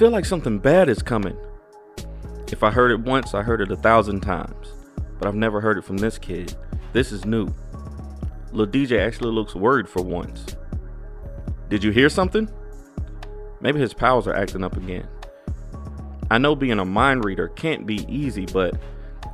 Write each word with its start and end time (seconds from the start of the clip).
feel 0.00 0.10
like 0.10 0.24
something 0.24 0.58
bad 0.58 0.88
is 0.88 1.02
coming. 1.02 1.36
If 2.50 2.62
I 2.62 2.70
heard 2.70 2.90
it 2.90 3.00
once, 3.00 3.34
I 3.34 3.42
heard 3.42 3.60
it 3.60 3.70
a 3.70 3.76
thousand 3.76 4.22
times. 4.22 4.72
But 5.18 5.28
I've 5.28 5.34
never 5.34 5.60
heard 5.60 5.76
it 5.76 5.84
from 5.84 5.98
this 5.98 6.16
kid. 6.16 6.56
This 6.94 7.12
is 7.12 7.26
new. 7.26 7.48
Lil 8.50 8.66
DJ 8.66 8.98
actually 8.98 9.30
looks 9.30 9.54
worried 9.54 9.86
for 9.86 10.00
once. 10.00 10.56
Did 11.68 11.84
you 11.84 11.90
hear 11.90 12.08
something? 12.08 12.50
Maybe 13.60 13.78
his 13.78 13.92
powers 13.92 14.26
are 14.26 14.32
acting 14.32 14.64
up 14.64 14.74
again. 14.74 15.06
I 16.30 16.38
know 16.38 16.54
being 16.54 16.78
a 16.78 16.84
mind 16.86 17.26
reader 17.26 17.48
can't 17.48 17.84
be 17.86 18.06
easy, 18.08 18.46
but 18.46 18.80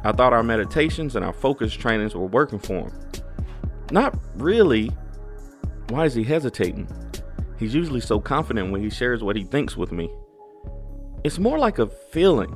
I 0.03 0.11
thought 0.11 0.33
our 0.33 0.43
meditations 0.43 1.15
and 1.15 1.25
our 1.25 1.33
focus 1.33 1.75
trainings 1.75 2.17
were 2.17 2.27
working 2.27 2.59
for 2.59 2.89
him. 2.89 2.93
Not 3.93 4.19
really. 4.35 4.91
Why 5.91 6.07
is 6.07 6.15
he 6.15 6.25
hesitating? 6.25 6.89
He's 7.57 7.73
usually 7.73 8.01
so 8.01 8.19
confident 8.19 8.73
when 8.73 8.83
he 8.83 8.91
shares 8.91 9.23
what 9.23 9.37
he 9.37 9.45
thinks 9.45 9.77
with 9.77 9.93
me. 9.93 10.11
It's 11.27 11.41
more 11.41 11.59
like 11.59 11.81
a 11.81 11.89
feeling. 11.89 12.55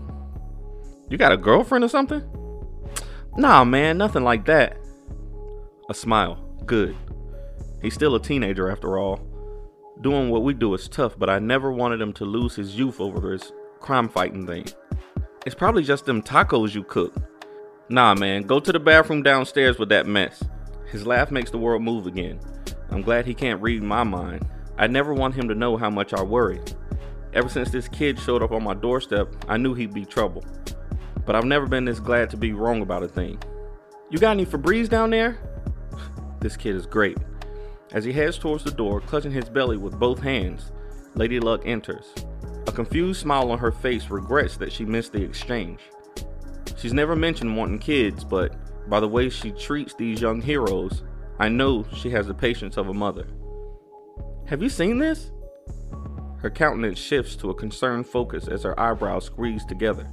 You 1.08 1.18
got 1.18 1.32
a 1.32 1.36
girlfriend 1.36 1.82
or 1.82 1.88
something? 1.88 2.22
Nah, 3.36 3.64
man, 3.64 3.98
nothing 3.98 4.22
like 4.22 4.44
that. 4.44 4.76
A 5.88 5.94
smile. 5.94 6.36
Good. 6.66 6.94
He's 7.82 7.94
still 7.94 8.14
a 8.14 8.22
teenager 8.22 8.70
after 8.70 8.96
all. 8.96 9.26
Doing 10.02 10.30
what 10.30 10.44
we 10.44 10.54
do 10.54 10.72
is 10.74 10.88
tough, 10.88 11.18
but 11.18 11.28
I 11.28 11.40
never 11.40 11.72
wanted 11.72 12.00
him 12.00 12.12
to 12.12 12.24
lose 12.24 12.54
his 12.54 12.76
youth 12.76 13.00
over 13.00 13.32
this 13.32 13.50
crime 13.80 14.08
fighting 14.08 14.46
thing. 14.46 14.66
It's 15.44 15.56
probably 15.56 15.82
just 15.82 16.06
them 16.06 16.22
tacos 16.22 16.72
you 16.72 16.84
cook. 16.84 17.16
Nah, 17.88 18.14
man, 18.14 18.42
go 18.42 18.60
to 18.60 18.70
the 18.70 18.78
bathroom 18.78 19.24
downstairs 19.24 19.80
with 19.80 19.88
that 19.88 20.06
mess. 20.06 20.44
His 20.92 21.04
laugh 21.04 21.32
makes 21.32 21.50
the 21.50 21.58
world 21.58 21.82
move 21.82 22.06
again. 22.06 22.38
I'm 22.90 23.02
glad 23.02 23.26
he 23.26 23.34
can't 23.34 23.60
read 23.60 23.82
my 23.82 24.04
mind. 24.04 24.46
I 24.78 24.86
never 24.86 25.12
want 25.12 25.34
him 25.34 25.48
to 25.48 25.56
know 25.56 25.76
how 25.76 25.90
much 25.90 26.14
I 26.14 26.22
worry. 26.22 26.60
Ever 27.32 27.48
since 27.48 27.70
this 27.70 27.86
kid 27.86 28.18
showed 28.18 28.42
up 28.42 28.50
on 28.50 28.64
my 28.64 28.74
doorstep, 28.74 29.28
I 29.48 29.56
knew 29.56 29.74
he'd 29.74 29.94
be 29.94 30.04
trouble. 30.04 30.44
But 31.24 31.36
I've 31.36 31.44
never 31.44 31.66
been 31.66 31.84
this 31.84 32.00
glad 32.00 32.28
to 32.30 32.36
be 32.36 32.52
wrong 32.52 32.82
about 32.82 33.04
a 33.04 33.08
thing. 33.08 33.38
You 34.10 34.18
got 34.18 34.32
any 34.32 34.46
Febreze 34.46 34.88
down 34.88 35.10
there? 35.10 35.38
This 36.40 36.56
kid 36.56 36.74
is 36.74 36.86
great. 36.86 37.18
As 37.92 38.02
he 38.02 38.12
heads 38.12 38.38
towards 38.38 38.64
the 38.64 38.70
door, 38.70 39.00
clutching 39.02 39.30
his 39.30 39.50
belly 39.50 39.76
with 39.76 39.98
both 39.98 40.20
hands, 40.20 40.72
Lady 41.14 41.38
Luck 41.38 41.62
enters. 41.66 42.14
A 42.66 42.72
confused 42.72 43.20
smile 43.20 43.50
on 43.50 43.58
her 43.58 43.70
face 43.70 44.08
regrets 44.08 44.56
that 44.56 44.72
she 44.72 44.84
missed 44.84 45.12
the 45.12 45.22
exchange. 45.22 45.80
She's 46.76 46.94
never 46.94 47.14
mentioned 47.14 47.56
wanting 47.56 47.78
kids, 47.78 48.24
but 48.24 48.56
by 48.88 49.00
the 49.00 49.08
way 49.08 49.28
she 49.28 49.50
treats 49.50 49.94
these 49.94 50.20
young 50.20 50.40
heroes, 50.40 51.02
I 51.38 51.48
know 51.48 51.84
she 51.94 52.10
has 52.10 52.26
the 52.26 52.34
patience 52.34 52.76
of 52.76 52.88
a 52.88 52.94
mother. 52.94 53.26
Have 54.46 54.62
you 54.62 54.68
seen 54.68 54.98
this? 54.98 55.30
Her 56.42 56.50
countenance 56.50 56.98
shifts 56.98 57.36
to 57.36 57.50
a 57.50 57.54
concerned 57.54 58.06
focus 58.06 58.48
as 58.48 58.62
her 58.62 58.78
eyebrows 58.80 59.26
squeeze 59.26 59.64
together, 59.64 60.06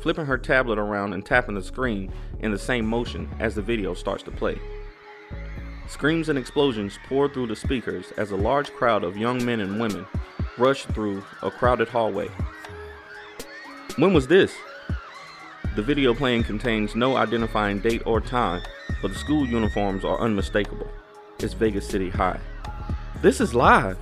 flipping 0.00 0.26
her 0.26 0.38
tablet 0.38 0.78
around 0.78 1.12
and 1.12 1.24
tapping 1.24 1.54
the 1.54 1.62
screen 1.62 2.12
in 2.40 2.50
the 2.50 2.58
same 2.58 2.84
motion 2.84 3.30
as 3.38 3.54
the 3.54 3.62
video 3.62 3.94
starts 3.94 4.24
to 4.24 4.32
play. 4.32 4.58
Screams 5.86 6.28
and 6.28 6.38
explosions 6.38 6.98
pour 7.06 7.28
through 7.28 7.46
the 7.46 7.54
speakers 7.54 8.10
as 8.16 8.32
a 8.32 8.36
large 8.36 8.72
crowd 8.72 9.04
of 9.04 9.16
young 9.16 9.44
men 9.44 9.60
and 9.60 9.78
women 9.78 10.04
rush 10.58 10.86
through 10.86 11.22
a 11.42 11.50
crowded 11.50 11.88
hallway. 11.88 12.28
When 13.96 14.12
was 14.12 14.26
this? 14.26 14.52
The 15.76 15.82
video 15.82 16.14
playing 16.14 16.44
contains 16.44 16.96
no 16.96 17.16
identifying 17.16 17.80
date 17.80 18.02
or 18.06 18.20
time, 18.20 18.62
but 19.02 19.12
the 19.12 19.18
school 19.18 19.46
uniforms 19.46 20.04
are 20.04 20.20
unmistakable. 20.20 20.88
It's 21.38 21.52
Vegas 21.52 21.86
City 21.86 22.10
High. 22.10 22.40
This 23.22 23.40
is 23.40 23.54
live. 23.54 23.98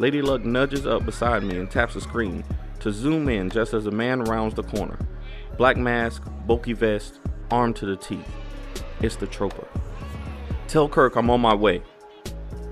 Lady 0.00 0.22
Luck 0.22 0.46
nudges 0.46 0.86
up 0.86 1.04
beside 1.04 1.42
me 1.42 1.58
and 1.58 1.70
taps 1.70 1.92
the 1.92 2.00
screen 2.00 2.42
to 2.78 2.90
zoom 2.90 3.28
in 3.28 3.50
just 3.50 3.74
as 3.74 3.84
a 3.84 3.90
man 3.90 4.24
rounds 4.24 4.54
the 4.54 4.62
corner. 4.62 4.98
Black 5.58 5.76
mask, 5.76 6.22
bulky 6.46 6.72
vest, 6.72 7.20
armed 7.50 7.76
to 7.76 7.84
the 7.84 7.96
teeth. 7.96 8.26
It's 9.02 9.16
the 9.16 9.26
Troper. 9.26 9.68
Tell 10.68 10.88
Kirk 10.88 11.16
I'm 11.16 11.28
on 11.28 11.42
my 11.42 11.54
way. 11.54 11.82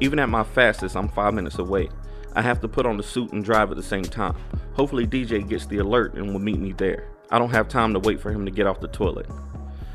Even 0.01 0.19
at 0.19 0.31
my 0.31 0.43
fastest, 0.43 0.97
I'm 0.97 1.11
five 1.11 1.35
minutes 1.35 1.59
away. 1.59 1.91
I 2.35 2.41
have 2.41 2.63
to 2.63 2.69
put 2.69 2.87
on 2.87 2.97
the 2.97 3.03
suit 3.03 3.31
and 3.33 3.45
drive 3.45 3.71
at 3.71 3.77
the 3.77 3.83
same 3.83 4.05
time. 4.05 4.35
Hopefully, 4.73 5.07
DJ 5.07 5.47
gets 5.47 5.67
the 5.67 5.79
alert 5.79 6.15
and 6.15 6.33
will 6.33 6.41
meet 6.41 6.59
me 6.59 6.73
there. 6.73 7.11
I 7.31 7.39
don't 7.39 7.51
have 7.51 7.69
time 7.69 7.93
to 7.93 8.01
wait 8.01 8.21
for 8.21 8.33
him 8.33 8.47
to 8.47 8.51
get 8.51 8.67
off 8.67 8.81
the 8.81 8.89
toilet. 8.89 9.27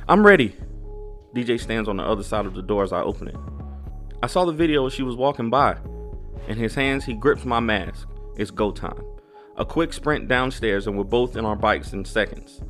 I'm 0.07 0.23
ready. 0.23 0.55
DJ 1.33 1.59
stands 1.59 1.89
on 1.89 1.97
the 1.97 2.03
other 2.03 2.21
side 2.21 2.45
of 2.45 2.53
the 2.53 2.61
door 2.61 2.83
as 2.83 2.93
I 2.93 3.01
open 3.01 3.29
it. 3.29 3.37
I 4.21 4.27
saw 4.27 4.45
the 4.45 4.51
video 4.51 4.85
as 4.85 4.93
she 4.93 5.01
was 5.01 5.15
walking 5.15 5.49
by. 5.49 5.79
In 6.47 6.57
his 6.57 6.75
hands, 6.75 7.05
he 7.05 7.13
grips 7.13 7.45
my 7.45 7.59
mask. 7.59 8.07
It's 8.37 8.51
go 8.51 8.71
time. 8.71 9.03
A 9.57 9.65
quick 9.65 9.93
sprint 9.93 10.27
downstairs, 10.27 10.87
and 10.87 10.97
we're 10.97 11.03
both 11.03 11.35
in 11.35 11.45
our 11.45 11.55
bikes 11.55 11.93
in 11.93 12.03
seconds. 12.03 12.61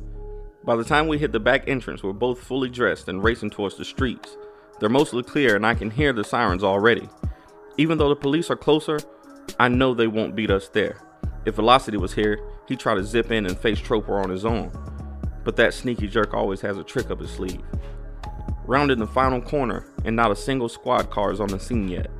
By 0.64 0.76
the 0.76 0.84
time 0.84 1.08
we 1.08 1.18
hit 1.18 1.32
the 1.32 1.40
back 1.40 1.68
entrance, 1.68 2.02
we're 2.02 2.12
both 2.12 2.40
fully 2.40 2.70
dressed 2.70 3.08
and 3.08 3.22
racing 3.22 3.50
towards 3.50 3.76
the 3.76 3.84
streets. 3.84 4.36
They're 4.80 4.88
mostly 4.88 5.22
clear 5.22 5.56
and 5.56 5.66
I 5.66 5.74
can 5.74 5.90
hear 5.90 6.12
the 6.12 6.24
sirens 6.24 6.64
already. 6.64 7.08
Even 7.76 7.98
though 7.98 8.08
the 8.08 8.16
police 8.16 8.50
are 8.50 8.56
closer, 8.56 8.98
I 9.58 9.68
know 9.68 9.92
they 9.92 10.06
won't 10.06 10.34
beat 10.34 10.50
us 10.50 10.68
there. 10.68 11.00
If 11.44 11.56
Velocity 11.56 11.98
was 11.98 12.14
here, 12.14 12.40
he'd 12.66 12.80
try 12.80 12.94
to 12.94 13.04
zip 13.04 13.30
in 13.30 13.44
and 13.44 13.58
face 13.58 13.78
Troper 13.78 14.22
on 14.22 14.30
his 14.30 14.46
own. 14.46 14.72
But 15.44 15.56
that 15.56 15.74
sneaky 15.74 16.08
jerk 16.08 16.32
always 16.32 16.62
has 16.62 16.78
a 16.78 16.84
trick 16.84 17.10
up 17.10 17.20
his 17.20 17.30
sleeve. 17.30 17.62
Rounded 18.66 18.98
the 18.98 19.06
final 19.06 19.42
corner, 19.42 19.86
and 20.06 20.16
not 20.16 20.30
a 20.30 20.36
single 20.36 20.70
squad 20.70 21.10
car 21.10 21.30
is 21.30 21.40
on 21.40 21.48
the 21.48 21.60
scene 21.60 21.88
yet. 21.88 22.10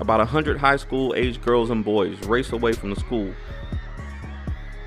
About 0.00 0.20
a 0.20 0.24
hundred 0.24 0.58
high 0.58 0.76
school 0.76 1.14
aged 1.14 1.44
girls 1.44 1.70
and 1.70 1.84
boys 1.84 2.18
race 2.26 2.52
away 2.52 2.72
from 2.72 2.90
the 2.90 2.96
school, 3.00 3.34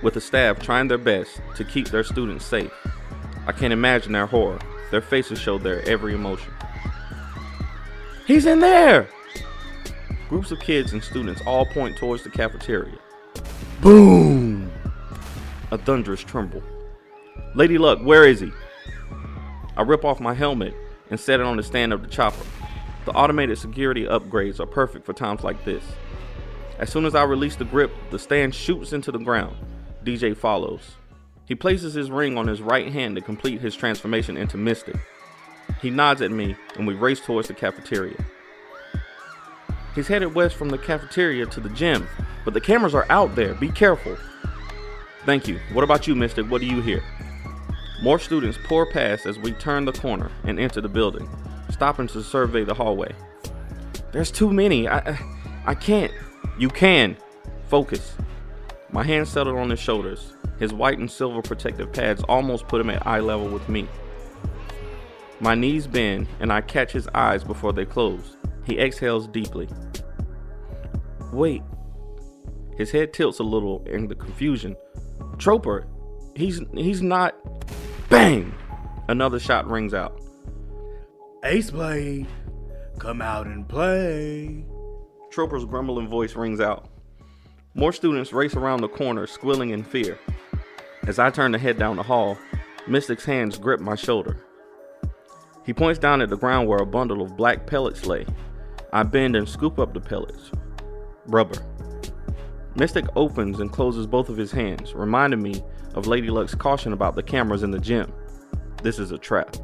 with 0.01 0.13
the 0.13 0.21
staff 0.21 0.59
trying 0.59 0.87
their 0.87 0.97
best 0.97 1.41
to 1.55 1.63
keep 1.63 1.89
their 1.89 2.03
students 2.03 2.45
safe. 2.45 2.71
I 3.45 3.51
can't 3.51 3.73
imagine 3.73 4.13
their 4.13 4.25
horror. 4.25 4.59
Their 4.89 5.01
faces 5.01 5.39
show 5.39 5.57
their 5.57 5.81
every 5.87 6.13
emotion. 6.13 6.53
He's 8.25 8.45
in 8.45 8.59
there! 8.59 9.09
Groups 10.29 10.51
of 10.51 10.59
kids 10.59 10.93
and 10.93 11.03
students 11.03 11.41
all 11.45 11.65
point 11.65 11.97
towards 11.97 12.23
the 12.23 12.29
cafeteria. 12.29 12.97
Boom! 13.81 14.71
A 15.71 15.77
thunderous 15.77 16.21
tremble. 16.21 16.63
Lady 17.55 17.77
Luck, 17.77 17.99
where 18.01 18.25
is 18.25 18.39
he? 18.39 18.51
I 19.75 19.81
rip 19.81 20.05
off 20.05 20.19
my 20.19 20.33
helmet 20.33 20.73
and 21.09 21.19
set 21.19 21.39
it 21.39 21.45
on 21.45 21.57
the 21.57 21.63
stand 21.63 21.91
of 21.91 22.01
the 22.01 22.07
chopper. 22.07 22.45
The 23.05 23.11
automated 23.13 23.57
security 23.57 24.05
upgrades 24.05 24.59
are 24.59 24.65
perfect 24.65 25.05
for 25.05 25.13
times 25.13 25.43
like 25.43 25.65
this. 25.65 25.83
As 26.77 26.91
soon 26.91 27.05
as 27.05 27.15
I 27.15 27.23
release 27.23 27.55
the 27.55 27.65
grip, 27.65 27.91
the 28.09 28.19
stand 28.19 28.53
shoots 28.53 28.93
into 28.93 29.11
the 29.11 29.19
ground. 29.19 29.55
DJ 30.03 30.35
follows. 30.35 30.95
He 31.45 31.55
places 31.55 31.93
his 31.93 32.09
ring 32.11 32.37
on 32.37 32.47
his 32.47 32.61
right 32.61 32.91
hand 32.91 33.15
to 33.15 33.21
complete 33.21 33.61
his 33.61 33.75
transformation 33.75 34.37
into 34.37 34.57
Mystic. 34.57 34.95
He 35.81 35.89
nods 35.89 36.21
at 36.21 36.31
me, 36.31 36.55
and 36.75 36.87
we 36.87 36.93
race 36.93 37.19
towards 37.19 37.47
the 37.47 37.53
cafeteria. 37.53 38.17
He's 39.95 40.07
headed 40.07 40.33
west 40.33 40.55
from 40.55 40.69
the 40.69 40.77
cafeteria 40.77 41.45
to 41.47 41.59
the 41.59 41.69
gym, 41.69 42.07
but 42.45 42.53
the 42.53 42.61
cameras 42.61 42.95
are 42.95 43.05
out 43.09 43.35
there. 43.35 43.53
Be 43.55 43.69
careful. 43.69 44.17
Thank 45.25 45.47
you. 45.47 45.59
What 45.73 45.83
about 45.83 46.07
you, 46.07 46.15
Mystic? 46.15 46.49
What 46.49 46.61
do 46.61 46.67
you 46.67 46.81
hear? 46.81 47.03
More 48.01 48.17
students 48.17 48.57
pour 48.63 48.85
past 48.85 49.25
as 49.25 49.37
we 49.37 49.51
turn 49.51 49.85
the 49.85 49.91
corner 49.91 50.31
and 50.45 50.59
enter 50.59 50.81
the 50.81 50.89
building, 50.89 51.29
stopping 51.71 52.07
to 52.07 52.23
survey 52.23 52.63
the 52.63 52.73
hallway. 52.73 53.13
There's 54.11 54.31
too 54.31 54.51
many. 54.51 54.87
I, 54.87 55.17
I, 55.65 55.75
can't. 55.75 56.11
You 56.57 56.69
can. 56.69 57.17
Focus. 57.67 58.15
My 58.91 59.03
hands 59.03 59.29
settled 59.29 59.57
on 59.57 59.69
his 59.69 59.79
shoulders. 59.79 60.33
His 60.59 60.73
white 60.73 60.99
and 60.99 61.09
silver 61.09 61.41
protective 61.41 61.91
pads 61.93 62.21
almost 62.23 62.67
put 62.67 62.81
him 62.81 62.89
at 62.89 63.05
eye 63.07 63.19
level 63.19 63.47
with 63.47 63.67
me. 63.69 63.87
My 65.39 65.55
knees 65.55 65.87
bend, 65.87 66.27
and 66.39 66.53
I 66.53 66.61
catch 66.61 66.91
his 66.91 67.07
eyes 67.15 67.43
before 67.43 67.73
they 67.73 67.85
close. 67.85 68.37
He 68.65 68.77
exhales 68.79 69.27
deeply. 69.27 69.67
Wait. 71.33 71.63
His 72.77 72.91
head 72.91 73.13
tilts 73.13 73.39
a 73.39 73.43
little 73.43 73.83
in 73.85 74.07
the 74.07 74.15
confusion. 74.15 74.75
Troper, 75.37 75.85
he's 76.35 76.61
he's 76.73 77.01
not. 77.01 77.35
Bang! 78.09 78.53
Another 79.07 79.39
shot 79.39 79.69
rings 79.69 79.93
out. 79.93 80.20
Ace 81.43 81.71
Blade, 81.71 82.27
come 82.99 83.19
out 83.19 83.47
and 83.47 83.67
play. 83.67 84.63
Troper's 85.31 85.65
grumbling 85.65 86.07
voice 86.07 86.35
rings 86.35 86.59
out. 86.59 86.87
More 87.73 87.91
students 87.91 88.31
race 88.31 88.55
around 88.55 88.81
the 88.81 88.87
corner, 88.87 89.25
squealing 89.25 89.71
in 89.71 89.83
fear. 89.83 90.19
As 91.07 91.17
I 91.17 91.31
turn 91.31 91.51
to 91.53 91.57
head 91.57 91.79
down 91.79 91.95
the 91.95 92.03
hall, 92.03 92.37
Mystic's 92.87 93.25
hands 93.25 93.57
grip 93.57 93.79
my 93.79 93.95
shoulder. 93.95 94.45
He 95.65 95.73
points 95.73 95.97
down 95.97 96.21
at 96.21 96.29
the 96.29 96.37
ground 96.37 96.67
where 96.67 96.77
a 96.77 96.85
bundle 96.85 97.23
of 97.23 97.35
black 97.35 97.65
pellets 97.65 98.05
lay. 98.05 98.27
I 98.93 99.01
bend 99.01 99.35
and 99.35 99.49
scoop 99.49 99.79
up 99.79 99.95
the 99.95 99.99
pellets. 99.99 100.51
Rubber. 101.25 101.57
Mystic 102.75 103.05
opens 103.15 103.59
and 103.59 103.71
closes 103.71 104.05
both 104.05 104.29
of 104.29 104.37
his 104.37 104.51
hands, 104.51 104.93
reminding 104.93 105.41
me 105.41 105.63
of 105.95 106.05
Lady 106.05 106.29
Luck's 106.29 106.53
caution 106.53 106.93
about 106.93 107.15
the 107.15 107.23
cameras 107.23 107.63
in 107.63 107.71
the 107.71 107.79
gym. 107.79 108.13
This 108.83 108.99
is 108.99 109.11
a 109.11 109.17
trap. 109.17 109.57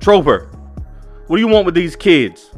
Troper, 0.00 0.48
what 1.26 1.36
do 1.36 1.42
you 1.42 1.48
want 1.48 1.66
with 1.66 1.74
these 1.74 1.94
kids? 1.94 2.50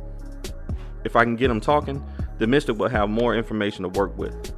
If 1.04 1.16
I 1.16 1.24
can 1.24 1.34
get 1.34 1.48
them 1.48 1.60
talking, 1.60 2.00
the 2.38 2.46
Mystic 2.46 2.78
will 2.78 2.88
have 2.88 3.10
more 3.10 3.34
information 3.34 3.82
to 3.82 3.88
work 3.88 4.16
with. 4.16 4.52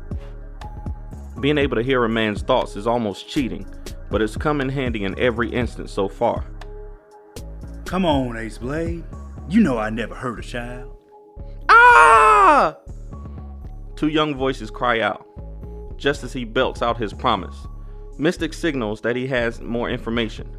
Being 1.41 1.57
able 1.57 1.77
to 1.77 1.83
hear 1.83 2.05
a 2.05 2.11
man's 2.11 2.43
thoughts 2.43 2.77
is 2.77 2.87
almost 2.87 3.27
cheating, 3.27 3.67
but 4.11 4.21
it's 4.21 4.37
come 4.37 4.61
in 4.61 4.69
handy 4.69 5.05
in 5.05 5.19
every 5.19 5.51
instance 5.51 5.93
so 5.93 6.11
far. 6.11 6.45
Come 7.87 8.05
on, 8.05 8.37
Ace 8.37 8.59
Blade. 8.59 9.03
You 9.49 9.63
know 9.63 9.79
I 9.79 9.89
never 9.89 10.15
hurt 10.15 10.39
a 10.39 10.43
child. 10.43 10.95
Ah! 11.71 12.77
Two 13.97 14.09
young 14.09 14.35
voices 14.35 14.71
cry 14.71 15.01
out, 15.01 15.27
just 15.97 16.23
as 16.23 16.35
he 16.35 16.45
belts 16.45 16.83
out 16.83 16.99
his 16.99 17.15
promise. 17.15 17.67
Mystic 18.19 18.53
signals 18.53 19.01
that 19.01 19.17
he 19.17 19.27
has 19.29 19.63
more 19.63 19.89
information. 19.89 20.55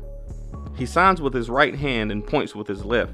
He 0.75 0.86
signs 0.86 1.22
with 1.22 1.33
his 1.33 1.50
right 1.50 1.75
hand 1.75 2.12
and 2.12 2.25
points 2.25 2.54
with 2.54 2.68
his 2.68 2.83
left. 2.83 3.13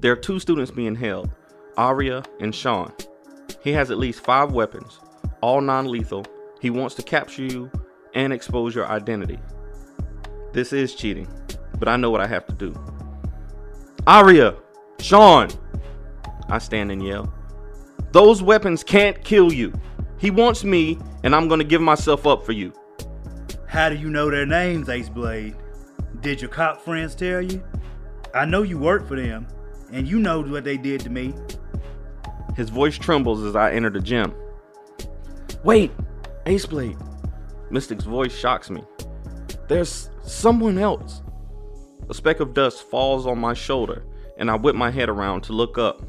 There 0.00 0.12
are 0.12 0.16
two 0.16 0.38
students 0.40 0.70
being 0.70 0.94
held 0.94 1.30
Aria 1.76 2.22
and 2.40 2.54
Sean. 2.54 2.92
He 3.62 3.72
has 3.72 3.90
at 3.90 3.98
least 3.98 4.24
five 4.24 4.52
weapons, 4.52 5.00
all 5.40 5.60
non 5.60 5.86
lethal. 5.86 6.24
He 6.60 6.70
wants 6.70 6.94
to 6.96 7.02
capture 7.02 7.44
you 7.44 7.70
and 8.14 8.32
expose 8.32 8.74
your 8.74 8.86
identity. 8.86 9.38
This 10.52 10.72
is 10.72 10.94
cheating, 10.94 11.28
but 11.78 11.88
I 11.88 11.96
know 11.96 12.10
what 12.10 12.20
I 12.20 12.26
have 12.26 12.46
to 12.46 12.54
do. 12.54 12.74
Aria! 14.06 14.56
Sean! 14.98 15.48
I 16.48 16.58
stand 16.58 16.90
and 16.90 17.04
yell. 17.04 17.32
Those 18.12 18.42
weapons 18.42 18.82
can't 18.82 19.22
kill 19.22 19.52
you. 19.52 19.72
He 20.18 20.30
wants 20.30 20.64
me, 20.64 20.98
and 21.22 21.34
I'm 21.34 21.46
gonna 21.48 21.64
give 21.64 21.82
myself 21.82 22.26
up 22.26 22.44
for 22.44 22.52
you. 22.52 22.72
How 23.66 23.90
do 23.90 23.96
you 23.96 24.08
know 24.08 24.30
their 24.30 24.46
names, 24.46 24.88
Ace 24.88 25.10
Blade? 25.10 25.54
Did 26.28 26.42
your 26.42 26.50
cop 26.50 26.82
friends 26.82 27.14
tell 27.14 27.40
you? 27.40 27.64
I 28.34 28.44
know 28.44 28.60
you 28.60 28.76
work 28.76 29.08
for 29.08 29.18
them, 29.18 29.48
and 29.90 30.06
you 30.06 30.18
know 30.18 30.42
what 30.42 30.62
they 30.62 30.76
did 30.76 31.00
to 31.00 31.08
me. 31.08 31.32
His 32.54 32.68
voice 32.68 32.98
trembles 32.98 33.42
as 33.44 33.56
I 33.56 33.72
enter 33.72 33.88
the 33.88 34.02
gym. 34.02 34.34
Wait, 35.64 35.90
Ace 36.44 36.66
Blade. 36.66 36.98
Mystic's 37.70 38.04
voice 38.04 38.38
shocks 38.38 38.68
me. 38.68 38.82
There's 39.68 40.10
someone 40.22 40.76
else. 40.76 41.22
A 42.10 42.12
speck 42.12 42.40
of 42.40 42.52
dust 42.52 42.82
falls 42.90 43.26
on 43.26 43.38
my 43.38 43.54
shoulder, 43.54 44.04
and 44.36 44.50
I 44.50 44.56
whip 44.56 44.76
my 44.76 44.90
head 44.90 45.08
around 45.08 45.44
to 45.44 45.54
look 45.54 45.78
up. 45.78 46.02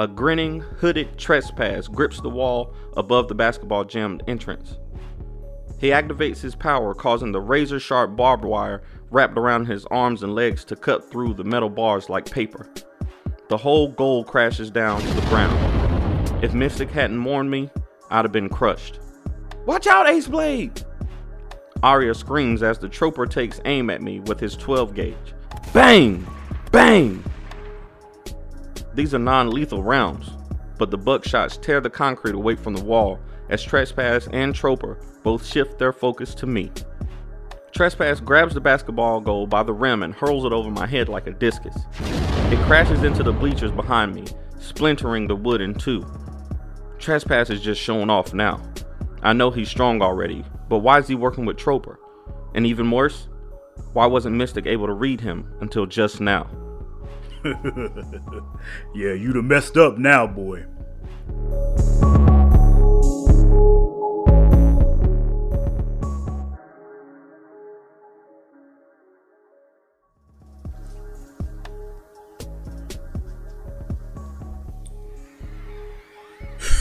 A 0.00 0.08
grinning, 0.08 0.58
hooded 0.58 1.16
trespass 1.18 1.86
grips 1.86 2.20
the 2.20 2.30
wall 2.30 2.74
above 2.96 3.28
the 3.28 3.36
basketball 3.36 3.84
gym 3.84 4.20
entrance. 4.26 4.76
He 5.78 5.88
activates 5.88 6.40
his 6.40 6.54
power, 6.54 6.94
causing 6.94 7.32
the 7.32 7.40
razor 7.40 7.78
sharp 7.78 8.16
barbed 8.16 8.44
wire 8.44 8.82
wrapped 9.10 9.36
around 9.36 9.66
his 9.66 9.86
arms 9.86 10.22
and 10.22 10.34
legs 10.34 10.64
to 10.64 10.76
cut 10.76 11.10
through 11.10 11.34
the 11.34 11.44
metal 11.44 11.70
bars 11.70 12.08
like 12.08 12.30
paper. 12.30 12.68
The 13.48 13.56
whole 13.56 13.88
goal 13.88 14.24
crashes 14.24 14.70
down 14.70 15.00
to 15.00 15.14
the 15.14 15.26
ground. 15.28 16.44
If 16.44 16.52
Mystic 16.52 16.90
hadn't 16.90 17.22
warned 17.22 17.50
me, 17.50 17.70
I'd 18.10 18.24
have 18.24 18.32
been 18.32 18.48
crushed. 18.48 19.00
Watch 19.66 19.86
out, 19.86 20.08
Ace 20.08 20.28
Blade! 20.28 20.84
Aria 21.82 22.14
screams 22.14 22.62
as 22.62 22.78
the 22.78 22.88
trooper 22.88 23.26
takes 23.26 23.60
aim 23.64 23.90
at 23.90 24.02
me 24.02 24.20
with 24.20 24.40
his 24.40 24.56
12 24.56 24.94
gauge. 24.94 25.34
Bang! 25.72 26.26
Bang! 26.72 27.22
These 28.94 29.14
are 29.14 29.18
non 29.18 29.50
lethal 29.50 29.82
rounds, 29.82 30.30
but 30.78 30.90
the 30.90 30.98
buckshots 30.98 31.60
tear 31.60 31.80
the 31.80 31.90
concrete 31.90 32.34
away 32.34 32.56
from 32.56 32.74
the 32.74 32.82
wall 32.82 33.20
as 33.50 33.62
Trespass 33.62 34.28
and 34.32 34.54
Trooper 34.54 34.98
both 35.22 35.46
shift 35.46 35.78
their 35.78 35.92
focus 35.92 36.34
to 36.36 36.46
me. 36.46 36.70
Trespass 37.76 38.20
grabs 38.20 38.54
the 38.54 38.60
basketball 38.62 39.20
goal 39.20 39.46
by 39.46 39.62
the 39.62 39.74
rim 39.74 40.02
and 40.02 40.14
hurls 40.14 40.46
it 40.46 40.52
over 40.52 40.70
my 40.70 40.86
head 40.86 41.10
like 41.10 41.26
a 41.26 41.32
discus. 41.32 41.76
It 42.50 42.58
crashes 42.60 43.02
into 43.02 43.22
the 43.22 43.34
bleachers 43.34 43.70
behind 43.70 44.14
me, 44.14 44.24
splintering 44.58 45.26
the 45.26 45.36
wood 45.36 45.60
in 45.60 45.74
two. 45.74 46.06
Trespass 46.98 47.50
is 47.50 47.60
just 47.60 47.78
showing 47.78 48.08
off 48.08 48.32
now. 48.32 48.62
I 49.22 49.34
know 49.34 49.50
he's 49.50 49.68
strong 49.68 50.00
already, 50.00 50.42
but 50.70 50.78
why 50.78 51.00
is 51.00 51.06
he 51.06 51.14
working 51.14 51.44
with 51.44 51.58
Trooper? 51.58 52.00
And 52.54 52.66
even 52.66 52.90
worse, 52.90 53.28
why 53.92 54.06
wasn't 54.06 54.36
Mystic 54.36 54.64
able 54.64 54.86
to 54.86 54.94
read 54.94 55.20
him 55.20 55.46
until 55.60 55.84
just 55.84 56.18
now? 56.18 56.48
yeah, 57.44 59.12
you 59.12 59.34
done 59.34 59.48
messed 59.48 59.76
up 59.76 59.98
now, 59.98 60.26
boy. 60.26 60.64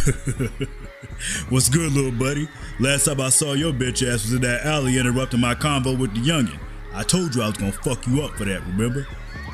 What's 1.49 1.69
good, 1.69 1.91
little 1.93 2.11
buddy? 2.11 2.47
Last 2.79 3.05
time 3.05 3.19
I 3.21 3.29
saw 3.29 3.53
your 3.53 3.73
bitch 3.73 4.07
ass 4.07 4.23
was 4.23 4.33
in 4.33 4.41
that 4.41 4.63
alley 4.65 4.99
interrupting 4.99 5.39
my 5.39 5.55
convo 5.55 5.97
with 5.97 6.13
the 6.13 6.19
youngin'. 6.19 6.59
I 6.93 7.01
told 7.03 7.33
you 7.33 7.41
I 7.41 7.47
was 7.47 7.57
gonna 7.57 7.71
fuck 7.71 8.05
you 8.05 8.21
up 8.21 8.31
for 8.31 8.45
that, 8.45 8.61
remember? 8.67 9.07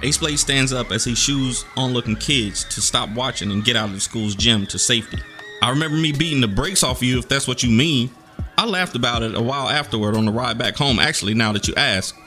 Ace 0.04 0.18
Blade 0.18 0.40
stands 0.40 0.74
up 0.74 0.92
as 0.92 1.06
he 1.06 1.16
shoos 1.16 1.64
onlooking 1.78 2.20
kids 2.20 2.66
to 2.66 2.82
stop 2.82 3.10
watching 3.12 3.52
and 3.52 3.64
get 3.64 3.78
out 3.78 3.90
of 3.90 3.94
the 3.94 4.02
school's 4.02 4.36
gym 4.36 4.66
to 4.68 4.80
safety. 4.80 5.20
I 5.62 5.70
remember 5.70 5.96
me 5.96 6.12
beating 6.12 6.42
the 6.42 6.48
brakes 6.48 6.84
off 6.84 6.98
of 6.98 7.04
you 7.04 7.20
if 7.20 7.30
that's 7.30 7.48
what 7.48 7.64
you 7.64 7.70
mean. 7.70 8.10
I 8.58 8.66
laughed 8.66 8.96
about 8.96 9.24
it 9.24 9.36
a 9.36 9.42
while 9.42 9.70
afterward 9.70 10.16
on 10.18 10.26
the 10.26 10.32
ride 10.32 10.58
back 10.58 10.76
home, 10.76 11.00
actually, 11.00 11.34
now 11.34 11.54
that 11.54 11.68
you 11.68 11.76
ask. 11.76 12.18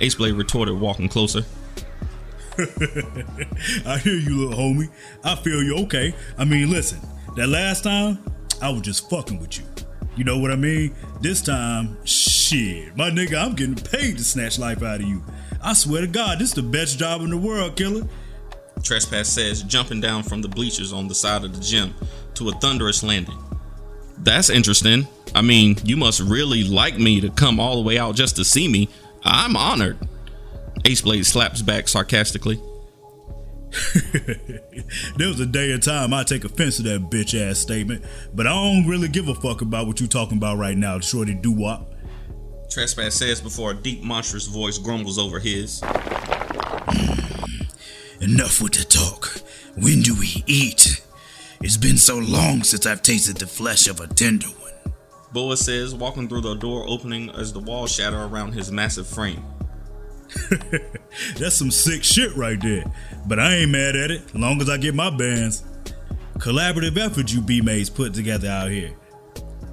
Ace 0.00 0.16
Blade 0.16 0.34
retorted, 0.34 0.78
walking 0.78 1.08
closer. 1.08 1.44
I 2.58 3.98
hear 3.98 4.14
you, 4.14 4.46
little 4.46 4.58
homie. 4.58 4.90
I 5.24 5.34
feel 5.36 5.62
you 5.62 5.78
okay. 5.84 6.14
I 6.36 6.44
mean, 6.44 6.70
listen, 6.70 7.00
that 7.36 7.48
last 7.48 7.84
time, 7.84 8.18
I 8.62 8.70
was 8.70 8.82
just 8.82 9.10
fucking 9.10 9.38
with 9.40 9.58
you. 9.58 9.64
You 10.16 10.24
know 10.24 10.38
what 10.38 10.52
I 10.52 10.56
mean? 10.56 10.94
This 11.20 11.42
time, 11.42 11.96
shit, 12.04 12.96
my 12.96 13.10
nigga, 13.10 13.34
I'm 13.34 13.54
getting 13.54 13.74
paid 13.74 14.18
to 14.18 14.24
snatch 14.24 14.58
life 14.58 14.82
out 14.82 15.00
of 15.00 15.06
you. 15.06 15.22
I 15.60 15.72
swear 15.72 16.02
to 16.02 16.06
God, 16.06 16.38
this 16.38 16.50
is 16.50 16.54
the 16.54 16.62
best 16.62 16.98
job 16.98 17.22
in 17.22 17.30
the 17.30 17.36
world, 17.36 17.76
killer. 17.76 18.06
Trespass 18.82 19.28
says, 19.28 19.62
jumping 19.62 20.00
down 20.00 20.22
from 20.22 20.42
the 20.42 20.48
bleachers 20.48 20.92
on 20.92 21.08
the 21.08 21.14
side 21.14 21.42
of 21.42 21.54
the 21.54 21.60
gym 21.60 21.94
to 22.34 22.48
a 22.50 22.52
thunderous 22.52 23.02
landing. 23.02 23.38
That's 24.18 24.50
interesting. 24.50 25.08
I 25.34 25.42
mean, 25.42 25.76
you 25.84 25.96
must 25.96 26.20
really 26.20 26.62
like 26.62 26.98
me 26.98 27.20
to 27.20 27.30
come 27.30 27.58
all 27.58 27.76
the 27.76 27.82
way 27.82 27.98
out 27.98 28.14
just 28.14 28.36
to 28.36 28.44
see 28.44 28.68
me. 28.68 28.88
I'm 29.24 29.56
honored. 29.56 29.98
Ace 30.84 31.00
Blade 31.00 31.26
slaps 31.26 31.62
back 31.62 31.88
sarcastically. 31.88 32.60
there 35.16 35.28
was 35.28 35.40
a 35.40 35.46
day 35.46 35.72
and 35.72 35.82
time 35.82 36.14
I 36.14 36.22
take 36.22 36.44
offense 36.44 36.76
to 36.76 36.82
that 36.84 37.10
bitch 37.10 37.34
ass 37.38 37.58
statement, 37.58 38.04
but 38.32 38.46
I 38.46 38.50
don't 38.50 38.86
really 38.86 39.08
give 39.08 39.28
a 39.28 39.34
fuck 39.34 39.62
about 39.62 39.86
what 39.86 40.00
you're 40.00 40.08
talking 40.08 40.38
about 40.38 40.58
right 40.58 40.76
now, 40.76 41.00
shorty 41.00 41.34
doo 41.34 41.52
wop. 41.52 41.92
Trespass 42.70 43.14
says 43.14 43.40
before 43.40 43.72
a 43.72 43.74
deep, 43.74 44.02
monstrous 44.02 44.46
voice 44.46 44.78
grumbles 44.78 45.18
over 45.18 45.38
his. 45.38 45.82
Enough 48.20 48.60
with 48.62 48.72
the 48.74 48.84
talk. 48.88 49.42
When 49.76 50.02
do 50.02 50.14
we 50.18 50.42
eat? 50.46 51.02
It's 51.60 51.76
been 51.76 51.98
so 51.98 52.18
long 52.18 52.62
since 52.62 52.86
I've 52.86 53.02
tasted 53.02 53.36
the 53.36 53.46
flesh 53.46 53.86
of 53.88 54.00
a 54.00 54.06
tender 54.06 54.46
one. 54.46 54.72
Boa 55.32 55.56
says, 55.56 55.94
walking 55.94 56.28
through 56.28 56.42
the 56.42 56.54
door 56.54 56.84
opening 56.88 57.30
as 57.30 57.52
the 57.52 57.60
walls 57.60 57.92
shatter 57.92 58.22
around 58.22 58.52
his 58.52 58.70
massive 58.70 59.06
frame. 59.06 59.44
That's 61.38 61.56
some 61.56 61.70
sick 61.70 62.04
shit 62.04 62.34
right 62.36 62.60
there. 62.60 62.84
But 63.26 63.38
I 63.38 63.54
ain't 63.56 63.70
mad 63.70 63.96
at 63.96 64.10
it, 64.10 64.34
long 64.34 64.60
as 64.60 64.68
I 64.68 64.76
get 64.76 64.94
my 64.94 65.10
bands. 65.10 65.62
Collaborative 66.38 66.96
effort 66.96 67.32
you 67.32 67.40
B-Mays 67.40 67.88
put 67.88 68.12
together 68.14 68.48
out 68.48 68.70
here. 68.70 68.92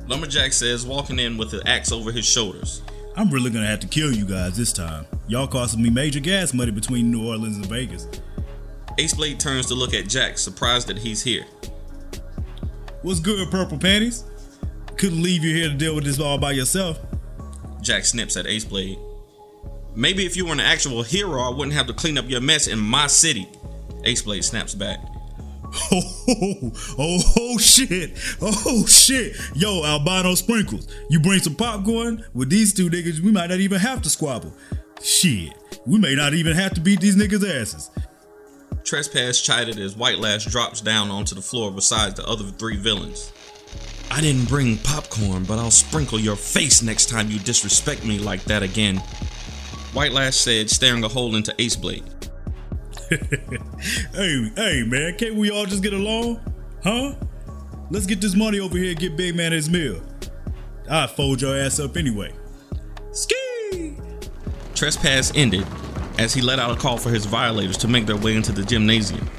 Lumberjack 0.08 0.54
says, 0.54 0.86
walking 0.86 1.20
in 1.20 1.38
with 1.38 1.52
the 1.52 1.68
axe 1.68 1.92
over 1.92 2.12
his 2.12 2.26
shoulders. 2.26 2.82
I'm 3.16 3.30
really 3.30 3.50
gonna 3.50 3.68
have 3.68 3.80
to 3.82 3.88
kill 3.88 4.12
you 4.12 4.26
guys 4.26 4.56
this 4.56 4.72
time. 4.72 5.06
Y'all 5.28 5.48
costing 5.48 5.82
me 5.82 5.90
major 5.90 6.20
gas 6.20 6.54
money 6.54 6.72
between 6.72 7.12
New 7.12 7.28
Orleans 7.28 7.58
and 7.58 7.66
Vegas. 7.66 8.08
Ace 8.98 9.14
Blade 9.14 9.40
turns 9.40 9.68
to 9.68 9.76
look 9.76 9.94
at 9.94 10.08
Jack, 10.08 10.38
surprised 10.38 10.88
that 10.88 10.98
he's 10.98 11.24
here. 11.24 11.46
What's 13.02 13.20
good, 13.20 13.50
Purple 13.50 13.78
Panties? 13.78 14.24
Couldn't 14.98 15.24
leave 15.24 15.44
you 15.44 15.56
here 15.56 15.70
to 15.70 15.76
deal 15.76 15.96
with 15.96 16.04
this 16.04 16.20
all 16.20 16.38
by 16.38 16.52
yourself. 16.52 17.00
Jack 17.82 18.06
snips 18.06 18.38
at 18.38 18.46
Ace 18.46 18.66
Blade. 18.66 19.00
Maybe 19.96 20.26
if 20.26 20.38
you 20.38 20.46
were 20.46 20.54
an 20.54 20.60
actual 20.60 21.04
hero, 21.04 21.42
I 21.42 21.50
wouldn't 21.50 21.74
have 21.74 21.88
to 21.88 21.94
clean 21.94 22.18
up 22.18 22.30
your 22.30 22.42
mess 22.42 22.68
in 22.68 22.80
my 22.80 23.08
city. 23.08 23.48
Ace 24.04 24.22
Blade 24.22 24.44
snaps 24.44 24.74
back. 24.74 25.00
Oh, 25.74 26.02
oh, 26.28 26.72
oh, 27.00 27.22
oh, 27.40 27.58
shit. 27.58 28.12
Oh, 28.42 28.86
shit. 28.86 29.36
Yo, 29.56 29.84
Albino 29.86 30.36
Sprinkles, 30.36 30.88
you 31.10 31.20
bring 31.20 31.40
some 31.40 31.56
popcorn? 31.56 32.26
With 32.34 32.50
these 32.50 32.74
two 32.74 32.90
niggas, 32.90 33.20
we 33.20 33.32
might 33.32 33.50
not 33.50 33.60
even 33.60 33.80
have 33.80 34.02
to 34.04 34.10
squabble. 34.10 34.54
Shit, 35.02 35.54
we 35.86 35.98
may 35.98 36.16
not 36.16 36.34
even 36.34 36.56
have 36.56 36.74
to 36.76 36.82
beat 36.82 37.00
these 37.02 37.16
niggas' 37.16 37.44
asses. 37.44 37.90
Trespass 38.84 39.42
chided 39.42 39.80
as 39.80 39.96
White 39.96 40.20
Lash 40.20 40.46
drops 40.46 40.82
down 40.82 41.10
onto 41.10 41.36
the 41.36 41.42
floor 41.42 41.72
beside 41.72 42.16
the 42.16 42.26
other 42.26 42.46
three 42.46 42.78
villains. 42.78 43.32
I 44.10 44.20
didn't 44.20 44.50
bring 44.50 44.78
popcorn, 44.80 45.46
but 45.46 45.58
I'll 45.58 45.72
sprinkle 45.72 46.20
your 46.20 46.36
face 46.36 46.82
next 46.82 47.08
time 47.08 47.32
you 47.32 47.40
disrespect 47.40 48.04
me 48.04 48.20
like 48.20 48.44
that 48.46 48.62
again. 48.64 49.02
White 49.94 50.14
Lash 50.14 50.36
said, 50.36 50.70
staring 50.70 51.04
a 51.04 51.08
hole 51.08 51.36
into 51.36 51.54
Ace 51.60 51.76
Blade. 51.76 52.04
hey, 53.10 54.52
hey, 54.56 54.84
man, 54.88 55.18
can't 55.18 55.36
we 55.36 55.52
all 55.52 55.66
just 55.66 55.84
get 55.84 55.94
along? 55.94 56.40
Huh? 56.84 57.14
Let's 57.90 58.06
get 58.06 58.22
this 58.22 58.36
money 58.36 58.60
over 58.60 58.78
here 58.78 58.92
and 58.92 59.00
get 59.00 59.18
Big 59.18 59.36
Man 59.36 59.52
his 59.52 59.70
meal. 59.70 60.02
I'd 60.90 61.10
fold 61.10 61.42
your 61.42 61.58
ass 61.58 61.80
up 61.80 61.98
anyway. 61.98 62.34
Ski! 63.12 63.98
Trespass 64.76 65.34
ended 65.36 65.68
as 66.18 66.34
he 66.34 66.42
let 66.42 66.58
out 66.58 66.72
a 66.72 66.80
call 66.80 66.98
for 66.98 67.10
his 67.10 67.26
violators 67.26 67.78
to 67.78 67.88
make 67.90 68.06
their 68.06 68.16
way 68.16 68.36
into 68.36 68.54
the 68.54 68.64
gymnasium. 68.64 69.30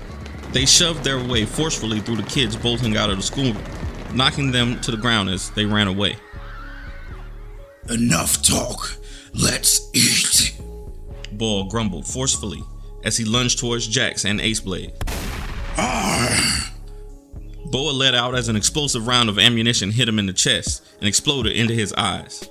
They 0.52 0.66
shoved 0.66 1.02
their 1.02 1.18
way 1.18 1.46
forcefully 1.46 2.00
through 2.00 2.16
the 2.16 2.22
kids 2.24 2.56
bolting 2.56 2.96
out 2.98 3.08
of 3.08 3.16
the 3.16 3.22
school, 3.22 3.54
knocking 4.12 4.52
them 4.52 4.78
to 4.82 4.90
the 4.90 4.98
ground 4.98 5.30
as 5.30 5.50
they 5.50 5.64
ran 5.64 5.88
away. 5.88 6.16
Enough 7.88 8.42
talk. 8.42 8.98
Let's 9.34 9.90
eat. 9.94 10.60
Boa 11.32 11.68
grumbled 11.68 12.06
forcefully 12.06 12.62
as 13.04 13.16
he 13.16 13.24
lunged 13.24 13.58
towards 13.58 13.86
Jax 13.86 14.24
and 14.24 14.40
Ace 14.40 14.60
Blade. 14.60 14.92
Ah. 15.76 16.72
Boa 17.66 17.90
let 17.90 18.14
out 18.14 18.34
as 18.34 18.48
an 18.48 18.56
explosive 18.56 19.06
round 19.06 19.28
of 19.28 19.38
ammunition 19.38 19.90
hit 19.90 20.08
him 20.08 20.18
in 20.18 20.26
the 20.26 20.32
chest 20.32 20.84
and 20.98 21.08
exploded 21.08 21.56
into 21.56 21.74
his 21.74 21.92
eyes. 21.94 22.48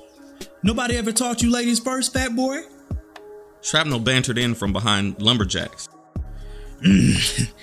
Nobody 0.64 0.98
ever 0.98 1.12
taught 1.12 1.42
you 1.42 1.52
ladies 1.52 1.80
first, 1.80 2.14
fat 2.14 2.36
boy? 2.36 2.62
Shrapnel 3.62 4.00
bantered 4.00 4.40
in 4.40 4.56
from 4.56 4.74
behind 4.74 5.22
lumberjacks. 5.22 5.88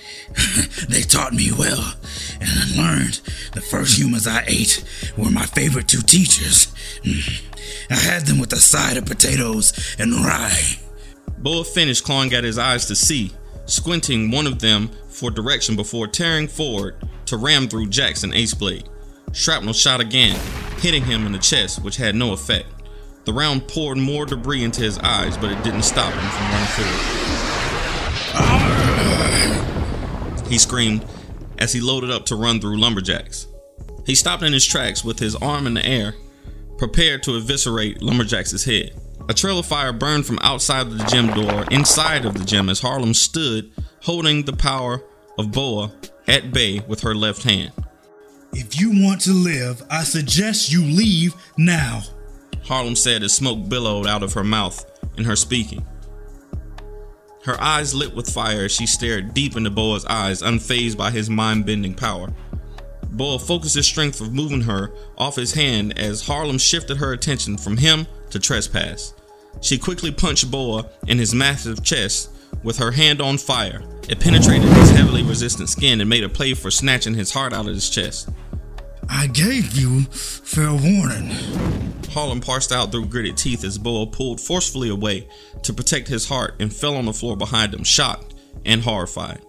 They 0.89 1.03
taught 1.03 1.33
me 1.33 1.51
well, 1.57 1.95
and 2.41 2.49
I 2.49 2.77
learned 2.77 3.21
the 3.53 3.61
first 3.61 3.99
humans 3.99 4.27
I 4.27 4.45
ate 4.47 4.85
were 5.17 5.31
my 5.31 5.47
favorite 5.47 5.89
two 5.89 6.03
teachers. 6.03 6.73
Mm. 7.03 7.43
I 7.91 7.95
had 7.95 8.27
them 8.27 8.39
with 8.39 8.53
a 8.53 8.57
side 8.57 8.97
of 8.97 9.07
potatoes 9.07 9.97
and 9.99 10.13
rye. 10.13 10.79
Boa 11.39 11.65
finished 11.65 12.05
clawing 12.05 12.33
at 12.35 12.45
his 12.45 12.59
eyes 12.59 12.87
to 12.87 12.95
see, 12.95 13.33
squinting 13.67 14.31
one 14.31 14.47
of 14.47 14.61
them 14.61 14.91
for 15.09 15.31
direction 15.31 15.77
before 15.77 16.07
tearing 16.07 16.49
forward 16.49 16.97
to 17.27 17.37
ram 17.37 17.69
through 17.69 17.89
Jackson 17.89 18.33
Ace 18.35 18.55
Blade. 18.55 18.89
Shrapnel 19.33 19.75
shot 19.75 20.01
again, 20.01 20.39
hitting 20.79 21.05
him 21.05 21.27
in 21.27 21.33
the 21.33 21.39
chest, 21.39 21.83
which 21.83 21.97
had 21.97 22.15
no 22.15 22.33
effect. 22.33 22.67
The 23.25 23.33
round 23.33 23.69
poured 23.69 23.99
more 23.99 24.25
debris 24.25 24.65
into 24.65 24.83
his 24.83 24.99
eyes, 24.99 25.37
but 25.37 25.51
it 25.51 25.63
didn't 25.63 25.83
stop 25.83 26.13
him 26.13 26.31
from 26.31 26.51
running 26.51 26.69
forward. 26.69 27.29
He 30.49 30.59
screamed 30.59 31.05
as 31.59 31.73
he 31.73 31.81
loaded 31.81 32.11
up 32.11 32.27
to 32.27 32.37
run 32.37 32.61
through 32.61 32.79
lumberjacks. 32.79 33.47
He 34.07 34.15
stopped 34.15 34.43
in 34.43 34.53
his 34.53 34.67
tracks 34.67 35.05
with 35.05 35.19
his 35.19 35.37
arm 35.37 35.67
in 35.67 35.75
the 35.75 35.85
air, 35.85 36.15
prepared 36.79 37.23
to 37.25 37.37
eviscerate 37.37 38.01
lumberjacks' 38.01 38.65
head. 38.65 38.93
A 39.29 39.35
trail 39.35 39.59
of 39.59 39.67
fire 39.67 39.93
burned 39.93 40.25
from 40.25 40.39
outside 40.41 40.87
of 40.87 40.97
the 40.97 41.05
gym 41.05 41.27
door 41.29 41.65
inside 41.71 42.25
of 42.25 42.35
the 42.35 42.45
gym 42.45 42.71
as 42.71 42.81
Harlem 42.81 43.13
stood 43.13 43.71
holding 44.03 44.45
the 44.45 44.55
power 44.55 45.03
of 45.39 45.53
Boa 45.53 45.93
at 46.27 46.53
bay 46.53 46.81
with 46.89 47.01
her 47.01 47.15
left 47.15 47.43
hand. 47.43 47.73
If 48.53 48.81
you 48.81 48.91
want 49.05 49.21
to 49.23 49.33
live, 49.33 49.83
I 49.91 50.05
suggest 50.05 50.73
you 50.73 50.83
leave 50.83 51.35
now. 51.59 52.03
Harlem 52.65 52.97
said 52.97 53.23
as 53.23 53.35
smoke 53.35 53.69
billowed 53.69 54.07
out 54.07 54.23
of 54.23 54.33
her 54.33 54.45
mouth 54.45 54.85
in 55.19 55.25
her 55.25 55.37
speaking. 55.37 55.85
Her 57.49 57.59
eyes 57.63 57.95
lit 57.95 58.15
with 58.15 58.29
fire 58.29 58.67
as 58.67 58.73
she 58.73 58.87
stared 58.87 59.33
deep 59.33 59.57
into 59.57 59.71
Boa's 59.71 60.05
eyes, 60.05 60.43
unfazed 60.43 60.99
by 60.99 61.11
his 61.11 61.31
mind 61.31 61.65
bending 61.65 61.95
power. 61.95 62.31
Boa 63.09 63.39
focused 63.39 63.75
his 63.75 63.87
strength 63.87 64.21
of 64.21 64.35
moving 64.35 64.61
her 64.61 64.93
off 65.17 65.37
his 65.37 65.55
hand 65.55 65.99
as 65.99 66.27
Harlem 66.27 66.59
shifted 66.59 66.99
her 66.99 67.15
attention 67.15 67.57
from 67.57 67.79
him 67.79 68.07
to 68.29 68.39
Trespass. 68.39 69.15
She 69.63 69.79
quickly 69.79 70.11
punched 70.11 70.51
Boa 70.51 70.91
in 71.07 71.17
his 71.17 71.35
massive 71.35 71.83
chest 71.83 72.33
with 72.63 72.77
her 72.77 72.91
hand 72.91 73.23
on 73.23 73.39
fire. 73.39 73.83
It 74.11 74.21
penetrated 74.21 74.69
his 74.69 74.91
heavily 74.91 75.23
resistant 75.23 75.71
skin 75.71 76.03
and 76.03 76.11
made 76.11 76.25
a 76.25 76.29
play 76.29 76.53
for 76.53 76.71
snatching 76.71 77.15
his 77.15 77.33
heart 77.33 77.55
out 77.55 77.67
of 77.67 77.73
his 77.73 77.89
chest. 77.89 78.29
I 79.09 79.27
gave 79.27 79.77
you 79.77 80.03
fair 80.05 80.71
warning. 80.71 81.31
Harlem 82.11 82.41
parsed 82.41 82.73
out 82.73 82.91
through 82.91 83.07
gritted 83.07 83.37
teeth 83.37 83.65
as 83.65 83.79
Boa 83.79 84.07
pulled 84.07 84.41
forcefully 84.41 84.89
away 84.89 85.29
to 85.63 85.73
protect 85.73 86.09
his 86.09 86.29
heart 86.29 86.55
and 86.61 86.73
fell 86.73 86.97
on 86.97 87.05
the 87.05 87.13
floor 87.13 87.37
behind 87.37 87.75
him, 87.75 87.85
shocked 87.85 88.35
and 88.65 88.83
horrified. 88.83 89.41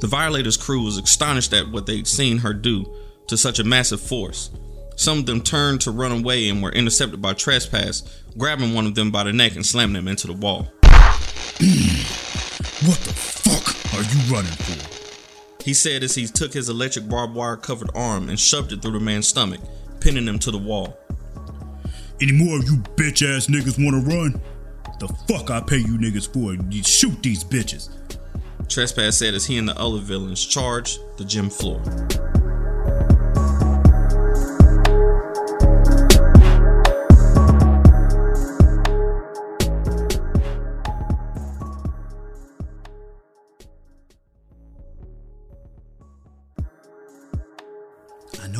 The 0.00 0.06
Violator's 0.06 0.56
crew 0.56 0.82
was 0.82 0.98
astonished 0.98 1.52
at 1.52 1.70
what 1.70 1.86
they'd 1.86 2.06
seen 2.06 2.38
her 2.38 2.52
do 2.52 2.84
to 3.28 3.36
such 3.36 3.58
a 3.58 3.64
massive 3.64 4.00
force. 4.00 4.50
Some 4.96 5.18
of 5.18 5.26
them 5.26 5.42
turned 5.42 5.82
to 5.82 5.90
run 5.90 6.12
away 6.12 6.48
and 6.48 6.62
were 6.62 6.72
intercepted 6.72 7.20
by 7.20 7.34
Trespass, 7.34 8.02
grabbing 8.38 8.74
one 8.74 8.86
of 8.86 8.94
them 8.94 9.10
by 9.10 9.24
the 9.24 9.32
neck 9.32 9.56
and 9.56 9.66
slamming 9.66 9.96
him 9.96 10.08
into 10.08 10.26
the 10.26 10.32
wall. 10.32 10.68
What 12.84 12.98
the 12.98 13.14
fuck 13.14 13.94
are 13.94 14.02
you 14.02 14.34
running 14.34 14.52
for? 14.52 14.95
He 15.66 15.74
said 15.74 16.04
as 16.04 16.14
he 16.14 16.28
took 16.28 16.52
his 16.52 16.68
electric 16.68 17.08
barbed 17.08 17.34
wire 17.34 17.56
covered 17.56 17.90
arm 17.92 18.28
and 18.28 18.38
shoved 18.38 18.72
it 18.72 18.80
through 18.80 18.92
the 18.92 19.00
man's 19.00 19.26
stomach, 19.26 19.60
pinning 19.98 20.28
him 20.28 20.38
to 20.38 20.52
the 20.52 20.58
wall. 20.58 20.96
Any 22.20 22.30
more 22.30 22.56
of 22.56 22.64
you 22.66 22.76
bitch 22.94 23.26
ass 23.26 23.48
niggas 23.48 23.84
wanna 23.84 23.98
run? 23.98 24.40
The 25.00 25.08
fuck 25.26 25.50
I 25.50 25.58
pay 25.60 25.78
you 25.78 25.98
niggas 25.98 26.32
for? 26.32 26.54
You 26.72 26.84
shoot 26.84 27.20
these 27.20 27.42
bitches. 27.42 27.88
Trespass 28.68 29.18
said 29.18 29.34
as 29.34 29.46
he 29.46 29.58
and 29.58 29.68
the 29.68 29.76
other 29.76 29.98
villains 29.98 30.46
charged 30.46 31.00
the 31.16 31.24
gym 31.24 31.50
floor. 31.50 31.82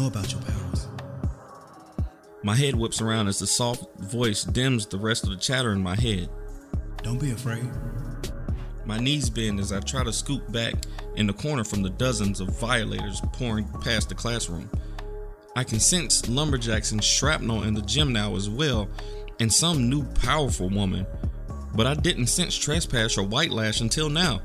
Know 0.06 0.20
about 0.20 0.32
your 0.32 0.40
powers. 0.42 0.88
My 2.42 2.54
head 2.54 2.74
whips 2.74 3.00
around 3.00 3.28
as 3.28 3.38
the 3.38 3.46
soft 3.46 3.84
voice 3.98 4.44
dims 4.44 4.86
the 4.86 4.98
rest 4.98 5.24
of 5.24 5.30
the 5.30 5.36
chatter 5.36 5.72
in 5.72 5.82
my 5.82 5.96
head. 5.96 6.28
Don't 7.02 7.20
be 7.20 7.32
afraid. 7.32 7.68
My 8.84 8.98
knees 8.98 9.28
bend 9.28 9.58
as 9.58 9.72
I 9.72 9.80
try 9.80 10.04
to 10.04 10.12
scoop 10.12 10.50
back 10.52 10.74
in 11.16 11.26
the 11.26 11.32
corner 11.32 11.64
from 11.64 11.82
the 11.82 11.90
dozens 11.90 12.40
of 12.40 12.58
violators 12.60 13.20
pouring 13.32 13.66
past 13.80 14.08
the 14.08 14.14
classroom. 14.14 14.70
I 15.56 15.64
can 15.64 15.80
sense 15.80 16.28
lumberjacks 16.28 16.92
and 16.92 17.02
shrapnel 17.02 17.64
in 17.64 17.74
the 17.74 17.82
gym 17.82 18.12
now 18.12 18.36
as 18.36 18.48
well, 18.48 18.88
and 19.40 19.52
some 19.52 19.90
new 19.90 20.04
powerful 20.04 20.68
woman, 20.68 21.06
but 21.74 21.86
I 21.86 21.94
didn't 21.94 22.28
sense 22.28 22.56
trespass 22.56 23.18
or 23.18 23.24
white 23.24 23.50
lash 23.50 23.80
until 23.80 24.08
now. 24.08 24.40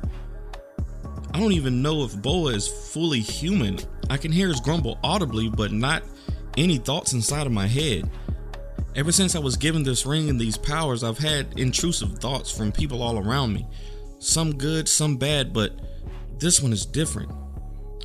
I 1.34 1.40
don't 1.40 1.54
even 1.54 1.82
know 1.82 2.04
if 2.04 2.22
Boa 2.22 2.52
is 2.52 2.68
fully 2.68 3.22
human. 3.22 3.80
I 4.10 4.18
can 4.18 4.32
hear 4.32 4.50
his 4.50 4.60
grumble 4.60 5.00
audibly, 5.04 5.50
but 5.50 5.72
not 5.72 6.04
any 6.58 6.78
thoughts 6.78 7.14
inside 7.14 7.48
of 7.48 7.54
my 7.54 7.68
head. 7.68 8.10
Ever 8.96 9.14
since 9.14 9.36
I 9.36 9.40
was 9.40 9.56
given 9.56 9.84
this 9.84 10.06
ring 10.06 10.30
and 10.30 10.40
these 10.40 10.58
powers, 10.58 11.04
I've 11.04 11.18
had 11.18 11.58
intrusive 11.58 12.20
thoughts 12.20 12.52
from 12.52 12.74
people 12.74 13.02
all 13.02 13.18
around 13.18 13.54
me. 13.54 13.66
Some 14.20 14.58
good, 14.58 14.90
some 14.90 15.16
bad, 15.16 15.54
but 15.54 15.72
this 16.40 16.62
one 16.62 16.74
is 16.74 16.86
different. 16.86 17.32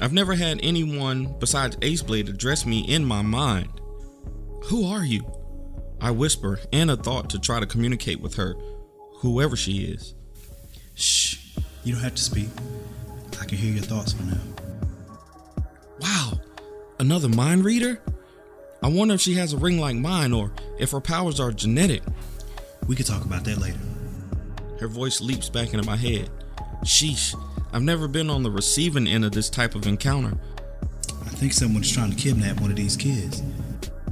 I've 0.00 0.12
never 0.12 0.34
had 0.34 0.60
anyone 0.62 1.34
besides 1.40 1.76
Ace 1.82 2.02
Blade 2.02 2.28
address 2.28 2.64
me 2.64 2.80
in 2.80 3.04
my 3.04 3.22
mind. 3.22 3.68
Who 4.66 4.86
are 4.86 5.04
you? 5.04 5.24
I 6.00 6.12
whisper 6.12 6.60
and 6.72 6.90
a 6.90 6.96
thought 6.96 7.30
to 7.30 7.40
try 7.40 7.58
to 7.58 7.66
communicate 7.66 8.20
with 8.20 8.34
her, 8.34 8.54
whoever 9.16 9.56
she 9.56 9.84
is. 9.84 10.14
Shh. 10.94 11.38
You 11.82 11.94
don't 11.94 12.02
have 12.02 12.14
to 12.14 12.22
speak. 12.22 12.48
I 13.40 13.44
can 13.44 13.58
hear 13.58 13.72
your 13.72 13.82
thoughts 13.82 14.12
for 14.12 14.22
now. 14.22 14.40
Wow, 16.00 16.40
another 16.98 17.28
mind 17.28 17.64
reader? 17.64 18.00
I 18.82 18.88
wonder 18.88 19.14
if 19.14 19.20
she 19.20 19.34
has 19.34 19.52
a 19.52 19.56
ring 19.56 19.78
like 19.78 19.96
mine 19.96 20.32
or 20.32 20.52
if 20.78 20.90
her 20.90 21.00
powers 21.00 21.40
are 21.40 21.50
genetic. 21.50 22.02
We 22.86 22.94
could 22.94 23.06
talk 23.06 23.24
about 23.24 23.44
that 23.44 23.58
later. 23.58 23.78
Her 24.78 24.88
voice 24.88 25.20
leaps 25.20 25.48
back 25.48 25.72
into 25.72 25.86
my 25.86 25.96
head. 25.96 26.28
Sheesh, 26.84 27.34
I've 27.72 27.82
never 27.82 28.06
been 28.06 28.30
on 28.30 28.42
the 28.42 28.50
receiving 28.50 29.06
end 29.06 29.24
of 29.24 29.32
this 29.32 29.50
type 29.50 29.74
of 29.74 29.86
encounter. 29.86 30.38
I 31.24 31.30
think 31.30 31.52
someone's 31.52 31.90
trying 31.90 32.10
to 32.10 32.16
kidnap 32.16 32.60
one 32.60 32.70
of 32.70 32.76
these 32.76 32.96
kids. 32.96 33.42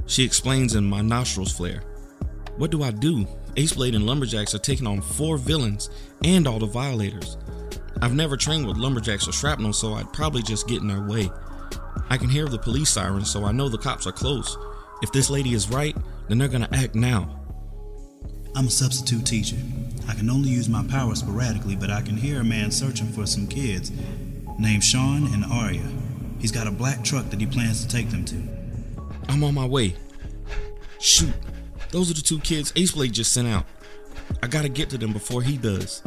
She 0.07 0.23
explains 0.23 0.75
and 0.75 0.87
my 0.87 1.01
nostrils 1.01 1.55
flare. 1.55 1.81
What 2.57 2.71
do 2.71 2.83
I 2.83 2.91
do? 2.91 3.27
Ace 3.57 3.73
Blade 3.73 3.95
and 3.95 4.05
Lumberjacks 4.05 4.53
are 4.53 4.59
taking 4.59 4.87
on 4.87 5.01
four 5.01 5.37
villains 5.37 5.89
and 6.23 6.47
all 6.47 6.59
the 6.59 6.65
violators. 6.65 7.37
I've 8.01 8.13
never 8.13 8.37
trained 8.37 8.67
with 8.67 8.77
Lumberjacks 8.77 9.27
or 9.27 9.31
Shrapnel, 9.31 9.73
so 9.73 9.93
I'd 9.93 10.11
probably 10.13 10.41
just 10.41 10.67
get 10.67 10.81
in 10.81 10.87
their 10.87 11.01
way. 11.01 11.29
I 12.09 12.17
can 12.17 12.29
hear 12.29 12.47
the 12.47 12.59
police 12.59 12.89
sirens, 12.89 13.31
so 13.31 13.45
I 13.45 13.51
know 13.51 13.69
the 13.69 13.77
cops 13.77 14.05
are 14.05 14.11
close. 14.11 14.57
If 15.01 15.11
this 15.11 15.29
lady 15.29 15.53
is 15.53 15.69
right, 15.69 15.95
then 16.27 16.37
they're 16.37 16.47
gonna 16.47 16.69
act 16.71 16.95
now. 16.95 17.41
I'm 18.55 18.67
a 18.67 18.71
substitute 18.71 19.25
teacher. 19.25 19.57
I 20.07 20.13
can 20.13 20.29
only 20.29 20.49
use 20.49 20.69
my 20.69 20.85
powers 20.87 21.19
sporadically, 21.19 21.75
but 21.75 21.89
I 21.89 22.01
can 22.01 22.15
hear 22.15 22.41
a 22.41 22.43
man 22.43 22.71
searching 22.71 23.07
for 23.07 23.25
some 23.25 23.47
kids 23.47 23.91
named 24.59 24.83
Sean 24.83 25.33
and 25.33 25.43
Aria. 25.45 25.87
He's 26.39 26.51
got 26.51 26.67
a 26.67 26.71
black 26.71 27.03
truck 27.03 27.29
that 27.31 27.39
he 27.39 27.45
plans 27.45 27.83
to 27.83 27.87
take 27.87 28.09
them 28.09 28.23
to. 28.25 28.35
I'm 29.27 29.43
on 29.43 29.53
my 29.53 29.65
way. 29.65 29.95
Shoot, 30.99 31.33
those 31.91 32.09
are 32.11 32.13
the 32.13 32.21
two 32.21 32.39
kids 32.39 32.71
Ace 32.75 32.91
Blade 32.91 33.13
just 33.13 33.33
sent 33.33 33.47
out. 33.47 33.65
I 34.41 34.47
gotta 34.47 34.69
get 34.69 34.89
to 34.91 34.97
them 34.97 35.11
before 35.11 35.41
he 35.41 35.57
does. 35.57 36.01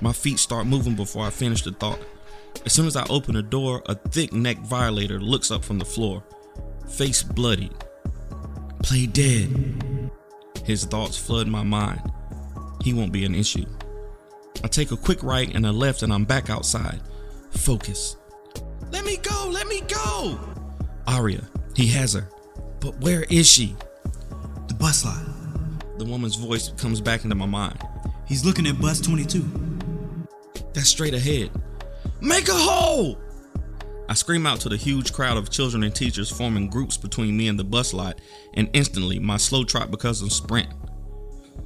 My 0.00 0.12
feet 0.12 0.38
start 0.38 0.66
moving 0.66 0.94
before 0.94 1.26
I 1.26 1.30
finish 1.30 1.62
the 1.62 1.72
thought. 1.72 2.00
As 2.64 2.72
soon 2.72 2.86
as 2.86 2.96
I 2.96 3.06
open 3.08 3.34
the 3.34 3.42
door, 3.42 3.82
a 3.86 3.94
thick 3.94 4.32
necked 4.32 4.66
violator 4.66 5.20
looks 5.20 5.50
up 5.50 5.64
from 5.64 5.78
the 5.78 5.84
floor, 5.84 6.22
face 6.88 7.22
bloodied. 7.22 7.74
Play 8.82 9.06
dead. 9.06 10.10
His 10.64 10.84
thoughts 10.84 11.16
flood 11.16 11.48
my 11.48 11.62
mind. 11.62 12.00
He 12.82 12.94
won't 12.94 13.12
be 13.12 13.24
an 13.24 13.34
issue. 13.34 13.66
I 14.64 14.68
take 14.68 14.90
a 14.90 14.96
quick 14.96 15.22
right 15.22 15.54
and 15.54 15.66
a 15.66 15.72
left, 15.72 16.02
and 16.02 16.12
I'm 16.12 16.24
back 16.24 16.48
outside. 16.48 17.00
Focus. 17.50 18.16
Let 18.90 19.04
me 19.04 19.18
go! 19.18 19.48
Let 19.50 19.66
me 19.68 19.82
go! 19.82 20.38
Aria, 21.06 21.42
he 21.74 21.86
has 21.88 22.14
her. 22.14 22.28
But 22.80 22.98
where 23.00 23.24
is 23.24 23.50
she? 23.50 23.76
The 24.68 24.74
bus 24.74 25.04
lot. 25.04 25.22
The 25.98 26.04
woman's 26.04 26.36
voice 26.36 26.70
comes 26.72 27.00
back 27.00 27.24
into 27.24 27.36
my 27.36 27.46
mind. 27.46 27.78
He's 28.26 28.44
looking 28.44 28.66
at 28.66 28.80
bus 28.80 29.00
22. 29.00 29.69
That's 30.72 30.88
straight 30.88 31.14
ahead. 31.14 31.50
Make 32.20 32.48
a 32.48 32.54
hole! 32.54 33.18
I 34.08 34.14
scream 34.14 34.46
out 34.46 34.60
to 34.62 34.68
the 34.68 34.76
huge 34.76 35.12
crowd 35.12 35.36
of 35.36 35.50
children 35.50 35.84
and 35.84 35.94
teachers 35.94 36.30
forming 36.30 36.68
groups 36.68 36.96
between 36.96 37.36
me 37.36 37.46
and 37.46 37.58
the 37.58 37.64
bus 37.64 37.94
lot, 37.94 38.20
and 38.54 38.68
instantly 38.72 39.18
my 39.20 39.36
slow 39.36 39.62
trot 39.64 39.90
becomes 39.90 40.20
a 40.20 40.28
sprint. 40.28 40.68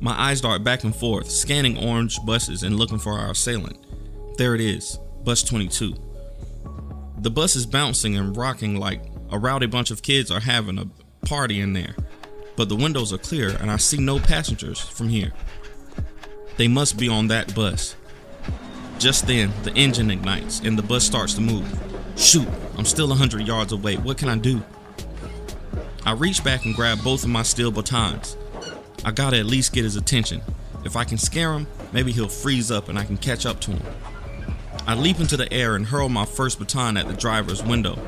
My 0.01 0.13
eyes 0.13 0.43
dart 0.43 0.63
back 0.63 0.85
and 0.85 0.95
forth, 0.95 1.31
scanning 1.31 1.79
orange 1.79 2.19
buses 2.27 2.63
and 2.63 2.77
looking 2.77 2.99
for 2.99 3.15
our 3.15 3.31
assailant. 3.31 3.79
There 4.37 4.55
it 4.55 4.61
is, 4.61 4.99
bus 5.25 5.43
22. 5.43 5.95
The 7.21 7.31
bus 7.31 7.57
is 7.57 7.65
bouncing 7.65 8.17
and 8.17 8.37
rocking 8.37 8.77
like 8.77 9.01
a 9.31 9.39
rowdy 9.39 9.67
bunch 9.67 9.91
of 9.91 10.03
kids 10.03 10.31
are 10.31 10.41
having 10.41 10.79
a 10.79 10.91
party 11.27 11.61
in 11.61 11.73
there, 11.73 11.97
but 12.57 12.69
the 12.69 12.77
windows 12.77 13.13
are 13.13 13.19
clear 13.19 13.57
and 13.57 13.71
I 13.71 13.79
see 13.79 13.97
no 13.97 14.19
passengers 14.19 14.79
from 14.79 15.09
here. 15.09 15.33
They 16.59 16.69
must 16.69 16.99
be 16.99 17.09
on 17.09 17.29
that 17.29 17.55
bus. 17.55 17.97
Just 19.05 19.27
then, 19.27 19.53
the 19.65 19.73
engine 19.75 20.11
ignites 20.11 20.61
and 20.61 20.79
the 20.79 20.83
bus 20.83 21.05
starts 21.05 21.35
to 21.35 21.43
move. 21.43 21.69
Shoot, 22.17 22.49
I'm 22.79 22.87
still 22.87 23.09
100 23.09 23.47
yards 23.47 23.71
away. 23.71 23.97
What 23.97 24.17
can 24.17 24.31
I 24.31 24.39
do? 24.39 24.63
I 26.07 26.13
reach 26.13 26.43
back 26.43 26.65
and 26.65 26.75
grab 26.75 27.05
both 27.05 27.23
of 27.23 27.29
my 27.29 27.43
steel 27.43 27.71
batons. 27.71 28.39
I 29.05 29.11
gotta 29.11 29.39
at 29.39 29.45
least 29.45 29.75
get 29.75 29.85
his 29.85 29.97
attention. 29.97 30.41
If 30.87 30.97
I 30.97 31.05
can 31.05 31.19
scare 31.19 31.53
him, 31.53 31.67
maybe 31.93 32.13
he'll 32.13 32.31
freeze 32.31 32.71
up 32.71 32.89
and 32.89 32.99
I 32.99 33.05
can 33.05 33.19
catch 33.19 33.45
up 33.45 33.61
to 33.61 33.73
him. 33.73 33.83
I 34.87 34.95
leap 34.95 35.21
into 35.21 35.37
the 35.37 35.53
air 35.53 35.77
and 35.77 35.85
hurl 35.85 36.09
my 36.09 36.25
first 36.25 36.59
baton 36.59 36.97
at 36.97 37.07
the 37.07 37.13
driver's 37.13 37.63
window. 37.63 37.99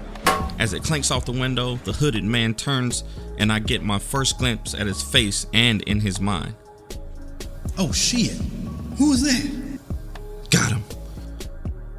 As 0.58 0.72
it 0.72 0.82
clanks 0.82 1.10
off 1.10 1.26
the 1.26 1.32
window, 1.32 1.76
the 1.84 1.92
hooded 1.92 2.24
man 2.24 2.54
turns 2.54 3.04
and 3.36 3.52
I 3.52 3.58
get 3.58 3.82
my 3.82 3.98
first 3.98 4.38
glimpse 4.38 4.72
at 4.72 4.86
his 4.86 5.02
face 5.02 5.46
and 5.52 5.82
in 5.82 6.00
his 6.00 6.22
mind. 6.22 6.54
Oh 7.76 7.92
shit. 7.92 8.32
Who 8.96 9.12
is 9.12 9.20
that? 9.20 9.65
Got 10.56 10.72
him. 10.72 10.84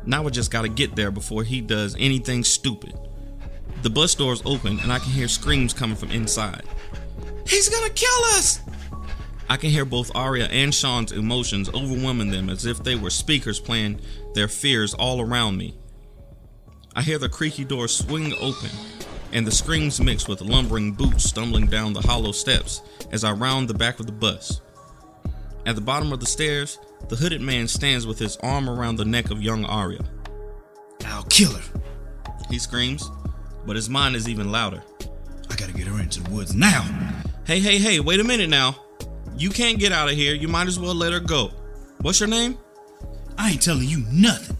Now 0.08 0.26
I 0.26 0.32
just 0.32 0.50
gotta 0.50 0.68
get 0.68 0.96
there 0.96 1.12
before 1.12 1.44
he 1.44 1.62
does 1.62 1.96
anything 2.00 2.44
stupid. 2.44 2.98
The 3.84 3.90
bus 3.92 4.16
doors 4.16 4.42
open 4.46 4.80
and 4.80 4.92
I 4.92 4.98
can 4.98 5.12
hear 5.12 5.28
screams 5.28 5.74
coming 5.74 5.96
from 5.96 6.10
inside. 6.10 6.64
He's 7.46 7.70
gonna 7.70 7.92
kill 7.92 8.24
us! 8.30 8.62
I 9.48 9.58
can 9.58 9.70
hear 9.70 9.86
both 9.86 10.10
Aria 10.16 10.48
and 10.48 10.74
Sean's 10.74 11.12
emotions 11.12 11.70
overwhelming 11.70 12.32
them 12.32 12.50
as 12.50 12.66
if 12.66 12.84
they 12.84 12.96
were 12.96 13.12
speakers 13.12 13.60
playing 13.60 14.02
their 14.34 14.48
fears 14.48 14.96
all 14.96 15.22
around 15.22 15.58
me. 15.58 15.78
I 16.96 17.04
hear 17.04 17.20
the 17.20 17.30
creaky 17.30 17.64
door 17.64 17.88
swing 17.88 18.34
open 18.42 18.72
and 19.34 19.46
the 19.46 19.52
screams 19.52 20.02
mix 20.02 20.28
with 20.28 20.42
lumbering 20.42 20.94
boots 20.94 21.26
stumbling 21.26 21.68
down 21.68 21.94
the 21.94 22.02
hollow 22.02 22.32
steps 22.32 22.82
as 23.12 23.24
I 23.24 23.34
round 23.34 23.68
the 23.68 23.76
back 23.76 24.00
of 24.00 24.08
the 24.08 24.12
bus. 24.12 24.62
At 25.68 25.76
the 25.76 25.82
bottom 25.82 26.14
of 26.14 26.22
the 26.22 26.26
stairs, 26.26 26.80
the 27.10 27.18
hooded 27.18 27.42
man 27.42 27.68
stands 27.68 28.08
with 28.08 28.18
his 28.18 28.38
arm 28.38 28.70
around 28.70 28.96
the 28.96 29.04
neck 29.04 29.32
of 29.32 29.42
young 29.42 29.66
Aria. 29.66 30.00
I'll 31.06 31.26
kill 31.26 31.52
her. 31.52 31.82
He 32.50 32.58
screams, 32.58 33.12
but 33.66 33.76
his 33.76 33.90
mind 33.90 34.16
is 34.16 34.30
even 34.30 34.50
louder. 34.50 34.82
I 35.50 35.56
gotta 35.58 35.74
get 35.74 35.88
her 35.88 36.00
into 36.00 36.24
the 36.24 36.30
woods 36.30 36.56
now. 36.56 36.84
Hey, 37.46 37.60
hey, 37.60 37.80
hey, 37.80 38.00
wait 38.00 38.22
a 38.22 38.24
minute 38.24 38.50
now. 38.50 38.78
You 39.38 39.50
can't 39.50 39.78
get 39.78 39.92
out 39.92 40.08
of 40.08 40.16
here. 40.16 40.34
You 40.34 40.48
might 40.48 40.68
as 40.68 40.80
well 40.80 40.96
let 40.96 41.12
her 41.12 41.20
go. 41.20 41.52
What's 42.00 42.22
your 42.22 42.30
name? 42.30 42.58
I 43.38 43.52
ain't 43.52 43.62
telling 43.62 43.90
you 43.90 44.06
nothing. 44.10 44.56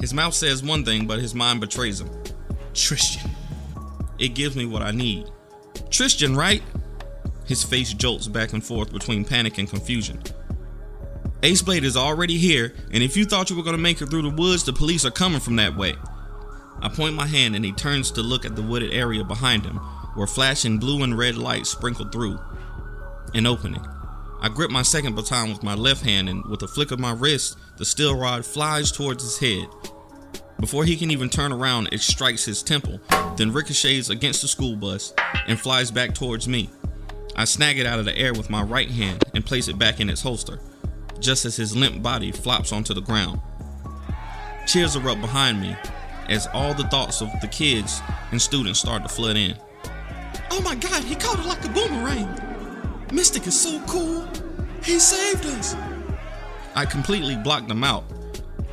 His 0.00 0.12
mouth 0.12 0.34
says 0.34 0.60
one 0.60 0.84
thing, 0.84 1.06
but 1.06 1.20
his 1.20 1.36
mind 1.36 1.60
betrays 1.60 2.00
him. 2.00 2.10
Tristan. 2.74 3.30
It 4.18 4.30
gives 4.30 4.56
me 4.56 4.66
what 4.66 4.82
I 4.82 4.90
need. 4.90 5.30
Tristan, 5.88 6.34
right? 6.34 6.64
His 7.52 7.62
face 7.62 7.92
jolts 7.92 8.28
back 8.28 8.54
and 8.54 8.64
forth 8.64 8.94
between 8.94 9.26
panic 9.26 9.58
and 9.58 9.68
confusion. 9.68 10.22
Ace 11.42 11.60
Blade 11.60 11.84
is 11.84 11.98
already 11.98 12.38
here, 12.38 12.72
and 12.90 13.02
if 13.02 13.14
you 13.14 13.26
thought 13.26 13.50
you 13.50 13.56
were 13.56 13.62
going 13.62 13.76
to 13.76 13.82
make 13.82 14.00
it 14.00 14.06
through 14.06 14.22
the 14.22 14.30
woods, 14.30 14.64
the 14.64 14.72
police 14.72 15.04
are 15.04 15.10
coming 15.10 15.38
from 15.38 15.56
that 15.56 15.76
way. 15.76 15.92
I 16.80 16.88
point 16.88 17.14
my 17.14 17.26
hand 17.26 17.54
and 17.54 17.62
he 17.62 17.72
turns 17.72 18.10
to 18.12 18.22
look 18.22 18.46
at 18.46 18.56
the 18.56 18.62
wooded 18.62 18.94
area 18.94 19.22
behind 19.22 19.66
him, 19.66 19.76
where 20.14 20.26
flashing 20.26 20.78
blue 20.78 21.02
and 21.02 21.18
red 21.18 21.36
lights 21.36 21.68
sprinkled 21.68 22.10
through. 22.10 22.40
An 23.34 23.44
opening. 23.44 23.84
I 24.40 24.48
grip 24.48 24.70
my 24.70 24.80
second 24.80 25.14
baton 25.14 25.50
with 25.50 25.62
my 25.62 25.74
left 25.74 26.06
hand, 26.06 26.30
and 26.30 26.42
with 26.46 26.62
a 26.62 26.68
flick 26.68 26.90
of 26.90 27.00
my 27.00 27.12
wrist, 27.12 27.58
the 27.76 27.84
steel 27.84 28.18
rod 28.18 28.46
flies 28.46 28.90
towards 28.90 29.24
his 29.24 29.38
head. 29.38 29.68
Before 30.58 30.86
he 30.86 30.96
can 30.96 31.10
even 31.10 31.28
turn 31.28 31.52
around, 31.52 31.90
it 31.92 32.00
strikes 32.00 32.46
his 32.46 32.62
temple, 32.62 32.98
then 33.36 33.52
ricochets 33.52 34.08
against 34.08 34.40
the 34.40 34.48
school 34.48 34.74
bus 34.74 35.12
and 35.46 35.60
flies 35.60 35.90
back 35.90 36.14
towards 36.14 36.48
me. 36.48 36.70
I 37.34 37.44
snag 37.44 37.78
it 37.78 37.86
out 37.86 37.98
of 37.98 38.04
the 38.04 38.16
air 38.16 38.32
with 38.32 38.50
my 38.50 38.62
right 38.62 38.90
hand 38.90 39.24
and 39.34 39.44
place 39.44 39.68
it 39.68 39.78
back 39.78 40.00
in 40.00 40.10
its 40.10 40.22
holster, 40.22 40.60
just 41.18 41.44
as 41.44 41.56
his 41.56 41.76
limp 41.76 42.02
body 42.02 42.32
flops 42.32 42.72
onto 42.72 42.94
the 42.94 43.00
ground. 43.00 43.40
Cheers 44.66 44.96
erupt 44.96 45.20
behind 45.20 45.60
me 45.60 45.76
as 46.28 46.46
all 46.48 46.74
the 46.74 46.84
thoughts 46.84 47.20
of 47.20 47.28
the 47.40 47.48
kids 47.48 48.00
and 48.30 48.40
students 48.40 48.80
start 48.80 49.02
to 49.02 49.08
flood 49.08 49.36
in. 49.36 49.56
Oh 50.50 50.60
my 50.60 50.74
god, 50.74 51.02
he 51.04 51.14
caught 51.14 51.38
it 51.38 51.46
like 51.46 51.64
a 51.64 51.68
boomerang! 51.68 52.28
Mystic 53.12 53.46
is 53.46 53.58
so 53.58 53.80
cool! 53.86 54.28
He 54.84 54.98
saved 54.98 55.46
us! 55.46 55.74
I 56.74 56.86
completely 56.86 57.36
blocked 57.36 57.68
them 57.68 57.84
out. 57.84 58.04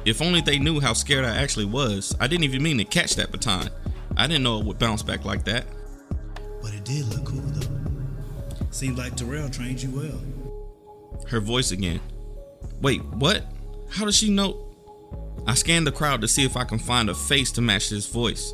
If 0.06 0.22
only 0.22 0.42
they 0.42 0.60
knew 0.60 0.80
how 0.80 0.94
scared 0.94 1.26
I 1.26 1.36
actually 1.36 1.66
was. 1.66 2.16
I 2.20 2.28
didn't 2.28 2.46
even 2.46 2.64
mean 2.64 2.78
to 2.78 2.86
catch 2.86 3.16
that 3.16 3.32
baton. 3.32 3.70
I 4.16 4.28
didn't 4.28 4.44
know 4.44 4.60
it 4.60 4.66
would 4.66 4.80
bounce 4.80 5.04
back 5.04 5.26
like 5.26 5.44
that. 5.46 5.66
But 6.62 6.74
it 6.74 6.86
did 6.86 7.06
look 7.08 7.26
cool 7.26 7.42
though. 7.42 7.69
Seems 8.72 8.98
like 8.98 9.16
Terrell 9.16 9.50
trained 9.50 9.82
you 9.82 9.90
well. 9.90 10.22
Her 11.28 11.40
voice 11.40 11.72
again. 11.72 12.00
Wait, 12.82 13.04
what? 13.06 13.46
How 13.90 14.06
does 14.06 14.16
she 14.16 14.30
know? 14.30 14.66
I 15.48 15.56
scan 15.56 15.84
the 15.84 15.92
crowd 15.92 16.22
to 16.22 16.28
see 16.28 16.44
if 16.44 16.56
I 16.56 16.64
can 16.64 16.80
find 16.80 17.10
a 17.10 17.16
face 17.16 17.52
to 17.54 17.62
match 17.62 17.90
this 17.90 18.08
voice. 18.08 18.54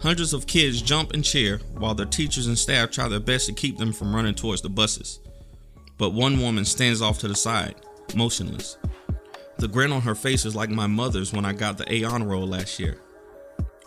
Hundreds 0.00 0.32
of 0.32 0.46
kids 0.46 0.80
jump 0.80 1.12
and 1.12 1.24
cheer 1.24 1.58
while 1.74 1.94
their 1.94 2.06
teachers 2.06 2.46
and 2.46 2.56
staff 2.56 2.90
try 2.90 3.08
their 3.08 3.18
best 3.18 3.46
to 3.46 3.52
keep 3.52 3.76
them 3.78 3.92
from 3.92 4.14
running 4.14 4.34
towards 4.34 4.62
the 4.62 4.68
buses. 4.68 5.18
But 5.96 6.10
one 6.10 6.40
woman 6.40 6.64
stands 6.64 7.02
off 7.02 7.18
to 7.20 7.28
the 7.28 7.34
side, 7.34 7.74
motionless. 8.14 8.78
The 9.58 9.66
grin 9.66 9.90
on 9.90 10.02
her 10.02 10.14
face 10.14 10.44
is 10.44 10.54
like 10.54 10.70
my 10.70 10.86
mother's 10.86 11.32
when 11.32 11.44
I 11.44 11.52
got 11.52 11.78
the 11.78 11.92
A 11.92 12.04
honor 12.04 12.26
roll 12.26 12.46
last 12.46 12.78
year. 12.78 13.00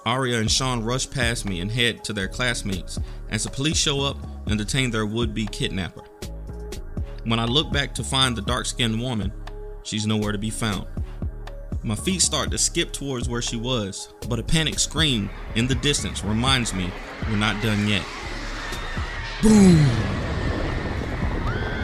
Aria 0.06 0.40
and 0.40 0.50
Sean 0.50 0.84
rush 0.84 1.10
past 1.10 1.46
me 1.46 1.62
and 1.62 1.72
head 1.72 2.04
to 2.06 2.14
their 2.14 2.28
classmates 2.28 3.00
as 3.30 3.44
the 3.44 3.50
police 3.50 3.78
show 3.78 4.02
up 4.02 4.18
and 4.48 4.58
detain 4.58 4.90
their 4.90 5.06
would 5.06 5.34
be 5.34 5.46
kidnapper. 5.46 6.02
When 7.24 7.40
I 7.40 7.46
look 7.46 7.72
back 7.72 7.94
to 7.96 8.04
find 8.04 8.36
the 8.36 8.42
dark 8.42 8.66
skinned 8.66 9.00
woman, 9.00 9.32
she's 9.84 10.08
nowhere 10.08 10.32
to 10.32 10.40
be 10.40 10.50
found. 10.50 10.88
My 11.84 11.96
feet 11.96 12.22
start 12.22 12.50
to 12.52 12.58
skip 12.58 12.92
towards 12.92 13.30
where 13.30 13.42
she 13.42 13.58
was, 13.58 14.14
but 14.28 14.40
a 14.40 14.44
panic 14.44 14.80
scream 14.80 15.30
in 15.56 15.68
the 15.68 15.76
distance 15.76 16.24
reminds 16.24 16.74
me 16.74 16.92
we're 17.30 17.38
not 17.38 17.62
done 17.62 17.88
yet. 17.88 18.04
Boom! 19.44 19.86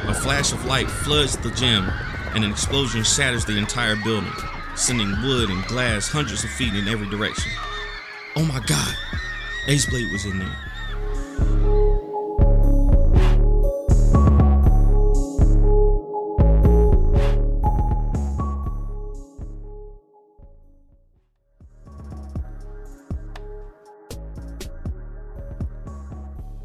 A 0.08 0.14
flash 0.14 0.54
of 0.54 0.66
light 0.66 0.90
floods 0.90 1.38
the 1.38 1.52
gym, 1.52 1.88
and 2.34 2.44
an 2.44 2.52
explosion 2.52 3.04
shatters 3.04 3.46
the 3.46 3.58
entire 3.58 3.96
building, 3.96 4.32
sending 4.76 5.12
wood 5.24 5.50
and 5.50 5.66
glass 5.66 6.08
hundreds 6.10 6.44
of 6.44 6.50
feet 6.52 6.74
in 6.74 6.88
every 6.88 7.10
direction. 7.10 7.52
Oh 8.40 8.46
my 8.46 8.60
god, 8.68 8.96
Ace 9.66 9.88
Blade 9.88 10.12
was 10.12 10.26
in 10.26 10.38
there. 10.38 10.48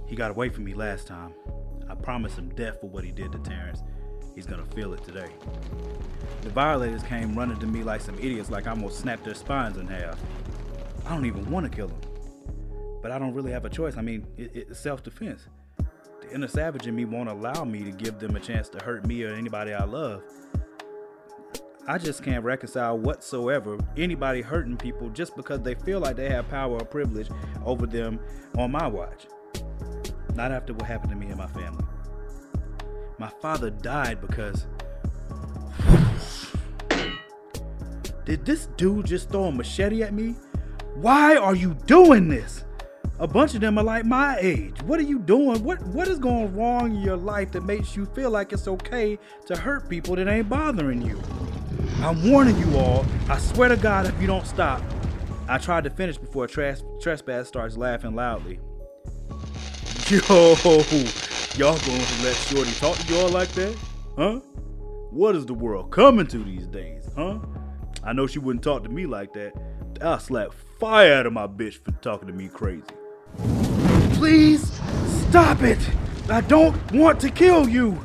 He 0.07 0.15
got 0.15 0.31
away 0.31 0.51
from 0.51 0.65
me 0.65 0.75
last 0.75 1.07
time. 1.07 1.33
I 1.89 1.95
promised 1.95 2.37
him 2.37 2.51
death 2.51 2.83
for 2.83 2.91
what 2.91 3.03
he 3.03 3.13
did 3.13 3.33
to 3.33 3.39
Terrence. 3.39 3.83
He's 4.35 4.45
gonna 4.45 4.67
feel 4.75 4.93
it 4.93 5.03
today. 5.05 5.31
The 6.43 6.51
violators 6.51 7.03
came 7.03 7.35
running 7.35 7.59
to 7.61 7.67
me 7.67 7.83
like 7.83 8.03
some 8.03 8.19
idiots, 8.19 8.51
like 8.51 8.67
I'm 8.67 8.81
gonna 8.81 8.93
snap 8.93 9.25
their 9.25 9.35
spines 9.35 9.79
in 9.79 9.87
half. 9.87 10.19
I 11.07 11.11
don't 11.11 11.27
even 11.27 11.51
want 11.51 11.71
to 11.71 11.75
kill 11.75 11.89
them, 11.89 12.01
but 13.03 13.11
I 13.11 13.19
don't 13.19 13.35
really 13.35 13.53
have 13.53 13.65
a 13.65 13.71
choice. 13.71 13.97
I 13.97 14.03
mean, 14.03 14.27
it, 14.37 14.51
it's 14.55 14.81
self-defense. 14.81 15.49
The 16.21 16.35
inner 16.35 16.49
savage 16.49 16.87
in 16.87 16.95
me 16.95 17.05
won't 17.05 17.29
allow 17.29 17.65
me 17.65 17.83
to 17.85 17.91
give 17.91 18.19
them 18.19 18.37
a 18.37 18.41
chance 18.41 18.69
to 18.71 18.79
hurt 18.83 19.07
me 19.07 19.25
or 19.25 19.35
anybody 19.35 19.73
I 19.73 19.85
love. 19.85 20.23
I 21.89 21.99
just 21.99 22.23
can't 22.23 22.45
reconcile 22.45 22.97
whatsoever 22.97 23.77
anybody 23.97 24.41
hurting 24.41 24.77
people 24.77 25.11
just 25.11 25.35
because 25.35 25.63
they 25.63 25.75
feel 25.75 25.99
like 25.99 26.15
they 26.15 26.29
have 26.29 26.49
power 26.49 26.75
or 26.75 26.85
privilege 26.85 27.29
over 27.65 27.87
them 27.87 28.21
on 28.57 28.71
my 28.71 28.87
watch. 28.87 29.27
Not 30.35 30.53
after 30.53 30.73
what 30.73 30.87
happened 30.87 31.11
to 31.11 31.17
me 31.17 31.27
and 31.27 31.37
my 31.37 31.49
family. 31.49 31.85
My 33.19 33.29
father 33.41 33.71
died 33.71 34.21
because. 34.21 34.67
Did 38.25 38.47
this 38.47 38.67
dude 38.77 39.07
just 39.07 39.31
throw 39.31 39.47
a 39.47 39.53
machete 39.53 40.05
at 40.05 40.15
me? 40.15 40.37
Why 40.95 41.37
are 41.37 41.55
you 41.55 41.75
doing 41.87 42.29
this? 42.29 42.65
A 43.19 43.27
bunch 43.27 43.55
of 43.55 43.61
them 43.61 43.79
are 43.79 43.85
like 43.85 44.05
my 44.05 44.37
age. 44.41 44.83
What 44.83 44.99
are 44.99 45.05
you 45.05 45.19
doing? 45.19 45.63
What 45.65 45.81
what 45.87 46.09
is 46.09 46.19
going 46.19 46.55
wrong 46.57 46.95
in 46.95 47.03
your 47.03 47.17
life 47.17 47.53
that 47.53 47.65
makes 47.65 47.97
you 47.97 48.05
feel 48.07 48.31
like 48.31 48.53
it's 48.53 48.69
okay 48.69 49.19
to 49.47 49.57
hurt 49.57 49.89
people 49.89 50.17
that 50.17 50.29
ain't 50.29 50.49
bothering 50.49 51.03
you? 51.03 51.21
I'm 52.01 52.31
warning 52.31 52.59
you 52.59 52.77
all. 52.77 53.07
I 53.29 53.39
swear 53.39 53.69
to 53.69 53.77
God, 53.77 54.07
if 54.07 54.21
you 54.21 54.27
don't 54.27 54.47
stop. 54.47 54.83
I 55.49 55.59
tried 55.59 55.85
to 55.85 55.91
finish 55.91 56.19
before 56.19 56.47
Tres- 56.47 56.85
Trespass 57.01 57.49
starts 57.49 57.77
laughing 57.77 58.15
loudly. 58.15 58.59
Yo, 60.09 60.19
y'all 61.57 61.79
going 61.79 62.01
to 62.01 62.23
let 62.23 62.37
Shorty 62.37 62.73
talk 62.73 62.97
to 62.99 63.15
y'all 63.15 63.29
like 63.29 63.51
that? 63.53 63.77
Huh? 64.17 64.41
What 65.11 65.37
is 65.37 65.47
the 65.47 65.55
world 65.55 65.91
coming 65.91 66.27
to 66.29 66.39
these 66.39 66.67
days, 66.67 67.09
huh? 67.17 67.39
I 68.05 68.13
know 68.13 68.27
she 68.27 68.39
wouldn't 68.39 68.65
talk 68.65 68.83
to 68.83 68.89
me 68.89 69.07
like 69.07 69.33
that. 69.35 69.53
I'll 70.03 70.19
slap 70.19 70.53
fire 70.81 71.15
out 71.15 71.27
of 71.27 71.33
my 71.33 71.47
bitch 71.47 71.79
for 71.79 71.93
talking 72.03 72.27
to 72.27 72.35
me 72.35 72.49
crazy. 72.49 72.83
Please 74.15 74.81
stop 75.29 75.63
it! 75.63 75.79
I 76.29 76.41
don't 76.41 76.77
want 76.93 77.21
to 77.21 77.31
kill 77.31 77.69
you! 77.69 78.05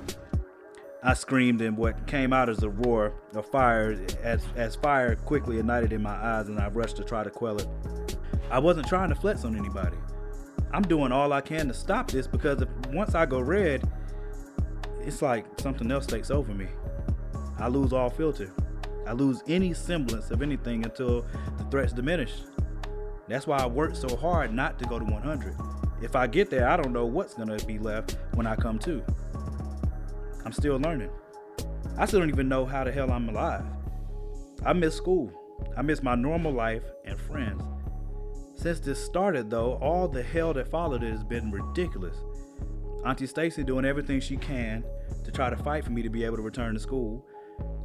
I 1.03 1.13
screamed, 1.13 1.62
and 1.62 1.75
what 1.77 2.05
came 2.05 2.33
out 2.33 2.49
as 2.49 2.63
a 2.63 2.69
roar 2.69 3.13
of 3.33 3.45
fire 3.47 3.97
as, 4.21 4.45
as 4.55 4.75
fire 4.75 5.15
quickly 5.15 5.57
ignited 5.57 5.93
in 5.93 6.03
my 6.03 6.15
eyes, 6.15 6.49
and 6.49 6.60
I 6.60 6.67
rushed 6.67 6.97
to 6.97 7.03
try 7.03 7.23
to 7.23 7.29
quell 7.29 7.57
it. 7.57 7.67
I 8.51 8.60
wasn't 8.60 8.88
trying 8.88 9.10
to 9.10 9.15
flex 9.15 9.43
on 9.43 9.55
anybody. 9.57 9.97
I'm 10.71 10.83
doing 10.83 11.12
all 11.12 11.33
I 11.33 11.41
can 11.41 11.67
to 11.67 11.73
stop 11.73 12.12
this 12.12 12.27
because 12.27 12.62
if 12.62 12.69
once 12.89 13.15
I 13.15 13.25
go 13.25 13.39
red, 13.39 13.89
it's 15.01 15.21
like 15.21 15.45
something 15.60 15.89
else 15.91 16.05
takes 16.05 16.29
over 16.29 16.53
me. 16.53 16.67
I 17.57 17.69
lose 17.69 17.93
all 17.93 18.10
filter. 18.10 18.51
I 19.07 19.13
lose 19.13 19.41
any 19.47 19.73
semblance 19.73 20.31
of 20.31 20.41
anything 20.41 20.83
until 20.83 21.25
the 21.57 21.63
threats 21.71 21.93
diminish. 21.93 22.33
That's 23.27 23.47
why 23.47 23.57
I 23.57 23.65
work 23.65 23.95
so 23.95 24.15
hard 24.15 24.53
not 24.53 24.77
to 24.79 24.85
go 24.85 24.99
to 24.99 25.05
100. 25.05 25.55
If 26.01 26.15
I 26.15 26.27
get 26.27 26.49
there, 26.49 26.67
I 26.67 26.77
don't 26.77 26.93
know 26.93 27.05
what's 27.05 27.33
gonna 27.33 27.57
be 27.65 27.79
left 27.79 28.17
when 28.33 28.45
I 28.45 28.55
come 28.55 28.79
to. 28.79 29.03
I'm 30.45 30.51
still 30.51 30.77
learning. 30.77 31.09
I 31.97 32.05
still 32.05 32.19
don't 32.19 32.29
even 32.29 32.47
know 32.47 32.65
how 32.65 32.83
the 32.83 32.91
hell 32.91 33.11
I'm 33.11 33.29
alive. 33.29 33.65
I 34.65 34.73
miss 34.73 34.95
school. 34.95 35.31
I 35.75 35.81
miss 35.81 36.03
my 36.03 36.15
normal 36.15 36.51
life 36.51 36.83
and 37.05 37.19
friends. 37.19 37.63
Since 38.55 38.79
this 38.81 39.03
started, 39.03 39.49
though, 39.49 39.73
all 39.81 40.07
the 40.07 40.23
hell 40.23 40.53
that 40.53 40.67
followed 40.67 41.03
it 41.03 41.11
has 41.11 41.23
been 41.23 41.51
ridiculous. 41.51 42.17
Auntie 43.05 43.27
Stacy 43.27 43.63
doing 43.63 43.85
everything 43.85 44.19
she 44.19 44.37
can 44.37 44.83
to 45.23 45.31
try 45.31 45.49
to 45.49 45.57
fight 45.57 45.85
for 45.85 45.91
me 45.91 46.01
to 46.01 46.09
be 46.09 46.23
able 46.23 46.37
to 46.37 46.43
return 46.43 46.73
to 46.73 46.79
school. 46.79 47.25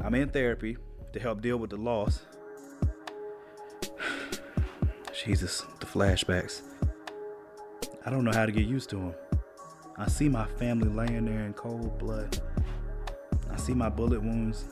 I'm 0.02 0.14
in 0.14 0.28
therapy 0.28 0.76
to 1.12 1.20
help 1.20 1.40
deal 1.42 1.59
with 1.59 1.70
the 1.70 1.77
loss. 1.77 2.27
Jesus, 5.25 5.64
the 5.81 5.87
flashbacks. 5.87 6.62
I 8.05 8.11
don't 8.11 8.25
know 8.25 8.33
how 8.33 8.46
to 8.46 8.53
get 8.53 8.66
used 8.66 8.90
to 8.90 8.96
them. 8.96 9.14
I 9.96 10.09
see 10.09 10.29
my 10.29 10.46
family 10.59 10.88
laying 10.88 11.27
there 11.27 11.44
in 11.44 11.53
cold 11.53 11.98
blood. 11.98 12.40
I 13.51 13.57
see 13.57 13.75
my 13.75 13.88
bullet 13.88 14.22
wounds. 14.22 14.64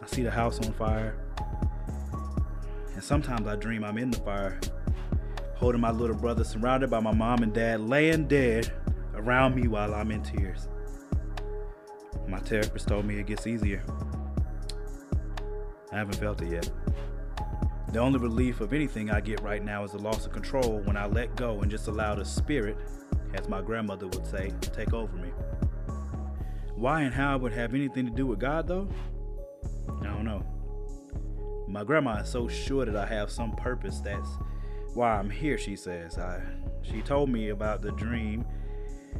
I 0.00 0.06
see 0.06 0.22
the 0.22 0.30
house 0.30 0.58
on 0.64 0.72
fire. 0.72 1.16
And 2.94 3.02
sometimes 3.02 3.46
I 3.48 3.56
dream 3.56 3.84
I'm 3.84 3.98
in 3.98 4.12
the 4.12 4.18
fire, 4.18 4.60
holding 5.56 5.80
my 5.80 5.90
little 5.90 6.16
brother, 6.16 6.44
surrounded 6.44 6.88
by 6.88 7.00
my 7.00 7.12
mom 7.12 7.42
and 7.42 7.52
dad, 7.52 7.80
laying 7.80 8.28
dead 8.28 8.72
around 9.14 9.56
me 9.56 9.66
while 9.66 9.92
I'm 9.94 10.10
in 10.12 10.22
tears. 10.22 10.68
My 12.28 12.38
therapist 12.38 12.88
told 12.88 13.04
me 13.04 13.18
it 13.18 13.26
gets 13.26 13.46
easier. 13.46 13.82
I 15.92 15.96
haven't 15.98 16.16
felt 16.16 16.40
it 16.42 16.50
yet. 16.50 16.70
The 17.92 17.98
only 17.98 18.18
relief 18.18 18.62
of 18.62 18.72
anything 18.72 19.10
I 19.10 19.20
get 19.20 19.42
right 19.42 19.62
now 19.62 19.84
is 19.84 19.92
the 19.92 19.98
loss 19.98 20.24
of 20.24 20.32
control 20.32 20.80
when 20.84 20.96
I 20.96 21.04
let 21.06 21.36
go 21.36 21.60
and 21.60 21.70
just 21.70 21.88
allow 21.88 22.14
the 22.14 22.24
spirit, 22.24 22.78
as 23.34 23.48
my 23.48 23.60
grandmother 23.60 24.06
would 24.06 24.26
say, 24.26 24.50
take 24.60 24.94
over 24.94 25.14
me. 25.16 25.28
Why 26.74 27.02
and 27.02 27.14
how 27.14 27.36
it 27.36 27.42
would 27.42 27.52
have 27.52 27.74
anything 27.74 28.06
to 28.06 28.10
do 28.10 28.26
with 28.26 28.38
God, 28.38 28.66
though? 28.66 28.88
I 30.00 30.06
don't 30.06 30.24
know. 30.24 30.42
My 31.68 31.84
grandma 31.84 32.20
is 32.20 32.30
so 32.30 32.48
sure 32.48 32.86
that 32.86 32.96
I 32.96 33.06
have 33.06 33.30
some 33.30 33.54
purpose. 33.56 34.00
That's 34.00 34.28
why 34.94 35.16
I'm 35.16 35.28
here, 35.28 35.58
she 35.58 35.76
says. 35.76 36.18
I, 36.18 36.42
she 36.80 37.02
told 37.02 37.28
me 37.28 37.50
about 37.50 37.82
the 37.82 37.92
dream 37.92 38.46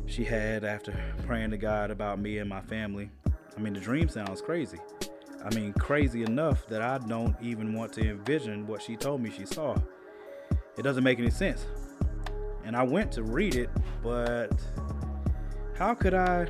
she 0.07 0.25
had 0.25 0.65
after 0.65 0.99
praying 1.27 1.51
to 1.51 1.59
God 1.59 1.91
about 1.91 2.19
me 2.19 2.39
and 2.39 2.49
my 2.49 2.63
family. 2.63 3.11
I 3.57 3.61
mean, 3.61 3.75
the 3.75 3.81
dream 3.81 4.09
sounds 4.09 4.41
crazy. 4.41 4.79
I 5.45 5.55
mean, 5.55 5.73
crazy 5.73 6.23
enough 6.23 6.67
that 6.69 6.83
I 6.83 6.99
don't 6.99 7.37
even 7.43 7.75
want 7.75 7.93
to 7.95 8.09
envision 8.09 8.67
what 8.67 8.81
she 8.81 8.97
told 8.97 9.21
me 9.21 9.31
she 9.31 9.45
saw. 9.45 9.77
It 10.79 10.83
doesn't 10.83 11.03
make 11.03 11.19
any 11.19 11.31
sense. 11.31 11.67
And 12.65 12.77
I 12.77 12.85
went 12.85 13.11
to 13.13 13.25
read 13.25 13.57
it, 13.57 13.69
but 14.03 14.53
how 15.77 15.95
could 15.95 16.15
I? 16.15 16.47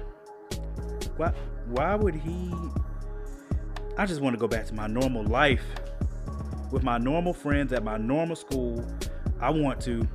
Why, 1.17 1.33
why 1.67 1.95
would 1.95 2.15
he? 2.15 2.53
I 3.97 4.05
just 4.05 4.21
want 4.21 4.35
to 4.35 4.41
go 4.41 4.47
back 4.47 4.67
to 4.67 4.75
my 4.75 4.87
normal 4.87 5.25
life 5.25 5.65
with 6.71 6.83
my 6.83 6.99
normal 6.99 7.33
friends 7.33 7.73
at 7.73 7.83
my 7.83 7.97
normal 7.97 8.37
school. 8.37 8.85
I 9.41 9.51
want 9.51 9.81
to. 9.83 10.07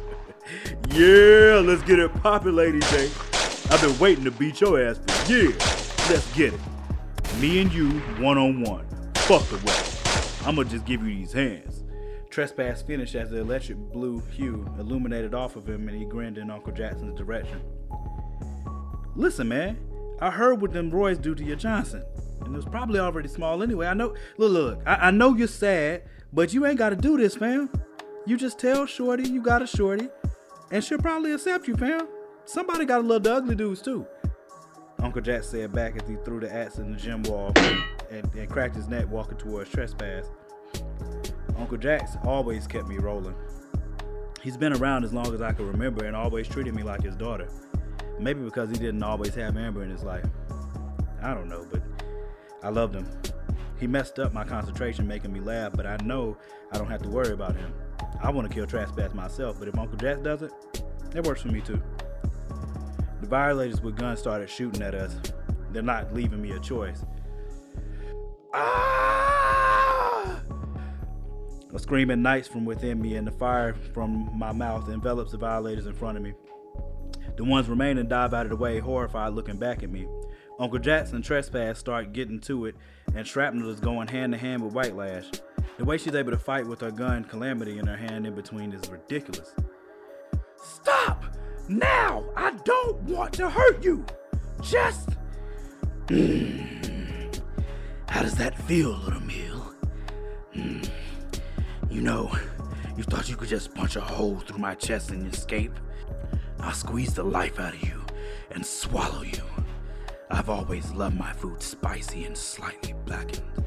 yeah, 0.96 1.60
let's 1.62 1.82
get 1.82 1.98
it 1.98 2.12
poppin', 2.22 2.56
Lady. 2.56 2.80
I've 3.70 3.80
been 3.82 3.98
waiting 3.98 4.24
to 4.24 4.30
beat 4.30 4.60
your 4.60 4.80
ass 4.80 4.98
for 5.06 5.30
years. 5.32 5.56
Let's 6.08 6.32
get 6.34 6.54
it. 6.54 6.60
Me 7.38 7.60
and 7.60 7.72
you, 7.72 7.90
one 8.18 8.38
on 8.38 8.62
one. 8.62 8.86
Fuck 9.14 9.46
the 9.48 9.56
rest. 9.58 10.46
I'ma 10.46 10.62
just 10.62 10.86
give 10.86 11.02
you 11.02 11.14
these 11.14 11.32
hands. 11.32 11.84
Trespass 12.30 12.80
finished 12.80 13.14
as 13.14 13.30
the 13.30 13.38
electric 13.38 13.76
blue 13.76 14.20
hue 14.30 14.66
illuminated 14.78 15.34
off 15.34 15.56
of 15.56 15.68
him 15.68 15.88
and 15.88 15.98
he 15.98 16.06
grinned 16.06 16.38
in 16.38 16.50
Uncle 16.50 16.72
Jackson's 16.72 17.18
direction. 17.18 17.60
Listen, 19.14 19.48
man, 19.48 19.78
I 20.20 20.30
heard 20.30 20.62
what 20.62 20.72
them 20.72 20.90
Roys 20.90 21.18
do 21.18 21.34
to 21.34 21.44
your 21.44 21.56
Johnson. 21.56 22.04
And 22.40 22.54
it 22.54 22.56
was 22.56 22.64
probably 22.64 23.00
already 23.00 23.28
small 23.28 23.62
anyway. 23.62 23.86
I 23.86 23.94
know, 23.94 24.14
look, 24.38 24.52
look, 24.52 24.82
I, 24.86 25.08
I 25.08 25.10
know 25.10 25.34
you're 25.34 25.48
sad, 25.48 26.04
but 26.32 26.54
you 26.54 26.64
ain't 26.64 26.78
gotta 26.78 26.96
do 26.96 27.16
this, 27.16 27.34
fam. 27.34 27.70
You 28.26 28.36
just 28.36 28.58
tell 28.58 28.86
Shorty 28.86 29.28
you 29.28 29.42
got 29.42 29.62
a 29.62 29.66
Shorty, 29.66 30.08
and 30.70 30.82
she'll 30.82 30.98
probably 30.98 31.32
accept 31.32 31.68
you, 31.68 31.76
fam. 31.76 32.08
Somebody 32.44 32.84
got 32.84 32.98
to 32.98 33.06
love 33.06 33.22
the 33.22 33.34
ugly 33.34 33.54
dudes 33.54 33.82
too. 33.82 34.06
Uncle 35.00 35.20
Jack 35.20 35.44
said 35.44 35.72
back 35.72 36.00
as 36.00 36.08
he 36.08 36.16
threw 36.24 36.40
the 36.40 36.52
axe 36.52 36.78
in 36.78 36.92
the 36.92 36.96
gym 36.96 37.22
wall 37.24 37.52
and, 38.10 38.24
and 38.34 38.48
cracked 38.48 38.74
his 38.74 38.88
neck 38.88 39.10
walking 39.10 39.36
towards 39.36 39.70
trespass. 39.70 40.26
Uncle 41.58 41.76
Jack's 41.76 42.16
always 42.24 42.66
kept 42.66 42.88
me 42.88 42.98
rolling. 42.98 43.34
He's 44.42 44.56
been 44.56 44.72
around 44.72 45.04
as 45.04 45.12
long 45.12 45.34
as 45.34 45.42
I 45.42 45.52
can 45.52 45.66
remember 45.66 46.04
and 46.04 46.14
always 46.14 46.48
treated 46.48 46.74
me 46.74 46.82
like 46.82 47.02
his 47.02 47.16
daughter. 47.16 47.48
Maybe 48.18 48.40
because 48.40 48.70
he 48.70 48.76
didn't 48.76 49.02
always 49.02 49.34
have 49.34 49.56
Amber 49.56 49.82
in 49.82 49.90
his 49.90 50.02
life. 50.02 50.24
I 51.22 51.34
don't 51.34 51.48
know, 51.48 51.66
but 51.70 51.82
I 52.62 52.68
loved 52.68 52.94
him. 52.94 53.08
He 53.78 53.86
messed 53.86 54.18
up 54.18 54.32
my 54.32 54.44
concentration, 54.44 55.06
making 55.06 55.32
me 55.32 55.40
laugh, 55.40 55.72
but 55.74 55.86
I 55.86 55.96
know 56.04 56.38
I 56.72 56.78
don't 56.78 56.90
have 56.90 57.02
to 57.02 57.08
worry 57.08 57.32
about 57.32 57.56
him. 57.56 57.72
I 58.22 58.30
want 58.30 58.48
to 58.48 58.54
kill 58.54 58.66
Trespass 58.66 59.14
myself, 59.14 59.58
but 59.58 59.68
if 59.68 59.78
Uncle 59.78 59.96
Jack 59.98 60.22
does 60.22 60.42
it, 60.42 60.52
that 61.10 61.24
works 61.24 61.42
for 61.42 61.48
me 61.48 61.60
too. 61.60 61.82
The 63.20 63.26
violators 63.26 63.80
with 63.80 63.96
guns 63.96 64.18
started 64.18 64.50
shooting 64.50 64.82
at 64.82 64.94
us. 64.94 65.16
They're 65.72 65.82
not 65.82 66.14
leaving 66.14 66.40
me 66.40 66.52
a 66.52 66.60
choice. 66.60 67.04
Ah! 68.54 70.40
A 71.74 71.78
screaming 71.78 72.18
ignites 72.18 72.48
from 72.48 72.64
within 72.64 73.02
me, 73.02 73.16
and 73.16 73.26
the 73.26 73.32
fire 73.32 73.74
from 73.92 74.30
my 74.34 74.52
mouth 74.52 74.88
envelops 74.88 75.32
the 75.32 75.38
violators 75.38 75.86
in 75.86 75.92
front 75.92 76.16
of 76.16 76.22
me. 76.22 76.32
The 77.36 77.44
ones 77.44 77.68
remaining 77.68 78.08
dive 78.08 78.32
out 78.32 78.46
of 78.46 78.50
the 78.50 78.56
way, 78.56 78.78
horrified, 78.78 79.34
looking 79.34 79.58
back 79.58 79.82
at 79.82 79.90
me. 79.90 80.08
Uncle 80.58 80.78
Jackson 80.78 81.20
Trespass 81.20 81.78
start 81.78 82.14
getting 82.14 82.40
to 82.40 82.64
it, 82.64 82.76
and 83.14 83.26
Shrapnel 83.26 83.68
is 83.68 83.80
going 83.80 84.08
hand 84.08 84.32
to 84.32 84.38
hand 84.38 84.64
with 84.64 84.72
White 84.72 84.96
Lash. 84.96 85.26
The 85.78 85.84
way 85.84 85.98
she's 85.98 86.14
able 86.14 86.30
to 86.30 86.38
fight 86.38 86.66
with 86.66 86.80
her 86.80 86.90
gun, 86.90 87.24
Calamity 87.24 87.78
in 87.78 87.86
her 87.86 87.96
hand 87.96 88.26
in 88.26 88.34
between, 88.34 88.72
is 88.72 88.88
ridiculous. 88.88 89.52
Stop! 90.62 91.24
Now! 91.68 92.24
I 92.34 92.52
don't 92.64 93.02
want 93.02 93.34
to 93.34 93.50
hurt 93.50 93.84
you! 93.84 94.06
Just. 94.62 95.10
How 98.08 98.22
does 98.22 98.36
that 98.36 98.56
feel, 98.66 98.92
little 98.92 99.20
Mill? 99.20 99.74
Hmm. 100.54 100.80
You 101.88 102.02
know, 102.02 102.30
you 102.94 103.04
thought 103.04 103.28
you 103.28 103.36
could 103.36 103.48
just 103.48 103.74
punch 103.74 103.96
a 103.96 104.02
hole 104.02 104.36
through 104.40 104.58
my 104.58 104.74
chest 104.74 105.12
and 105.12 105.32
escape? 105.32 105.72
I'll 106.60 106.74
squeeze 106.74 107.14
the 107.14 107.22
life 107.22 107.58
out 107.58 107.72
of 107.72 107.82
you 107.82 108.04
and 108.50 108.66
swallow 108.66 109.22
you. 109.22 109.42
I've 110.30 110.50
always 110.50 110.90
loved 110.92 111.16
my 111.16 111.32
food 111.32 111.62
spicy 111.62 112.24
and 112.24 112.36
slightly 112.36 112.94
blackened. 113.06 113.64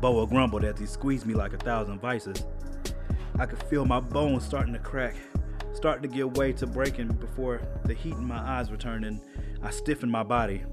Boa 0.00 0.26
grumbled 0.26 0.64
as 0.64 0.78
he 0.78 0.86
squeezed 0.86 1.26
me 1.26 1.34
like 1.34 1.52
a 1.52 1.58
thousand 1.58 2.00
vices. 2.00 2.44
I 3.38 3.46
could 3.46 3.62
feel 3.64 3.84
my 3.84 4.00
bones 4.00 4.44
starting 4.44 4.72
to 4.72 4.78
crack, 4.78 5.14
starting 5.72 6.08
to 6.08 6.16
give 6.16 6.36
way 6.36 6.52
to 6.54 6.66
breaking 6.66 7.08
before 7.08 7.60
the 7.84 7.94
heat 7.94 8.14
in 8.14 8.26
my 8.26 8.38
eyes 8.38 8.70
returned 8.70 9.04
and 9.04 9.20
I 9.62 9.70
stiffened 9.70 10.12
my 10.12 10.22
body. 10.22 10.64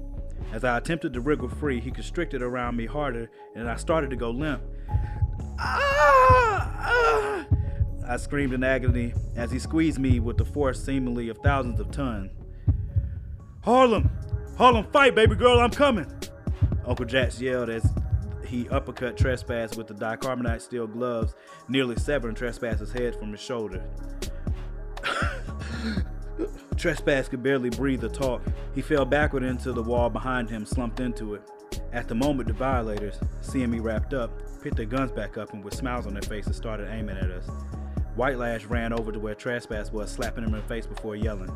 As 0.52 0.64
I 0.64 0.78
attempted 0.78 1.12
to 1.14 1.20
wriggle 1.20 1.48
free, 1.48 1.80
he 1.80 1.90
constricted 1.90 2.42
around 2.42 2.76
me 2.76 2.86
harder 2.86 3.30
and 3.54 3.68
I 3.68 3.76
started 3.76 4.10
to 4.10 4.16
go 4.16 4.30
limp. 4.30 4.62
Ah! 5.58 6.72
ah! 6.78 7.46
I 8.08 8.16
screamed 8.16 8.52
in 8.52 8.62
agony 8.62 9.14
as 9.34 9.50
he 9.50 9.58
squeezed 9.58 9.98
me 9.98 10.20
with 10.20 10.36
the 10.36 10.44
force 10.44 10.82
seemingly 10.82 11.28
of 11.28 11.38
thousands 11.38 11.80
of 11.80 11.90
tons. 11.90 12.30
Harlem! 13.62 14.10
Harlem, 14.56 14.86
fight, 14.92 15.14
baby 15.14 15.34
girl, 15.34 15.58
I'm 15.58 15.70
coming! 15.70 16.06
Uncle 16.86 17.04
Jax 17.04 17.40
yelled 17.40 17.68
as 17.68 17.90
he 18.46 18.68
uppercut 18.68 19.16
Trespass 19.16 19.76
with 19.76 19.86
the 19.86 19.94
dicarbonate 19.94 20.62
steel 20.62 20.86
gloves, 20.86 21.34
nearly 21.68 21.96
severing 21.96 22.34
Trespass's 22.34 22.92
head 22.92 23.16
from 23.16 23.32
his 23.32 23.40
shoulder. 23.40 23.84
Trespass 26.76 27.28
could 27.28 27.42
barely 27.42 27.70
breathe 27.70 28.04
or 28.04 28.08
talk. 28.08 28.42
He 28.74 28.82
fell 28.82 29.04
backward 29.04 29.42
into 29.42 29.72
the 29.72 29.82
wall 29.82 30.10
behind 30.10 30.50
him, 30.50 30.66
slumped 30.66 31.00
into 31.00 31.34
it. 31.34 31.42
At 31.92 32.08
the 32.08 32.14
moment, 32.14 32.48
the 32.48 32.54
violators, 32.54 33.18
seeing 33.40 33.70
me 33.70 33.80
wrapped 33.80 34.12
up, 34.12 34.30
picked 34.62 34.76
their 34.76 34.86
guns 34.86 35.10
back 35.10 35.38
up 35.38 35.52
and 35.52 35.64
with 35.64 35.74
smiles 35.74 36.06
on 36.06 36.12
their 36.12 36.22
faces 36.22 36.56
started 36.56 36.90
aiming 36.90 37.16
at 37.16 37.30
us. 37.30 37.48
White 38.14 38.38
Lash 38.38 38.64
ran 38.64 38.92
over 38.92 39.12
to 39.12 39.18
where 39.18 39.34
Trespass 39.34 39.92
was, 39.92 40.10
slapping 40.10 40.44
him 40.44 40.54
in 40.54 40.60
the 40.60 40.66
face 40.66 40.86
before 40.86 41.16
yelling. 41.16 41.50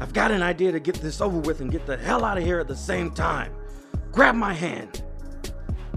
I've 0.00 0.12
got 0.12 0.30
an 0.30 0.42
idea 0.42 0.70
to 0.72 0.80
get 0.80 0.96
this 0.96 1.20
over 1.20 1.38
with 1.38 1.60
and 1.60 1.70
get 1.70 1.86
the 1.86 1.96
hell 1.96 2.24
out 2.24 2.38
of 2.38 2.44
here 2.44 2.60
at 2.60 2.68
the 2.68 2.76
same 2.76 3.10
time. 3.10 3.52
Grab 4.12 4.34
my 4.34 4.52
hand. 4.52 5.02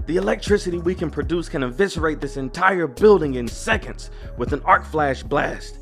The 0.08 0.18
electricity 0.18 0.80
we 0.80 0.96
can 0.96 1.12
produce 1.12 1.48
can 1.48 1.64
eviscerate 1.64 2.20
this 2.20 2.38
entire 2.38 2.88
building 2.88 3.36
in 3.36 3.48
seconds 3.48 4.10
with 4.38 4.52
an 4.52 4.62
arc 4.64 4.84
flash 4.86 5.22
blast. 5.22 5.78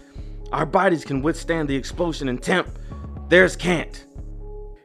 Our 0.52 0.66
bodies 0.66 1.06
can 1.06 1.22
withstand 1.22 1.70
the 1.70 1.76
explosion 1.76 2.28
and 2.28 2.42
temp. 2.42 2.68
Theirs 3.30 3.56
can't. 3.56 4.06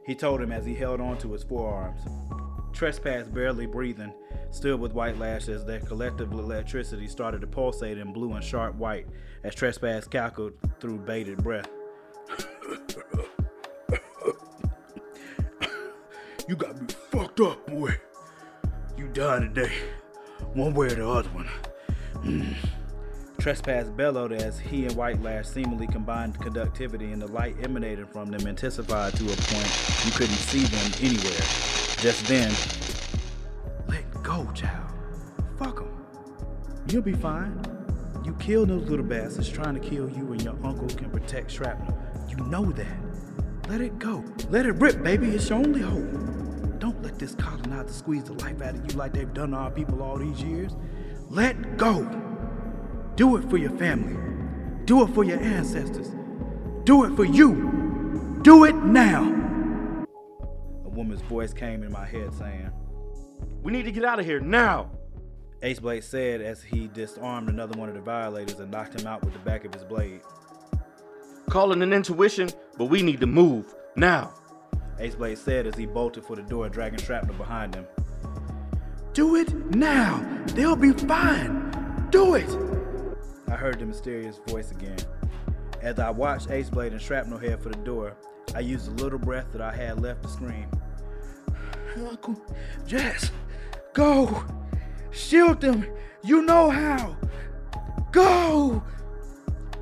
He 0.07 0.15
told 0.15 0.41
him 0.41 0.53
as 0.53 0.65
he 0.65 0.75
held 0.75 1.01
onto 1.01 1.33
his 1.33 1.43
forearms. 1.43 2.01
Trespass, 2.73 3.27
barely 3.29 3.67
breathing, 3.67 4.13
stood 4.51 4.79
with 4.79 4.93
White 4.93 5.19
Lash 5.19 5.49
as 5.49 5.65
their 5.65 5.81
collective 5.81 6.31
electricity 6.33 7.09
started 7.09 7.41
to 7.41 7.47
pulsate 7.47 7.99
in 7.99 8.13
blue 8.13 8.35
and 8.35 8.45
sharp 8.45 8.75
white 8.77 9.07
as 9.43 9.55
Trespass 9.55 10.07
cackled 10.07 10.53
through 10.81 10.99
bated 10.99 11.43
breath. 11.43 11.69
you 16.49 16.57
got 16.57 16.81
me 16.81 16.87
fucked 17.11 17.41
up, 17.41 17.67
boy. 17.67 17.97
You 19.05 19.11
done 19.11 19.43
today, 19.53 19.71
one 20.55 20.73
way 20.73 20.87
or 20.87 20.95
the 20.95 21.07
other 21.07 21.29
one. 21.29 21.49
Mm. 22.23 22.55
Trespass 23.39 23.87
bellowed 23.91 24.33
as 24.33 24.59
he 24.59 24.87
and 24.87 24.97
White 24.97 25.21
Lash 25.21 25.47
seemingly 25.47 25.87
combined 25.87 26.41
conductivity, 26.41 27.13
and 27.13 27.21
the 27.21 27.27
light 27.27 27.55
emanating 27.63 28.07
from 28.07 28.31
them 28.31 28.47
intensified 28.47 29.15
to 29.17 29.25
a 29.25 29.37
point 29.37 30.07
you 30.07 30.13
couldn't 30.13 30.35
see 30.37 30.61
them 30.61 30.91
anywhere. 31.03 31.43
Just 31.99 32.25
then, 32.29 32.51
let 33.89 34.23
go, 34.23 34.51
child. 34.55 34.91
Fuck 35.59 35.81
them. 35.81 36.07
You'll 36.89 37.03
be 37.03 37.13
fine. 37.13 37.61
You 38.25 38.33
killed 38.37 38.71
those 38.71 38.89
little 38.89 39.05
bastards 39.05 39.51
trying 39.51 39.75
to 39.75 39.87
kill 39.87 40.09
you, 40.09 40.33
and 40.33 40.43
your 40.43 40.57
uncle 40.65 40.89
can 40.89 41.11
protect 41.11 41.51
Shrapnel. 41.51 41.95
You 42.31 42.37
know 42.47 42.73
that. 42.73 42.97
Let 43.69 43.83
it 43.83 43.99
go. 43.99 44.25
Let 44.49 44.65
it 44.65 44.77
rip, 44.77 45.03
baby. 45.03 45.29
It's 45.29 45.51
your 45.51 45.59
only 45.59 45.83
hope. 45.83 46.34
Let 47.05 47.19
this 47.19 47.35
colonizer 47.35 47.93
squeeze 47.93 48.25
the 48.25 48.33
life 48.33 48.63
out 48.63 48.77
of 48.77 48.91
you 48.91 48.97
like 48.97 49.13
they've 49.13 49.35
done 49.35 49.53
our 49.53 49.71
people 49.71 50.03
all 50.03 50.17
these 50.17 50.43
years. 50.43 50.75
Let 51.29 51.77
go. 51.77 52.03
Do 53.15 53.37
it 53.37 53.45
for 53.51 53.59
your 53.59 53.73
family. 53.73 54.17
Do 54.87 55.03
it 55.03 55.09
for 55.09 55.23
your 55.23 55.39
ancestors. 55.39 56.09
Do 56.85 57.05
it 57.05 57.15
for 57.15 57.27
you. 57.27 58.41
Do 58.41 58.65
it 58.65 58.75
now. 58.77 59.23
A 60.87 60.89
woman's 60.89 61.21
voice 61.21 61.53
came 61.53 61.83
in 61.83 61.93
my 61.93 62.07
head 62.07 62.33
saying, 62.33 62.71
We 63.63 63.71
need 63.71 63.83
to 63.83 63.93
get 63.93 64.07
out 64.07 64.19
of 64.19 64.25
here 64.25 64.41
now. 64.41 64.91
Ace 65.61 65.81
Blade 65.81 66.05
said 66.05 66.41
as 66.41 66.63
he 66.63 66.89
disarmed 66.89 67.51
another 67.51 67.79
one 67.79 67.91
of 67.91 67.95
the 67.95 68.01
violators 68.01 68.59
and 68.61 68.71
knocked 68.71 68.99
him 68.99 69.07
out 69.07 69.23
with 69.23 69.35
the 69.35 69.41
back 69.41 69.67
of 69.67 69.75
his 69.75 69.85
blade. 69.85 70.23
Calling 71.51 71.83
an 71.83 71.93
intuition, 71.93 72.49
but 72.79 72.87
we 72.87 73.03
need 73.03 73.21
to 73.21 73.27
move 73.27 73.75
now. 73.95 74.33
Ace 74.99 75.15
Blade 75.15 75.39
said 75.39 75.67
as 75.67 75.75
he 75.75 75.87
bolted 75.87 76.25
for 76.25 76.37
the 76.37 76.43
door, 76.43 76.69
dragging 76.69 76.99
Shrapnel 76.99 77.37
behind 77.37 77.75
him. 77.75 77.87
Do 79.13 79.37
it 79.37 79.53
now! 79.75 80.25
They'll 80.49 80.77
be 80.77 80.93
fine! 80.93 82.09
Do 82.11 82.35
it! 82.35 82.49
I 83.49 83.57
heard 83.57 83.79
the 83.79 83.87
mysterious 83.87 84.41
voice 84.47 84.71
again. 84.71 84.99
As 85.83 85.99
I 85.99 86.11
watched 86.11 86.51
Ace 86.51 86.71
Blade 86.71 86.93
and 86.93 87.01
Shrapnel 87.01 87.39
head 87.39 87.63
for 87.63 87.69
the 87.69 87.79
door, 87.79 88.17
I 88.55 88.61
used 88.61 88.87
the 88.87 89.03
little 89.03 89.19
breath 89.19 89.53
that 89.53 89.61
I 89.61 89.75
had 89.75 90.01
left 90.01 90.23
to 90.23 90.29
scream. 90.29 90.67
Uncle 91.97 92.41
Jess, 92.87 93.31
go! 93.93 94.45
Shield 95.11 95.61
them! 95.61 95.87
You 96.23 96.43
know 96.43 96.71
how! 96.71 97.17
Go! 98.11 98.83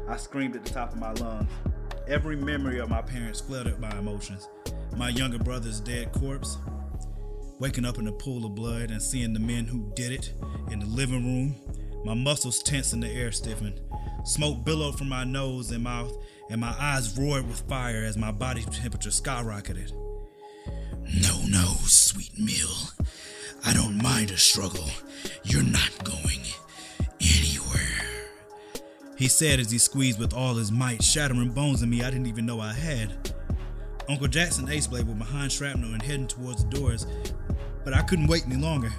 I 0.09 0.16
screamed 0.16 0.57
at 0.57 0.64
the 0.64 0.70
top 0.70 0.92
of 0.92 0.98
my 0.98 1.12
lungs. 1.12 1.51
Every 2.09 2.37
memory 2.37 2.79
of 2.79 2.90
my 2.90 3.01
parents 3.01 3.40
flooded 3.40 3.79
my 3.79 3.96
emotions. 3.98 4.48
My 4.96 5.09
younger 5.09 5.38
brother's 5.38 5.81
dead 5.81 6.12
corpse, 6.12 6.59
waking 7.59 7.85
up 7.85 7.98
in 7.98 8.09
a 8.09 8.12
pool 8.12 8.44
of 8.44 8.55
blood 8.55 8.90
and 8.90 9.02
seeing 9.02 9.33
the 9.33 9.40
men 9.40 9.66
who 9.66 9.90
did 9.94 10.12
it 10.12 10.33
in 10.70 10.81
the 10.81 10.87
living 10.87 11.24
room, 11.24 11.57
my 12.05 12.14
muscles 12.14 12.62
tense 12.62 12.92
and 12.92 13.02
the 13.02 13.09
air 13.09 13.33
stiffened. 13.33 13.81
Smoke 14.24 14.64
billowed 14.64 14.98
from 14.98 15.09
my 15.09 15.24
nose 15.24 15.70
and 15.70 15.85
mouth, 15.85 16.16
and 16.50 16.61
my 16.61 16.74
eyes 16.78 17.18
roared 17.18 17.46
with 17.48 17.61
fire 17.68 18.05
as 18.05 18.16
my 18.16 18.31
body 18.31 18.62
temperature 18.62 19.11
skyrocketed. 19.11 19.92
No, 21.20 21.40
no, 21.48 21.74
sweet 21.85 22.38
meal. 22.38 22.90
I 23.64 23.72
don't 23.72 24.02
mind 24.02 24.31
a 24.31 24.38
struggle. 24.38 24.87
You're 25.44 25.62
not 25.62 26.05
going 26.05 26.40
anywhere. 27.20 28.07
He 29.16 29.28
said 29.28 29.61
as 29.61 29.70
he 29.70 29.78
squeezed 29.78 30.18
with 30.18 30.35
all 30.35 30.55
his 30.55 30.72
might, 30.72 31.02
shattering 31.02 31.50
bones 31.50 31.83
in 31.83 31.90
me 31.90 32.02
I 32.02 32.11
didn't 32.11 32.26
even 32.26 32.46
know 32.46 32.61
I 32.61 32.72
had. 32.72 33.33
Uncle 34.08 34.26
Jackson 34.28 34.64
and 34.64 34.72
Ace 34.72 34.86
Blade 34.86 35.06
were 35.06 35.14
behind 35.14 35.52
Shrapnel 35.52 35.92
and 35.92 36.02
heading 36.02 36.26
towards 36.26 36.64
the 36.64 36.70
doors, 36.70 37.06
but 37.84 37.94
I 37.94 38.02
couldn't 38.02 38.26
wait 38.26 38.44
any 38.46 38.56
longer. 38.56 38.90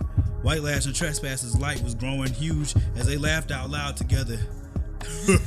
White 0.42 0.62
Lash 0.62 0.86
and 0.86 0.96
Trespasser's 0.96 1.60
light 1.60 1.82
was 1.84 1.96
growing 1.96 2.34
huge 2.34 2.74
as 2.96 3.06
they 3.06 3.18
laughed 3.18 3.52
out 3.52 3.70
loud 3.70 3.98
together. 3.98 4.40
I 5.06 5.38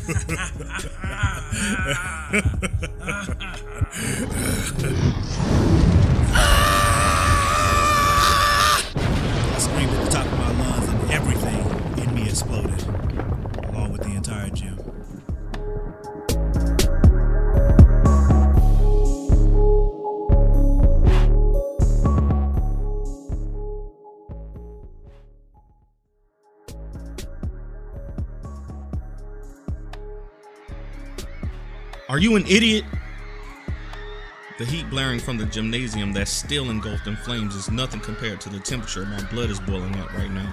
screamed 9.58 9.90
at 9.90 10.04
the 10.04 10.10
top 10.10 10.26
of 10.26 10.38
my 10.38 10.50
lungs 10.58 10.88
and 10.88 11.10
everything 11.10 12.02
in 12.02 12.14
me 12.14 12.28
exploded, 12.28 12.82
along 13.64 13.92
with 13.92 14.02
the 14.02 14.12
entire 14.14 14.50
gym. 14.50 14.95
Are 32.08 32.18
you 32.18 32.36
an 32.36 32.46
idiot? 32.46 32.84
The 34.58 34.64
heat 34.64 34.88
blaring 34.88 35.18
from 35.18 35.38
the 35.38 35.44
gymnasium 35.44 36.12
that's 36.12 36.30
still 36.30 36.70
engulfed 36.70 37.08
in 37.08 37.16
flames 37.16 37.56
is 37.56 37.68
nothing 37.68 38.00
compared 38.00 38.40
to 38.42 38.48
the 38.48 38.60
temperature 38.60 39.04
my 39.04 39.22
blood 39.24 39.50
is 39.50 39.58
boiling 39.58 39.94
at 39.96 40.12
right 40.14 40.30
now. 40.30 40.52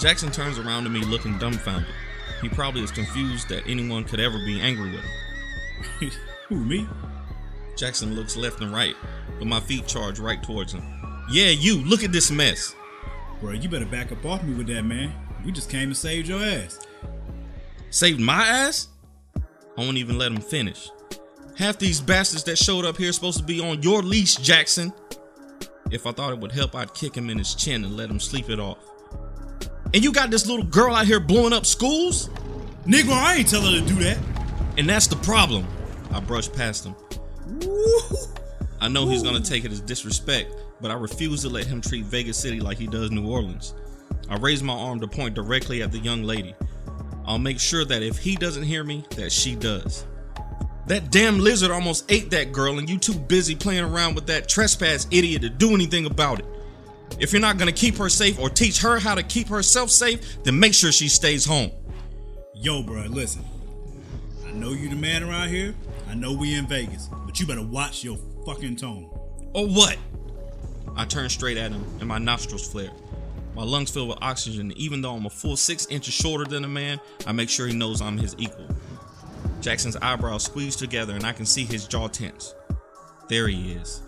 Jackson 0.00 0.30
turns 0.32 0.58
around 0.58 0.84
to 0.84 0.90
me 0.90 1.00
looking 1.00 1.38
dumbfounded. 1.38 1.92
He 2.40 2.48
probably 2.48 2.82
is 2.82 2.90
confused 2.90 3.50
that 3.50 3.66
anyone 3.66 4.02
could 4.02 4.18
ever 4.18 4.38
be 4.38 4.60
angry 4.62 4.90
with 4.90 5.00
him. 5.00 6.10
Who, 6.48 6.64
me? 6.64 6.88
Jackson 7.76 8.16
looks 8.16 8.34
left 8.34 8.62
and 8.62 8.72
right, 8.72 8.96
but 9.38 9.46
my 9.46 9.60
feet 9.60 9.86
charge 9.86 10.18
right 10.18 10.42
towards 10.42 10.72
him. 10.72 10.82
Yeah, 11.30 11.50
you, 11.50 11.84
look 11.84 12.02
at 12.02 12.12
this 12.12 12.30
mess. 12.30 12.74
Bro, 13.42 13.52
you 13.52 13.68
better 13.68 13.84
back 13.84 14.10
up 14.10 14.24
off 14.24 14.42
me 14.42 14.54
with 14.54 14.68
that, 14.68 14.82
man. 14.84 15.12
We 15.44 15.52
just 15.52 15.68
came 15.68 15.90
and 15.90 15.96
saved 15.96 16.28
your 16.28 16.42
ass. 16.42 16.80
Saved 17.90 18.20
my 18.20 18.46
ass? 18.46 18.88
I 19.80 19.82
won't 19.82 19.96
even 19.96 20.18
let 20.18 20.30
him 20.30 20.42
finish. 20.42 20.90
Half 21.56 21.78
these 21.78 22.02
bastards 22.02 22.44
that 22.44 22.58
showed 22.58 22.84
up 22.84 22.98
here 22.98 23.10
supposed 23.12 23.38
to 23.38 23.44
be 23.44 23.60
on 23.60 23.82
your 23.82 24.02
leash, 24.02 24.36
Jackson. 24.36 24.92
If 25.90 26.06
I 26.06 26.12
thought 26.12 26.34
it 26.34 26.38
would 26.38 26.52
help, 26.52 26.74
I'd 26.74 26.92
kick 26.92 27.14
him 27.14 27.30
in 27.30 27.38
his 27.38 27.54
chin 27.54 27.82
and 27.84 27.96
let 27.96 28.10
him 28.10 28.20
sleep 28.20 28.50
it 28.50 28.60
off. 28.60 28.76
And 29.94 30.04
you 30.04 30.12
got 30.12 30.30
this 30.30 30.46
little 30.46 30.66
girl 30.66 30.94
out 30.94 31.06
here 31.06 31.18
blowing 31.18 31.54
up 31.54 31.64
schools? 31.64 32.28
Negro, 32.84 33.12
I 33.12 33.36
ain't 33.36 33.48
tell 33.48 33.62
her 33.62 33.70
to 33.70 33.86
do 33.86 33.94
that. 34.04 34.18
And 34.76 34.86
that's 34.86 35.06
the 35.06 35.16
problem. 35.16 35.66
I 36.12 36.20
brushed 36.20 36.52
past 36.52 36.84
him. 36.84 36.94
I 38.82 38.88
know 38.88 39.08
he's 39.08 39.22
gonna 39.22 39.40
take 39.40 39.64
it 39.64 39.72
as 39.72 39.80
disrespect, 39.80 40.54
but 40.82 40.90
I 40.90 40.94
refuse 40.94 41.40
to 41.40 41.48
let 41.48 41.64
him 41.64 41.80
treat 41.80 42.04
Vegas 42.04 42.36
City 42.36 42.60
like 42.60 42.76
he 42.76 42.86
does 42.86 43.10
New 43.10 43.26
Orleans. 43.26 43.74
I 44.28 44.36
raise 44.36 44.62
my 44.62 44.74
arm 44.74 45.00
to 45.00 45.08
point 45.08 45.34
directly 45.34 45.82
at 45.82 45.90
the 45.90 45.98
young 45.98 46.22
lady. 46.22 46.54
I'll 47.24 47.38
make 47.38 47.60
sure 47.60 47.84
that 47.84 48.02
if 48.02 48.18
he 48.18 48.36
doesn't 48.36 48.62
hear 48.62 48.84
me, 48.84 49.04
that 49.16 49.30
she 49.32 49.54
does. 49.54 50.06
That 50.86 51.10
damn 51.10 51.38
lizard 51.38 51.70
almost 51.70 52.10
ate 52.10 52.30
that 52.30 52.52
girl, 52.52 52.78
and 52.78 52.88
you 52.88 52.98
too 52.98 53.14
busy 53.14 53.54
playing 53.54 53.84
around 53.84 54.14
with 54.14 54.26
that 54.26 54.48
trespass 54.48 55.06
idiot 55.10 55.42
to 55.42 55.48
do 55.48 55.74
anything 55.74 56.06
about 56.06 56.40
it. 56.40 56.46
If 57.18 57.32
you're 57.32 57.40
not 57.40 57.58
gonna 57.58 57.72
keep 57.72 57.96
her 57.96 58.08
safe 58.08 58.38
or 58.38 58.48
teach 58.50 58.80
her 58.80 58.98
how 58.98 59.14
to 59.14 59.22
keep 59.22 59.48
herself 59.48 59.90
safe, 59.90 60.42
then 60.42 60.58
make 60.58 60.74
sure 60.74 60.90
she 60.90 61.08
stays 61.08 61.44
home. 61.44 61.70
Yo, 62.54 62.82
bro, 62.82 63.02
listen. 63.02 63.44
I 64.46 64.52
know 64.52 64.72
you 64.72 64.88
the 64.88 64.96
man 64.96 65.22
around 65.22 65.50
here. 65.50 65.74
I 66.08 66.14
know 66.14 66.32
we 66.32 66.56
in 66.56 66.66
Vegas, 66.66 67.08
but 67.24 67.38
you 67.38 67.46
better 67.46 67.62
watch 67.62 68.02
your 68.02 68.18
fucking 68.44 68.76
tone. 68.76 69.08
Or 69.54 69.66
what? 69.66 69.96
I 70.96 71.04
turned 71.04 71.30
straight 71.30 71.56
at 71.56 71.70
him, 71.70 71.84
and 72.00 72.08
my 72.08 72.18
nostrils 72.18 72.68
flare. 72.68 72.90
My 73.54 73.64
lungs 73.64 73.90
fill 73.90 74.08
with 74.08 74.18
oxygen, 74.22 74.72
even 74.76 75.02
though 75.02 75.14
I'm 75.14 75.26
a 75.26 75.30
full 75.30 75.56
six 75.56 75.86
inches 75.86 76.14
shorter 76.14 76.44
than 76.44 76.62
the 76.62 76.68
man, 76.68 77.00
I 77.26 77.32
make 77.32 77.48
sure 77.48 77.66
he 77.66 77.74
knows 77.74 78.00
I'm 78.00 78.16
his 78.16 78.34
equal. 78.38 78.68
Jackson's 79.60 79.96
eyebrows 79.96 80.44
squeeze 80.44 80.76
together, 80.76 81.14
and 81.14 81.24
I 81.24 81.32
can 81.32 81.46
see 81.46 81.64
his 81.64 81.86
jaw 81.86 82.08
tense. 82.08 82.54
There 83.28 83.48
he 83.48 83.72
is. 83.72 84.02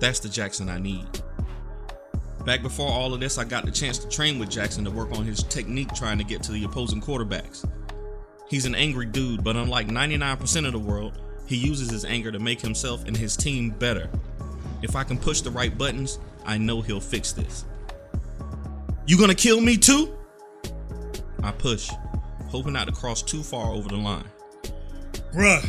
That's 0.00 0.20
the 0.20 0.28
Jackson 0.28 0.68
I 0.68 0.78
need. 0.78 1.06
Back 2.44 2.62
before 2.62 2.90
all 2.90 3.14
of 3.14 3.20
this, 3.20 3.38
I 3.38 3.44
got 3.44 3.64
the 3.64 3.70
chance 3.70 3.98
to 3.98 4.08
train 4.08 4.38
with 4.38 4.50
Jackson 4.50 4.84
to 4.84 4.90
work 4.90 5.12
on 5.12 5.24
his 5.24 5.42
technique 5.42 5.92
trying 5.94 6.18
to 6.18 6.24
get 6.24 6.42
to 6.44 6.52
the 6.52 6.64
opposing 6.64 7.00
quarterbacks. 7.00 7.68
He's 8.48 8.66
an 8.66 8.74
angry 8.74 9.06
dude, 9.06 9.42
but 9.42 9.56
unlike 9.56 9.88
99% 9.88 10.66
of 10.66 10.72
the 10.72 10.78
world, 10.78 11.20
he 11.46 11.56
uses 11.56 11.90
his 11.90 12.04
anger 12.04 12.30
to 12.30 12.38
make 12.38 12.60
himself 12.60 13.04
and 13.06 13.16
his 13.16 13.36
team 13.36 13.70
better. 13.70 14.10
If 14.82 14.94
I 14.94 15.04
can 15.04 15.18
push 15.18 15.40
the 15.40 15.50
right 15.50 15.76
buttons, 15.76 16.18
I 16.44 16.58
know 16.58 16.82
he'll 16.82 17.00
fix 17.00 17.32
this. 17.32 17.64
You 19.06 19.18
gonna 19.18 19.34
kill 19.34 19.60
me 19.60 19.76
too? 19.76 20.16
I 21.42 21.52
push, 21.52 21.90
hoping 22.48 22.72
not 22.72 22.86
to 22.86 22.92
cross 22.92 23.20
too 23.20 23.42
far 23.42 23.70
over 23.70 23.88
the 23.88 23.96
line. 23.96 24.24
Bruh, 25.34 25.68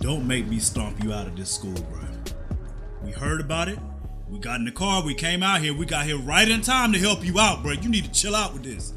don't 0.00 0.26
make 0.26 0.46
me 0.46 0.58
stomp 0.58 1.02
you 1.04 1.12
out 1.12 1.26
of 1.26 1.36
this 1.36 1.50
school, 1.50 1.74
bruh. 1.74 2.32
We 3.02 3.10
heard 3.10 3.42
about 3.42 3.68
it. 3.68 3.78
We 4.30 4.38
got 4.38 4.60
in 4.60 4.64
the 4.64 4.72
car. 4.72 5.04
We 5.04 5.14
came 5.14 5.42
out 5.42 5.60
here. 5.60 5.76
We 5.76 5.84
got 5.84 6.06
here 6.06 6.18
right 6.18 6.48
in 6.48 6.62
time 6.62 6.92
to 6.94 6.98
help 6.98 7.22
you 7.22 7.38
out, 7.38 7.62
bruh. 7.62 7.82
You 7.82 7.90
need 7.90 8.04
to 8.04 8.10
chill 8.12 8.34
out 8.34 8.54
with 8.54 8.62
this. 8.62 8.94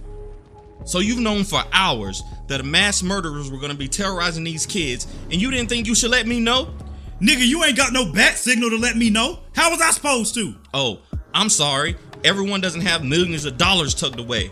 So 0.85 0.99
you've 0.99 1.19
known 1.19 1.43
for 1.43 1.61
hours 1.73 2.23
that 2.47 2.61
a 2.61 2.63
mass 2.63 3.03
murderers 3.03 3.51
were 3.51 3.59
gonna 3.59 3.75
be 3.75 3.89
terrorizing 3.89 4.45
these 4.45 4.65
kids, 4.65 5.07
and 5.29 5.41
you 5.41 5.51
didn't 5.51 5.67
think 5.67 5.87
you 5.87 5.93
should 5.93 6.11
let 6.11 6.25
me 6.25 6.39
know? 6.39 6.73
Nigga, 7.19 7.45
you 7.45 7.65
ain't 7.65 7.75
got 7.75 7.91
no 7.91 8.13
bat 8.13 8.37
signal 8.37 8.69
to 8.69 8.77
let 8.77 8.95
me 8.95 9.09
know. 9.09 9.39
How 9.53 9.71
was 9.71 9.81
I 9.81 9.91
supposed 9.91 10.35
to? 10.35 10.55
Oh, 10.73 11.01
I'm 11.33 11.49
sorry. 11.49 11.97
Everyone 12.23 12.59
doesn't 12.61 12.81
have 12.81 13.03
millions 13.03 13.45
of 13.45 13.57
dollars 13.57 13.93
tucked 13.93 14.19
away. 14.19 14.51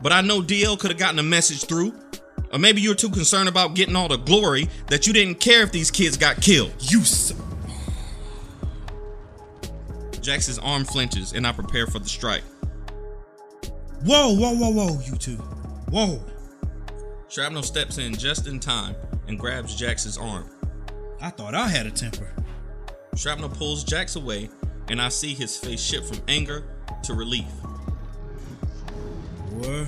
But 0.00 0.12
I 0.12 0.20
know 0.20 0.40
DL 0.40 0.78
could 0.78 0.90
have 0.90 0.98
gotten 0.98 1.18
a 1.18 1.24
message 1.24 1.64
through. 1.64 1.92
Or 2.52 2.58
maybe 2.58 2.80
you're 2.80 2.94
too 2.94 3.10
concerned 3.10 3.48
about 3.48 3.74
getting 3.74 3.96
all 3.96 4.06
the 4.06 4.16
glory 4.16 4.68
that 4.88 5.06
you 5.06 5.12
didn't 5.12 5.40
care 5.40 5.62
if 5.62 5.72
these 5.72 5.90
kids 5.90 6.16
got 6.16 6.40
killed. 6.40 6.72
You. 6.78 7.00
S- 7.00 7.34
Jax's 10.20 10.58
arm 10.60 10.84
flinches, 10.84 11.32
and 11.32 11.46
I 11.46 11.52
prepare 11.52 11.86
for 11.86 11.98
the 11.98 12.08
strike. 12.08 12.44
whoa, 14.04 14.34
whoa, 14.34 14.54
whoa, 14.54 14.70
whoa, 14.70 15.00
you 15.04 15.16
two. 15.16 15.36
Whoa. 15.90 16.22
Shrapnel 17.28 17.62
steps 17.62 17.98
in 17.98 18.14
just 18.14 18.46
in 18.46 18.60
time 18.60 18.94
and 19.26 19.38
grabs 19.38 19.74
Jax's 19.74 20.16
arm. 20.16 20.48
I 21.20 21.30
thought 21.30 21.54
I 21.54 21.68
had 21.68 21.86
a 21.86 21.90
temper. 21.90 22.32
Shrapnel 23.16 23.48
pulls 23.48 23.84
Jax 23.84 24.16
away, 24.16 24.48
and 24.88 25.00
I 25.00 25.08
see 25.08 25.34
his 25.34 25.56
face 25.56 25.80
shift 25.80 26.14
from 26.14 26.22
anger 26.28 26.64
to 27.04 27.14
relief. 27.14 27.46
Boy. 29.52 29.86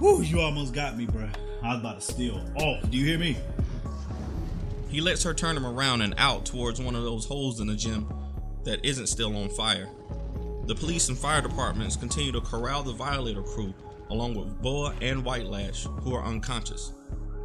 Woo, 0.00 0.22
you 0.22 0.40
almost 0.40 0.72
got 0.72 0.96
me, 0.96 1.06
bruh. 1.06 1.34
I 1.62 1.74
was 1.74 1.80
about 1.80 2.00
to 2.00 2.12
steal 2.12 2.42
Oh, 2.58 2.78
Do 2.88 2.96
you 2.96 3.04
hear 3.04 3.18
me? 3.18 3.36
He 4.88 5.00
lets 5.00 5.22
her 5.24 5.34
turn 5.34 5.56
him 5.56 5.66
around 5.66 6.02
and 6.02 6.14
out 6.18 6.46
towards 6.46 6.80
one 6.80 6.96
of 6.96 7.04
those 7.04 7.26
holes 7.26 7.60
in 7.60 7.66
the 7.66 7.76
gym 7.76 8.12
that 8.64 8.84
isn't 8.84 9.08
still 9.08 9.36
on 9.36 9.48
fire. 9.50 9.88
The 10.66 10.74
police 10.74 11.08
and 11.08 11.18
fire 11.18 11.40
departments 11.40 11.96
continue 11.96 12.32
to 12.32 12.40
corral 12.40 12.82
the 12.82 12.92
Violator 12.92 13.42
crew, 13.42 13.74
along 14.10 14.34
with 14.34 14.60
Boa 14.62 14.94
and 15.00 15.24
White 15.24 15.46
Lash, 15.46 15.84
who 15.84 16.14
are 16.14 16.24
unconscious. 16.24 16.92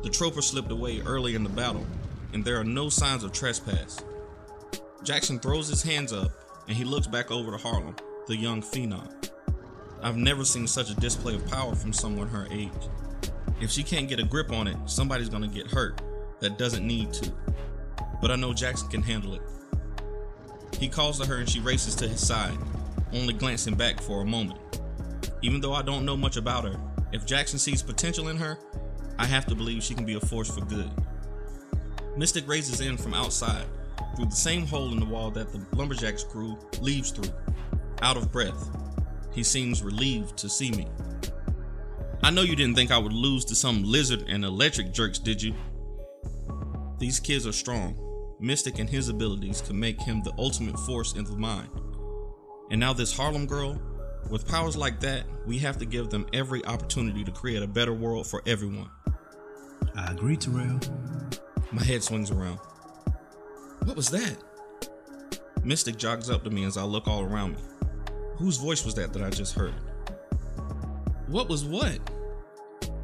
The 0.03 0.09
trooper 0.09 0.41
slipped 0.41 0.71
away 0.71 1.01
early 1.01 1.35
in 1.35 1.43
the 1.43 1.49
battle, 1.49 1.85
and 2.33 2.43
there 2.43 2.59
are 2.59 2.63
no 2.63 2.89
signs 2.89 3.23
of 3.23 3.31
trespass. 3.31 4.03
Jackson 5.03 5.39
throws 5.39 5.67
his 5.67 5.83
hands 5.83 6.13
up 6.13 6.31
and 6.67 6.75
he 6.75 6.83
looks 6.83 7.07
back 7.07 7.31
over 7.31 7.51
to 7.51 7.57
Harlem, 7.57 7.95
the 8.27 8.35
young 8.35 8.61
phenom. 8.61 9.07
I've 10.01 10.17
never 10.17 10.45
seen 10.45 10.67
such 10.67 10.89
a 10.91 10.95
display 10.95 11.35
of 11.35 11.47
power 11.47 11.75
from 11.75 11.93
someone 11.93 12.27
her 12.27 12.47
age. 12.51 12.71
If 13.61 13.71
she 13.71 13.83
can't 13.83 14.09
get 14.09 14.19
a 14.19 14.23
grip 14.23 14.51
on 14.51 14.67
it, 14.67 14.77
somebody's 14.85 15.29
gonna 15.29 15.47
get 15.47 15.67
hurt 15.67 16.01
that 16.39 16.57
doesn't 16.57 16.85
need 16.85 17.13
to. 17.13 17.31
But 18.21 18.31
I 18.31 18.35
know 18.35 18.53
Jackson 18.53 18.89
can 18.89 19.01
handle 19.01 19.33
it. 19.33 19.41
He 20.79 20.89
calls 20.89 21.19
to 21.19 21.25
her 21.25 21.37
and 21.37 21.49
she 21.49 21.59
races 21.59 21.95
to 21.95 22.07
his 22.07 22.25
side, 22.25 22.57
only 23.13 23.33
glancing 23.33 23.75
back 23.75 24.01
for 24.01 24.21
a 24.21 24.25
moment. 24.25 24.59
Even 25.41 25.61
though 25.61 25.73
I 25.73 25.81
don't 25.81 26.05
know 26.05 26.17
much 26.17 26.37
about 26.37 26.65
her, 26.65 26.79
if 27.11 27.25
Jackson 27.25 27.59
sees 27.59 27.81
potential 27.81 28.27
in 28.27 28.37
her, 28.37 28.59
I 29.17 29.25
have 29.25 29.45
to 29.47 29.55
believe 29.55 29.83
she 29.83 29.95
can 29.95 30.05
be 30.05 30.15
a 30.15 30.19
force 30.19 30.53
for 30.53 30.61
good. 30.65 30.89
Mystic 32.17 32.47
raises 32.47 32.81
in 32.81 32.97
from 32.97 33.13
outside, 33.13 33.65
through 34.15 34.25
the 34.25 34.35
same 34.35 34.65
hole 34.65 34.91
in 34.91 34.99
the 34.99 35.05
wall 35.05 35.31
that 35.31 35.51
the 35.51 35.65
Lumberjacks 35.75 36.23
crew 36.23 36.57
leaves 36.79 37.11
through. 37.11 37.33
Out 38.01 38.17
of 38.17 38.31
breath, 38.31 38.69
he 39.33 39.43
seems 39.43 39.83
relieved 39.83 40.37
to 40.37 40.49
see 40.49 40.71
me. 40.71 40.87
I 42.23 42.31
know 42.31 42.41
you 42.41 42.55
didn't 42.55 42.75
think 42.75 42.91
I 42.91 42.97
would 42.97 43.13
lose 43.13 43.45
to 43.45 43.55
some 43.55 43.83
lizard 43.83 44.25
and 44.27 44.43
electric 44.43 44.93
jerks, 44.93 45.19
did 45.19 45.41
you? 45.41 45.53
These 46.97 47.19
kids 47.19 47.45
are 47.45 47.51
strong. 47.51 48.01
Mystic 48.39 48.79
and 48.79 48.89
his 48.89 49.09
abilities 49.09 49.61
can 49.61 49.79
make 49.79 50.01
him 50.01 50.23
the 50.23 50.33
ultimate 50.37 50.79
force 50.79 51.13
in 51.13 51.25
the 51.25 51.35
mind. 51.35 51.69
And 52.71 52.79
now, 52.79 52.93
this 52.93 53.15
Harlem 53.15 53.45
girl, 53.45 53.79
with 54.29 54.47
powers 54.47 54.75
like 54.75 54.99
that, 55.01 55.25
we 55.45 55.59
have 55.59 55.77
to 55.77 55.85
give 55.85 56.09
them 56.09 56.25
every 56.33 56.65
opportunity 56.65 57.23
to 57.23 57.31
create 57.31 57.61
a 57.61 57.67
better 57.67 57.93
world 57.93 58.27
for 58.27 58.41
everyone. 58.47 58.89
I 59.95 60.11
agree, 60.11 60.35
Terrell. 60.35 60.79
My 61.71 61.83
head 61.83 62.01
swings 62.03 62.31
around. 62.31 62.59
What 63.85 63.95
was 63.95 64.09
that? 64.09 64.37
Mystic 65.63 65.97
jogs 65.97 66.29
up 66.29 66.43
to 66.43 66.49
me 66.49 66.65
as 66.65 66.75
I 66.75 66.83
look 66.83 67.07
all 67.07 67.23
around 67.23 67.53
me. 67.55 67.61
Whose 68.37 68.57
voice 68.57 68.83
was 68.83 68.95
that 68.95 69.13
that 69.13 69.21
I 69.21 69.29
just 69.29 69.53
heard? 69.53 69.75
What 71.27 71.49
was 71.49 71.63
what? 71.63 71.99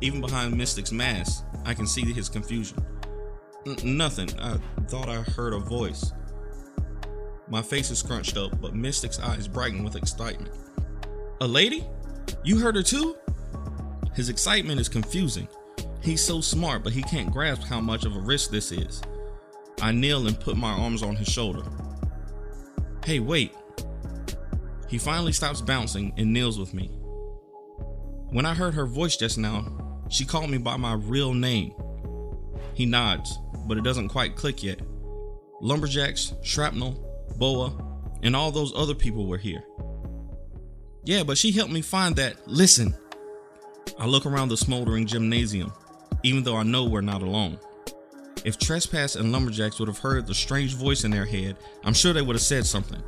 Even 0.01 0.21
behind 0.21 0.57
Mystic's 0.57 0.91
mask, 0.91 1.45
I 1.65 1.75
can 1.75 1.85
see 1.85 2.11
his 2.11 2.29
confusion. 2.29 2.83
N- 3.67 3.97
nothing. 3.97 4.29
I 4.39 4.57
thought 4.87 5.07
I 5.07 5.21
heard 5.21 5.53
a 5.53 5.59
voice. 5.59 6.11
My 7.47 7.61
face 7.61 7.91
is 7.91 8.01
crunched 8.01 8.35
up, 8.35 8.59
but 8.59 8.75
Mystic's 8.75 9.19
eyes 9.19 9.47
brighten 9.47 9.83
with 9.83 9.95
excitement. 9.95 10.53
A 11.41 11.47
lady? 11.47 11.85
You 12.43 12.57
heard 12.57 12.75
her 12.75 12.83
too? 12.83 13.17
His 14.15 14.29
excitement 14.29 14.79
is 14.79 14.89
confusing. 14.89 15.47
He's 16.01 16.23
so 16.23 16.41
smart, 16.41 16.83
but 16.83 16.93
he 16.93 17.03
can't 17.03 17.31
grasp 17.31 17.63
how 17.63 17.79
much 17.79 18.05
of 18.05 18.15
a 18.15 18.19
risk 18.19 18.49
this 18.49 18.71
is. 18.71 19.01
I 19.81 19.91
kneel 19.91 20.27
and 20.27 20.39
put 20.39 20.57
my 20.57 20.71
arms 20.71 21.03
on 21.03 21.15
his 21.15 21.27
shoulder. 21.27 21.63
Hey, 23.03 23.19
wait. 23.19 23.53
He 24.87 24.97
finally 24.97 25.31
stops 25.31 25.61
bouncing 25.61 26.13
and 26.17 26.31
kneels 26.31 26.59
with 26.59 26.73
me. 26.73 26.87
When 28.29 28.45
I 28.45 28.53
heard 28.53 28.75
her 28.75 28.85
voice 28.85 29.17
just 29.17 29.37
now, 29.37 30.05
she 30.09 30.25
called 30.25 30.49
me 30.49 30.57
by 30.57 30.77
my 30.77 30.93
real 30.93 31.33
name. 31.33 31.73
He 32.73 32.85
nods, 32.85 33.39
but 33.67 33.77
it 33.77 33.83
doesn't 33.83 34.09
quite 34.09 34.35
click 34.35 34.63
yet. 34.63 34.79
Lumberjacks, 35.61 36.33
Shrapnel, 36.43 37.07
Boa, 37.37 37.73
and 38.21 38.35
all 38.35 38.51
those 38.51 38.73
other 38.75 38.93
people 38.93 39.25
were 39.25 39.37
here. 39.37 39.63
Yeah, 41.03 41.23
but 41.23 41.37
she 41.37 41.51
helped 41.51 41.71
me 41.73 41.81
find 41.81 42.15
that. 42.17 42.47
Listen. 42.47 42.95
I 43.97 44.05
look 44.05 44.25
around 44.25 44.49
the 44.49 44.57
smoldering 44.57 45.07
gymnasium, 45.07 45.73
even 46.23 46.43
though 46.43 46.55
I 46.55 46.63
know 46.63 46.85
we're 46.85 47.01
not 47.01 47.21
alone. 47.21 47.59
If 48.43 48.57
Trespass 48.57 49.15
and 49.15 49.31
Lumberjacks 49.31 49.79
would 49.79 49.87
have 49.87 49.99
heard 49.99 50.25
the 50.25 50.33
strange 50.33 50.73
voice 50.73 51.03
in 51.03 51.11
their 51.11 51.25
head, 51.25 51.57
I'm 51.83 51.93
sure 51.93 52.11
they 52.11 52.23
would 52.23 52.35
have 52.35 52.41
said 52.41 52.65
something. 52.65 53.01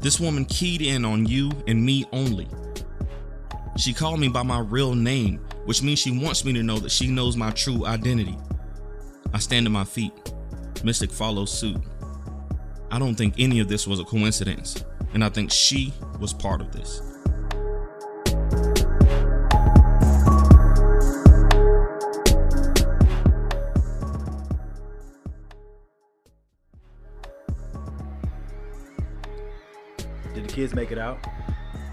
This 0.00 0.18
woman 0.18 0.46
keyed 0.46 0.80
in 0.80 1.04
on 1.04 1.26
you 1.26 1.50
and 1.66 1.84
me 1.84 2.06
only. 2.12 2.48
She 3.76 3.92
called 3.92 4.20
me 4.20 4.28
by 4.28 4.42
my 4.42 4.60
real 4.60 4.94
name, 4.94 5.38
which 5.66 5.82
means 5.82 5.98
she 5.98 6.18
wants 6.18 6.44
me 6.46 6.54
to 6.54 6.62
know 6.62 6.78
that 6.78 6.90
she 6.90 7.06
knows 7.06 7.36
my 7.36 7.50
true 7.50 7.84
identity. 7.84 8.38
I 9.34 9.38
stand 9.38 9.66
to 9.66 9.70
my 9.70 9.84
feet. 9.84 10.12
Mystic 10.82 11.10
follows 11.10 11.52
suit. 11.52 11.80
I 12.90 12.98
don't 12.98 13.14
think 13.14 13.34
any 13.38 13.60
of 13.60 13.68
this 13.68 13.86
was 13.86 14.00
a 14.00 14.04
coincidence, 14.04 14.82
and 15.12 15.22
I 15.22 15.28
think 15.28 15.52
she 15.52 15.92
was 16.18 16.32
part 16.32 16.62
of 16.62 16.72
this. 16.72 17.02
Did 30.34 30.44
the 30.44 30.52
kids 30.52 30.74
make 30.74 30.92
it 30.92 30.98
out. 30.98 31.26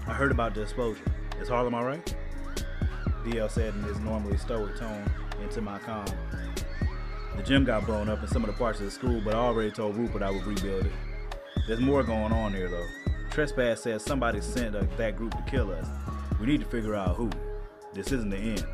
I 0.06 0.14
heard 0.14 0.30
about 0.30 0.54
the 0.54 0.62
explosion. 0.62 1.04
Is 1.40 1.48
Harlem 1.48 1.74
alright? 1.74 2.14
DL 3.24 3.50
said 3.50 3.74
in 3.74 3.82
his 3.82 3.98
normally 3.98 4.36
stoic 4.36 4.76
tone 4.76 5.04
into 5.42 5.60
my 5.60 5.78
comm. 5.80 6.12
The 7.36 7.42
gym 7.42 7.64
got 7.64 7.86
blown 7.86 8.08
up 8.08 8.22
in 8.22 8.28
some 8.28 8.42
of 8.44 8.50
the 8.50 8.56
parts 8.56 8.80
of 8.80 8.86
the 8.86 8.90
school, 8.90 9.20
but 9.24 9.34
I 9.34 9.38
already 9.38 9.70
told 9.70 9.96
Rupert 9.96 10.22
I 10.22 10.30
would 10.30 10.46
rebuild 10.46 10.86
it. 10.86 10.92
There's 11.66 11.80
more 11.80 12.02
going 12.02 12.32
on 12.32 12.52
here 12.52 12.68
though. 12.68 12.86
Trespass 13.30 13.82
says 13.82 14.02
somebody 14.02 14.40
sent 14.40 14.74
uh, 14.74 14.84
that 14.96 15.16
group 15.16 15.32
to 15.32 15.50
kill 15.50 15.70
us. 15.72 15.86
We 16.40 16.46
need 16.46 16.60
to 16.60 16.66
figure 16.66 16.94
out 16.94 17.16
who. 17.16 17.30
This 17.92 18.12
isn't 18.12 18.30
the 18.30 18.36
end. 18.36 18.66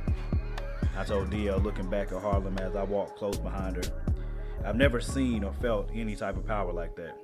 I 0.96 1.04
told 1.04 1.30
DL 1.30 1.62
looking 1.62 1.88
back 1.90 2.12
at 2.12 2.20
Harlem 2.22 2.56
as 2.58 2.76
I 2.76 2.84
walked 2.84 3.18
close 3.18 3.36
behind 3.36 3.76
her. 3.76 3.92
I've 4.64 4.76
never 4.76 5.00
seen 5.00 5.42
or 5.44 5.52
felt 5.54 5.90
any 5.92 6.16
type 6.16 6.36
of 6.36 6.46
power 6.46 6.72
like 6.72 6.94
that. 6.96 7.18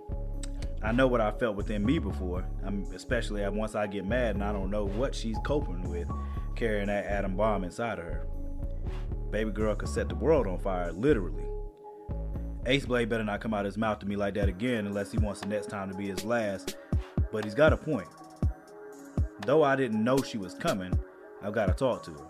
I 0.82 0.92
know 0.92 1.06
what 1.06 1.20
I 1.20 1.30
felt 1.32 1.56
within 1.56 1.84
me 1.84 1.98
before, 1.98 2.46
I'm, 2.64 2.84
especially 2.94 3.46
once 3.50 3.74
I 3.74 3.86
get 3.86 4.06
mad 4.06 4.34
and 4.34 4.44
I 4.44 4.52
don't 4.52 4.70
know 4.70 4.86
what 4.86 5.14
she's 5.14 5.36
coping 5.44 5.82
with, 5.90 6.08
carrying 6.56 6.86
that 6.86 7.04
atom 7.04 7.36
bomb 7.36 7.64
inside 7.64 7.98
of 7.98 8.06
her. 8.06 8.26
Baby 9.30 9.50
girl 9.50 9.74
could 9.74 9.90
set 9.90 10.08
the 10.08 10.14
world 10.14 10.46
on 10.46 10.58
fire, 10.58 10.90
literally. 10.92 11.44
Ace 12.66 12.86
Blade 12.86 13.08
better 13.08 13.24
not 13.24 13.40
come 13.40 13.52
out 13.52 13.64
his 13.64 13.76
mouth 13.76 13.98
to 14.00 14.06
me 14.06 14.16
like 14.16 14.34
that 14.34 14.48
again 14.48 14.86
unless 14.86 15.12
he 15.12 15.18
wants 15.18 15.40
the 15.40 15.48
next 15.48 15.68
time 15.68 15.90
to 15.90 15.96
be 15.96 16.08
his 16.08 16.24
last, 16.24 16.76
but 17.30 17.44
he's 17.44 17.54
got 17.54 17.72
a 17.72 17.76
point. 17.76 18.08
Though 19.46 19.62
I 19.62 19.76
didn't 19.76 20.02
know 20.02 20.18
she 20.18 20.38
was 20.38 20.54
coming, 20.54 20.92
I've 21.42 21.54
got 21.54 21.66
to 21.66 21.74
talk 21.74 22.02
to 22.04 22.10
her. 22.12 22.26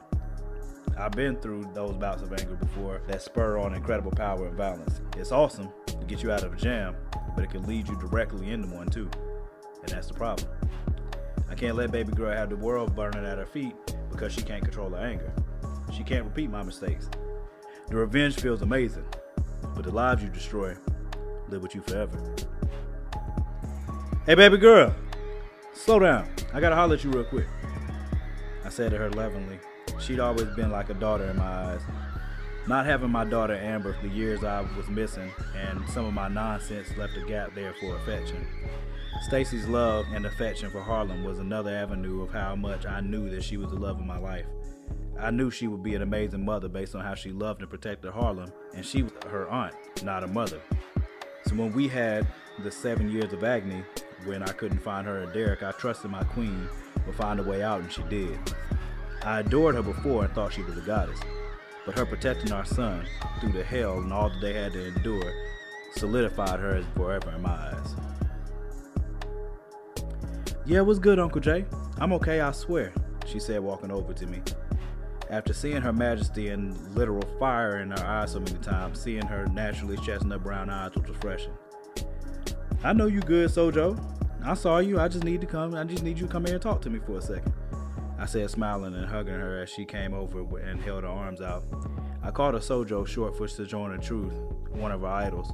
I've 0.99 1.13
been 1.13 1.37
through 1.37 1.71
those 1.73 1.97
bouts 1.97 2.23
of 2.23 2.33
anger 2.33 2.57
before 2.57 3.01
that 3.07 3.23
spur 3.23 3.59
on 3.59 3.75
incredible 3.75 4.11
power 4.11 4.47
and 4.49 4.57
violence. 4.57 5.01
It's 5.17 5.33
awesome 5.33 5.71
to 5.87 5.97
get 6.07 6.23
you 6.23 6.31
out 6.31 6.43
of 6.43 6.53
a 6.53 6.57
jam, 6.57 6.95
but 7.35 7.45
it 7.45 7.51
can 7.51 7.67
lead 7.67 7.89
you 7.89 7.97
directly 7.97 8.51
into 8.51 8.69
one 8.69 8.89
too. 8.89 9.11
And 9.83 9.89
that's 9.89 10.09
the 10.09 10.15
problem. 10.15 10.49
I 11.49 11.55
can't 11.55 11.77
let 11.77 11.91
baby 11.91 12.13
girl 12.13 12.33
have 12.33 12.51
the 12.51 12.57
world 12.57 12.95
burning 12.95 13.25
at 13.25 13.39
her 13.39 13.47
feet 13.47 13.75
because 14.11 14.33
she 14.33 14.43
can't 14.43 14.63
control 14.63 14.91
her 14.91 14.99
anger. 14.99 15.33
She 15.93 16.05
can't 16.05 16.25
repeat 16.25 16.51
my 16.51 16.63
mistakes. 16.63 17.09
The 17.89 17.97
revenge 17.97 18.37
feels 18.37 18.63
amazing, 18.63 19.05
but 19.75 19.85
the 19.85 19.91
lives 19.91 20.23
you 20.23 20.29
destroy 20.29 20.77
live 21.49 21.63
with 21.63 21.75
you 21.75 21.81
forever. 21.81 22.17
Hey, 24.27 24.37
baby 24.37 24.59
girl, 24.59 24.95
slow 25.75 25.99
down. 25.99 26.29
I 26.53 26.61
gotta 26.61 26.77
holler 26.77 26.95
at 26.95 27.03
you 27.03 27.11
real 27.11 27.25
quick. 27.25 27.47
I 28.65 28.69
said 28.69 28.93
to 28.93 28.99
her 28.99 29.11
lovingly. 29.11 29.59
She'd 29.99 30.21
always 30.21 30.47
been 30.55 30.71
like 30.71 30.91
a 30.91 30.95
daughter 30.95 31.25
in 31.25 31.37
my 31.37 31.45
eyes. 31.45 31.81
Not 32.67 32.87
having 32.87 33.11
my 33.11 33.25
daughter 33.25 33.55
Amber 33.55 33.95
for 33.95 34.07
the 34.07 34.15
years 34.15 34.45
I 34.45 34.61
was 34.77 34.89
missing 34.89 35.31
and 35.57 35.89
some 35.91 36.07
of 36.07 36.13
my 36.13 36.29
nonsense 36.29 36.89
left 36.97 37.17
a 37.17 37.25
gap 37.27 37.55
there 37.55 37.75
for 37.81 37.97
affection. 37.97 38.47
Stacy's 39.23 39.67
love 39.67 40.07
and 40.13 40.25
affection 40.25 40.71
for 40.71 40.81
Harlem 40.81 41.25
was 41.25 41.39
another 41.39 41.71
avenue 41.71 42.23
of 42.23 42.31
how 42.31 42.55
much 42.55 42.87
I 42.87 43.01
knew 43.01 43.29
that 43.31 43.43
she 43.43 43.57
was 43.57 43.71
the 43.71 43.77
love 43.77 43.99
of 43.99 44.07
my 44.07 44.19
life. 44.19 44.47
I 45.19 45.31
knew 45.31 45.51
she 45.51 45.69
would 45.69 45.83
be 45.83 45.95
an 45.95 46.03
amazing 46.03 46.45
mother 46.45 46.69
based 46.69 46.95
on 46.95 47.05
how 47.05 47.15
she 47.15 47.31
loved 47.31 47.61
and 47.61 47.69
protected 47.69 48.13
Harlem, 48.13 48.53
and 48.75 48.85
she 48.85 49.03
was 49.03 49.13
her 49.29 49.49
aunt, 49.51 49.75
not 50.03 50.25
a 50.25 50.27
mother. 50.27 50.61
So 51.45 51.55
when 51.57 51.73
we 51.73 51.89
had 51.89 52.27
the 52.63 52.71
seven 52.71 53.11
years 53.11 53.33
of 53.33 53.45
agony, 53.45 53.83
when 54.25 54.43
I 54.43 54.53
couldn't 54.53 54.79
find 54.79 55.07
her 55.07 55.21
and 55.21 55.33
Derek, 55.33 55.63
I 55.63 55.73
trusted 55.73 56.11
my 56.11 56.25
queen 56.25 56.69
would 57.07 57.17
find 57.17 57.41
a 57.41 57.43
way 57.43 57.63
out, 57.63 57.81
and 57.81 57.93
she 57.93 58.03
did. 58.05 58.39
I 59.23 59.41
adored 59.41 59.75
her 59.75 59.83
before 59.83 60.25
and 60.25 60.35
thought 60.35 60.53
she 60.53 60.63
was 60.63 60.79
a 60.79 60.83
goddess, 60.83 61.21
but 61.91 61.99
her 61.99 62.07
protecting 62.07 62.53
our 62.53 62.65
son 62.65 63.05
through 63.41 63.51
the 63.51 63.65
hell 63.65 63.99
and 63.99 64.13
all 64.13 64.29
that 64.29 64.41
they 64.41 64.53
had 64.53 64.73
to 64.73 64.87
endure 64.95 65.33
solidified 65.97 66.61
her 66.61 66.77
as 66.77 66.85
forever 66.95 67.33
in 67.33 67.43
my 67.43 67.51
eyes. 67.51 67.97
Yeah, 70.65 70.83
what's 70.83 71.01
good, 71.01 71.19
Uncle 71.19 71.41
Jay? 71.41 71.65
I'm 71.99 72.13
okay, 72.13 72.43
I 72.43 72.53
swear, 72.53 72.93
she 73.27 73.41
said, 73.41 73.61
walking 73.61 73.91
over 73.91 74.13
to 74.13 74.27
me. 74.27 74.41
After 75.31 75.53
seeing 75.53 75.83
her 75.83 75.93
majesty 75.93 76.51
and 76.51 76.79
literal 76.95 77.25
fire 77.41 77.81
in 77.81 77.91
her 77.91 78.07
eyes 78.07 78.33
so 78.33 78.39
many 78.39 78.59
times, 78.59 79.01
seeing 79.01 79.27
her 79.27 79.47
naturally 79.49 79.97
chestnut 79.97 80.45
brown 80.45 80.71
eyes 80.71 80.95
was 80.95 81.09
refreshing. 81.09 81.55
I 82.85 82.93
know 82.93 83.07
you 83.07 83.19
good, 83.21 83.51
Sojo. 83.51 83.99
I 84.45 84.55
saw 84.55 84.79
you. 84.79 85.01
I 85.01 85.09
just 85.09 85.25
need 85.25 85.41
to 85.41 85.47
come. 85.49 85.75
I 85.75 85.83
just 85.83 86.05
need 86.05 86.21
you 86.21 86.27
to 86.29 86.33
come 86.33 86.45
here 86.45 86.55
and 86.55 86.63
talk 86.63 86.83
to 86.83 86.91
me 86.91 87.01
for 87.05 87.19
a 87.19 87.23
second. 87.23 87.53
I 88.21 88.27
said, 88.27 88.51
smiling 88.51 88.95
and 88.95 89.07
hugging 89.07 89.33
her 89.33 89.63
as 89.63 89.71
she 89.71 89.87
came 89.87 90.13
over 90.13 90.59
and 90.59 90.79
held 90.79 91.05
her 91.05 91.09
arms 91.09 91.41
out. 91.41 91.65
I 92.23 92.31
called 92.31 92.53
her 92.53 92.61
Sojo 92.61 93.07
short 93.07 93.35
for 93.35 93.49
Sojourner 93.49 93.97
Truth, 93.97 94.35
one 94.69 94.93
of 94.93 95.01
her 95.01 95.07
idols. 95.07 95.51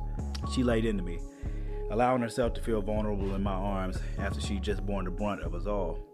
She 0.53 0.65
laid 0.65 0.85
into 0.85 1.05
me, 1.05 1.21
allowing 1.93 2.23
herself 2.23 2.55
to 2.55 2.61
feel 2.61 2.83
vulnerable 2.83 3.37
in 3.37 3.43
my 3.45 3.53
arms 3.53 3.99
after 4.19 4.41
she 4.41 4.59
just 4.59 4.85
borne 4.85 5.05
the 5.05 5.13
brunt 5.13 5.43
of 5.43 5.55
us 5.55 5.67
all. 5.67 6.05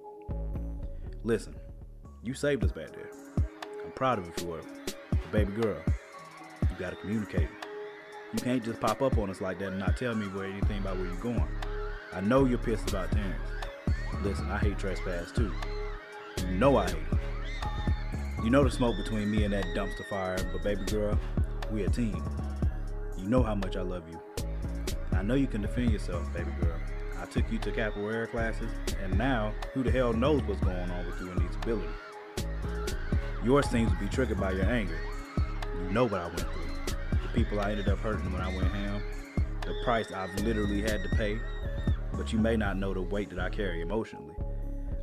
Listen, 1.25 1.55
you 2.23 2.35
saved 2.35 2.63
us 2.65 2.73
back 2.73 2.93
there. 2.93 3.11
I'm 3.83 3.93
proud 3.93 4.19
of 4.19 4.27
you 4.27 4.33
for 4.37 4.59
it. 4.59 4.95
But 5.11 5.33
baby 5.33 5.53
girl, 5.53 5.81
you 6.61 6.77
gotta 6.79 6.97
communicate. 6.97 7.49
You 8.35 8.41
can't 8.41 8.63
just 8.63 8.79
pop 8.79 9.01
up 9.01 9.17
on 9.17 9.31
us 9.31 9.41
like 9.41 9.59
that 9.61 9.69
and 9.69 9.79
not 9.79 9.97
tell 9.97 10.15
me 10.15 10.27
where 10.27 10.45
anything 10.45 10.79
about 10.79 10.99
where 10.99 11.07
you're 11.07 11.17
going. 11.17 11.49
I 12.13 12.21
know 12.21 12.45
you're 12.45 12.59
pissed 12.59 12.91
about 12.91 13.11
Terrence. 13.11 13.49
Listen, 14.23 14.51
I 14.51 14.59
hate 14.59 14.79
trespass 14.79 15.33
too. 15.33 15.51
You 16.43 16.57
know 16.59 16.77
I 16.77 16.91
hate. 16.91 16.97
You 18.43 18.51
know 18.51 18.65
the 18.65 18.71
smoke 18.71 18.97
between 18.97 19.31
me 19.31 19.45
and 19.45 19.55
that 19.55 19.65
dumpster 19.77 20.09
fire, 20.09 20.37
but 20.53 20.63
baby 20.63 20.85
girl, 20.85 21.19
we 21.71 21.85
a 21.85 21.89
team. 21.89 22.23
You 23.17 23.29
know 23.29 23.43
how 23.43 23.55
much 23.55 23.77
I 23.77 23.83
love 23.83 24.03
you. 24.11 24.21
I 25.13 25.23
know 25.23 25.35
you 25.35 25.47
can 25.47 25.63
defend 25.63 25.93
yourself, 25.93 26.33
baby 26.33 26.51
girl. 26.61 26.77
I 27.21 27.27
took 27.27 27.51
you 27.53 27.59
to 27.61 27.71
capoeira 27.71 28.29
classes, 28.29 28.71
and 29.03 29.17
now 29.17 29.55
who 29.75 29.85
the 29.85 29.93
hell 29.93 30.13
knows 30.13 30.43
what's 30.43 30.61
going 30.61 30.91
on 30.91 31.07
with 31.07 31.21
you 31.21 31.31
and 31.31 31.41
these 31.41 31.55
abilities? 31.57 31.89
Yours 33.45 33.67
seems 33.67 33.93
to 33.93 33.99
be 33.99 34.09
triggered 34.09 34.41
by 34.41 34.51
your 34.51 34.67
anger. 34.67 34.99
You 35.81 35.91
know 35.93 36.05
what 36.05 36.21
I 36.21 36.27
went 36.27 36.41
through. 36.41 36.97
The 37.13 37.29
people 37.35 37.61
I 37.61 37.71
ended 37.71 37.89
up 37.89 37.99
hurting 37.99 38.33
when 38.33 38.43
I 38.43 38.49
went 38.49 38.73
ham. 38.73 39.03
The 39.61 39.75
price 39.85 40.11
I've 40.11 40.35
literally 40.41 40.83
had 40.83 41.03
to 41.05 41.09
pay. 41.17 41.39
But 42.13 42.33
you 42.33 42.41
may 42.41 42.57
not 42.57 42.77
know 42.77 42.93
the 42.93 43.03
weight 43.03 43.31
that 43.31 43.39
I 43.39 43.51
carry 43.51 43.81
emotionally. 43.81 44.32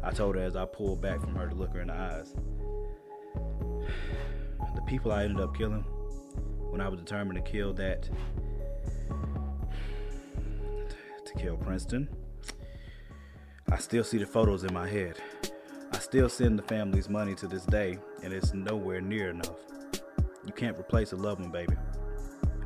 I 0.04 0.12
told 0.12 0.36
her 0.36 0.42
as 0.42 0.56
I 0.56 0.66
pulled 0.66 1.02
back 1.02 1.20
from 1.22 1.36
her 1.36 1.48
to 1.48 1.56
look 1.56 1.74
her 1.74 1.82
in 1.82 1.88
the 1.88 1.94
eyes. 1.94 2.34
The 4.76 4.82
people 4.82 5.12
I 5.12 5.24
ended 5.24 5.42
up 5.42 5.58
killing 5.58 5.84
when 6.70 6.82
I 6.82 6.88
was 6.88 7.00
determined 7.00 7.44
to 7.44 7.52
kill 7.52 7.74
that. 7.74 8.10
to 11.26 11.34
kill 11.38 11.58
Princeton. 11.58 12.10
I 13.72 13.78
still 13.78 14.04
see 14.04 14.18
the 14.18 14.26
photos 14.26 14.64
in 14.64 14.74
my 14.74 14.88
head. 14.88 15.18
I 15.92 16.00
still 16.00 16.30
send 16.30 16.58
the 16.58 16.64
families 16.64 17.08
money 17.08 17.36
to 17.36 17.48
this 17.48 17.66
day, 17.66 18.00
and 18.24 18.34
it's 18.34 18.54
nowhere 18.54 19.02
near 19.02 19.30
enough. 19.30 19.56
You 20.46 20.54
can't 20.54 20.78
replace 20.80 21.12
a 21.12 21.16
loved 21.16 21.42
one, 21.42 21.52
baby. 21.52 21.76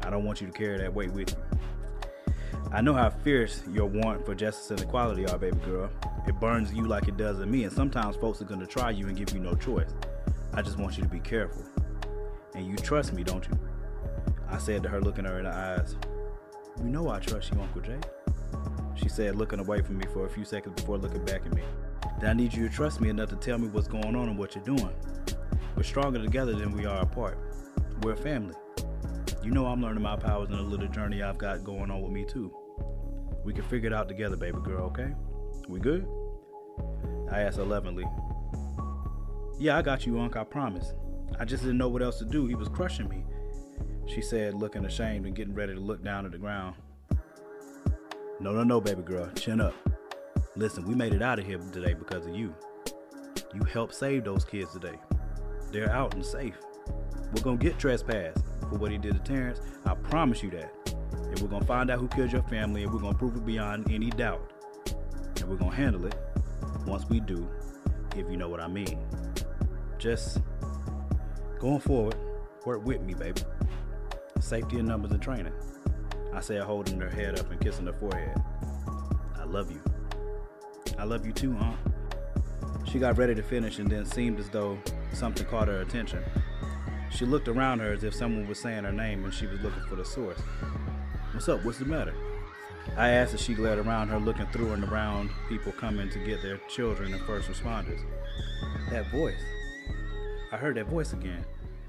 I 0.01 0.09
don't 0.09 0.23
want 0.23 0.39
you 0.39 0.47
to 0.47 0.53
carry 0.53 0.77
that 0.77 0.93
weight 0.93 1.11
with 1.11 1.31
you. 1.31 1.59
I 2.73 2.81
know 2.81 2.95
how 2.95 3.11
fierce 3.11 3.61
your 3.71 3.85
want 3.85 4.25
for 4.25 4.33
justice 4.33 4.71
and 4.71 4.81
equality 4.81 5.27
are, 5.27 5.37
baby 5.37 5.59
girl. 5.59 5.91
It 6.27 6.39
burns 6.39 6.73
you 6.73 6.87
like 6.87 7.07
it 7.07 7.17
does 7.17 7.39
in 7.39 7.51
me, 7.51 7.65
and 7.65 7.71
sometimes 7.71 8.15
folks 8.15 8.41
are 8.41 8.45
gonna 8.45 8.65
try 8.65 8.89
you 8.89 9.07
and 9.07 9.15
give 9.15 9.31
you 9.31 9.39
no 9.39 9.53
choice. 9.53 9.93
I 10.53 10.63
just 10.63 10.79
want 10.79 10.97
you 10.97 11.03
to 11.03 11.09
be 11.09 11.19
careful. 11.19 11.61
And 12.55 12.65
you 12.65 12.75
trust 12.75 13.13
me, 13.13 13.23
don't 13.23 13.47
you? 13.47 13.59
I 14.49 14.57
said 14.57 14.81
to 14.83 14.89
her, 14.89 14.99
looking 14.99 15.25
her 15.25 15.37
in 15.37 15.43
the 15.43 15.53
eyes. 15.53 15.95
You 16.83 16.89
know 16.89 17.09
I 17.09 17.19
trust 17.19 17.53
you, 17.53 17.61
Uncle 17.61 17.81
Jay. 17.81 17.99
She 18.95 19.07
said, 19.07 19.35
looking 19.35 19.59
away 19.59 19.83
from 19.83 19.99
me 19.99 20.05
for 20.11 20.25
a 20.25 20.29
few 20.29 20.43
seconds 20.43 20.81
before 20.81 20.97
looking 20.97 21.23
back 21.25 21.45
at 21.45 21.53
me. 21.53 21.61
That 22.21 22.31
I 22.31 22.33
need 22.33 22.55
you 22.55 22.67
to 22.67 22.73
trust 22.73 23.01
me 23.01 23.09
enough 23.09 23.29
to 23.29 23.35
tell 23.35 23.59
me 23.59 23.67
what's 23.67 23.87
going 23.87 24.15
on 24.15 24.29
and 24.29 24.37
what 24.37 24.55
you're 24.55 24.63
doing. 24.63 24.89
We're 25.75 25.83
stronger 25.83 26.19
together 26.19 26.55
than 26.55 26.71
we 26.71 26.87
are 26.87 27.03
apart. 27.03 27.37
We're 28.01 28.13
a 28.13 28.17
family. 28.17 28.55
You 29.43 29.51
know 29.51 29.67
I'm 29.67 29.79
learning 29.79 30.01
my 30.01 30.15
powers 30.15 30.49
in 30.49 30.55
a 30.55 30.61
little 30.63 30.87
journey 30.87 31.21
I've 31.21 31.37
got 31.37 31.63
going 31.63 31.91
on 31.91 32.01
with 32.01 32.11
me 32.11 32.25
too. 32.25 32.51
We 33.43 33.53
can 33.53 33.63
figure 33.63 33.87
it 33.87 33.93
out 33.93 34.07
together, 34.07 34.35
baby 34.35 34.59
girl, 34.63 34.85
okay? 34.85 35.13
We 35.67 35.79
good? 35.79 36.07
I 37.31 37.41
asked 37.41 37.57
her 37.57 37.63
lovingly. 37.63 38.05
Yeah, 39.59 39.77
I 39.77 39.81
got 39.81 40.05
you, 40.05 40.19
Unc, 40.19 40.35
I 40.35 40.43
promise. 40.43 40.93
I 41.39 41.45
just 41.45 41.63
didn't 41.63 41.77
know 41.77 41.89
what 41.89 42.01
else 42.01 42.19
to 42.19 42.25
do. 42.25 42.47
He 42.47 42.55
was 42.55 42.69
crushing 42.69 43.09
me. 43.09 43.23
She 44.05 44.21
said, 44.21 44.53
looking 44.53 44.85
ashamed 44.85 45.25
and 45.25 45.35
getting 45.35 45.53
ready 45.53 45.73
to 45.73 45.79
look 45.79 46.03
down 46.03 46.25
at 46.25 46.31
the 46.31 46.37
ground. 46.37 46.75
No, 48.39 48.51
no, 48.51 48.63
no, 48.63 48.81
baby 48.81 49.01
girl. 49.01 49.29
Chin 49.35 49.61
up. 49.61 49.73
Listen, 50.55 50.85
we 50.85 50.95
made 50.95 51.13
it 51.13 51.21
out 51.21 51.39
of 51.39 51.45
here 51.45 51.57
today 51.71 51.93
because 51.93 52.27
of 52.27 52.35
you. 52.35 52.53
You 53.53 53.63
helped 53.63 53.95
save 53.95 54.23
those 54.25 54.43
kids 54.43 54.71
today. 54.71 54.99
They're 55.71 55.91
out 55.91 56.13
and 56.13 56.25
safe. 56.25 56.57
We're 57.33 57.41
gonna 57.41 57.57
get 57.57 57.79
trespass 57.79 58.37
for 58.69 58.77
what 58.77 58.91
he 58.91 58.97
did 58.97 59.13
to 59.13 59.19
Terrence. 59.19 59.61
I 59.85 59.95
promise 59.95 60.43
you 60.43 60.51
that. 60.51 60.82
And 61.13 61.39
we're 61.39 61.47
gonna 61.47 61.65
find 61.65 61.89
out 61.89 61.99
who 61.99 62.07
killed 62.07 62.31
your 62.31 62.43
family 62.43 62.83
and 62.83 62.93
we're 62.93 62.99
gonna 62.99 63.17
prove 63.17 63.35
it 63.35 63.45
beyond 63.45 63.91
any 63.91 64.09
doubt. 64.09 64.51
And 65.39 65.49
we're 65.49 65.57
gonna 65.57 65.75
handle 65.75 66.05
it 66.05 66.15
once 66.85 67.07
we 67.09 67.19
do, 67.19 67.47
if 68.15 68.29
you 68.29 68.37
know 68.37 68.49
what 68.49 68.59
I 68.59 68.67
mean. 68.67 68.99
Just 69.97 70.39
going 71.59 71.79
forward, 71.79 72.15
work 72.65 72.85
with 72.85 73.01
me, 73.01 73.13
baby. 73.13 73.41
Safety 74.39 74.79
in 74.79 74.85
numbers 74.85 75.11
and 75.11 75.21
training. 75.21 75.53
I 76.33 76.41
said, 76.41 76.61
holding 76.63 76.99
her 76.99 77.09
head 77.09 77.39
up 77.39 77.49
and 77.51 77.59
kissing 77.61 77.85
her 77.85 77.93
forehead. 77.93 78.41
I 79.39 79.45
love 79.45 79.71
you. 79.71 79.81
I 80.97 81.03
love 81.03 81.25
you 81.25 81.31
too, 81.31 81.53
huh? 81.53 81.73
She 82.85 82.99
got 82.99 83.17
ready 83.17 83.33
to 83.35 83.43
finish 83.43 83.79
and 83.79 83.89
then 83.89 84.05
seemed 84.05 84.39
as 84.39 84.49
though 84.49 84.77
something 85.13 85.45
caught 85.47 85.67
her 85.67 85.81
attention. 85.81 86.23
She 87.11 87.25
looked 87.25 87.47
around 87.47 87.79
her 87.79 87.93
as 87.93 88.03
if 88.03 88.13
someone 88.13 88.47
was 88.47 88.59
saying 88.59 88.83
her 88.83 88.91
name 88.91 89.23
and 89.23 89.33
she 89.33 89.45
was 89.45 89.61
looking 89.61 89.83
for 89.83 89.95
the 89.95 90.05
source. 90.05 90.39
What's 91.33 91.49
up? 91.49 91.65
What's 91.65 91.79
the 91.79 91.85
matter? 91.85 92.13
I 92.95 93.09
asked 93.09 93.33
as 93.33 93.41
she 93.41 93.55
glared 93.55 93.79
around 93.79 94.09
her, 94.09 94.19
looking 94.19 94.45
through 94.47 94.73
and 94.73 94.83
around 94.83 95.31
people 95.49 95.71
coming 95.71 96.07
to 96.11 96.19
get 96.19 96.43
their 96.43 96.57
children 96.69 97.11
and 97.11 97.25
first 97.25 97.49
responders. 97.49 98.01
That 98.91 99.09
voice. 99.09 99.41
I 100.51 100.57
heard 100.57 100.77
that 100.77 100.85
voice 100.85 101.11
again, 101.11 101.43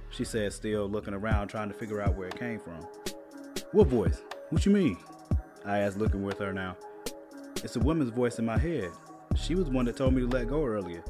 she 0.08 0.24
said, 0.24 0.54
still 0.54 0.88
looking 0.88 1.12
around, 1.12 1.48
trying 1.48 1.68
to 1.68 1.74
figure 1.74 2.00
out 2.00 2.14
where 2.14 2.28
it 2.28 2.38
came 2.38 2.58
from. 2.58 2.86
What 3.72 3.88
voice? 3.88 4.22
What 4.48 4.64
you 4.64 4.72
mean? 4.72 4.96
I 5.66 5.80
asked, 5.80 5.98
looking 5.98 6.22
with 6.22 6.38
her 6.38 6.54
now. 6.54 6.78
It's 7.56 7.76
a 7.76 7.80
woman's 7.80 8.12
voice 8.12 8.38
in 8.38 8.46
my 8.46 8.56
head. 8.56 8.92
She 9.36 9.54
was 9.54 9.66
the 9.66 9.72
one 9.72 9.84
that 9.84 9.98
told 9.98 10.14
me 10.14 10.22
to 10.22 10.26
let 10.26 10.48
go 10.48 10.64
earlier, 10.64 11.04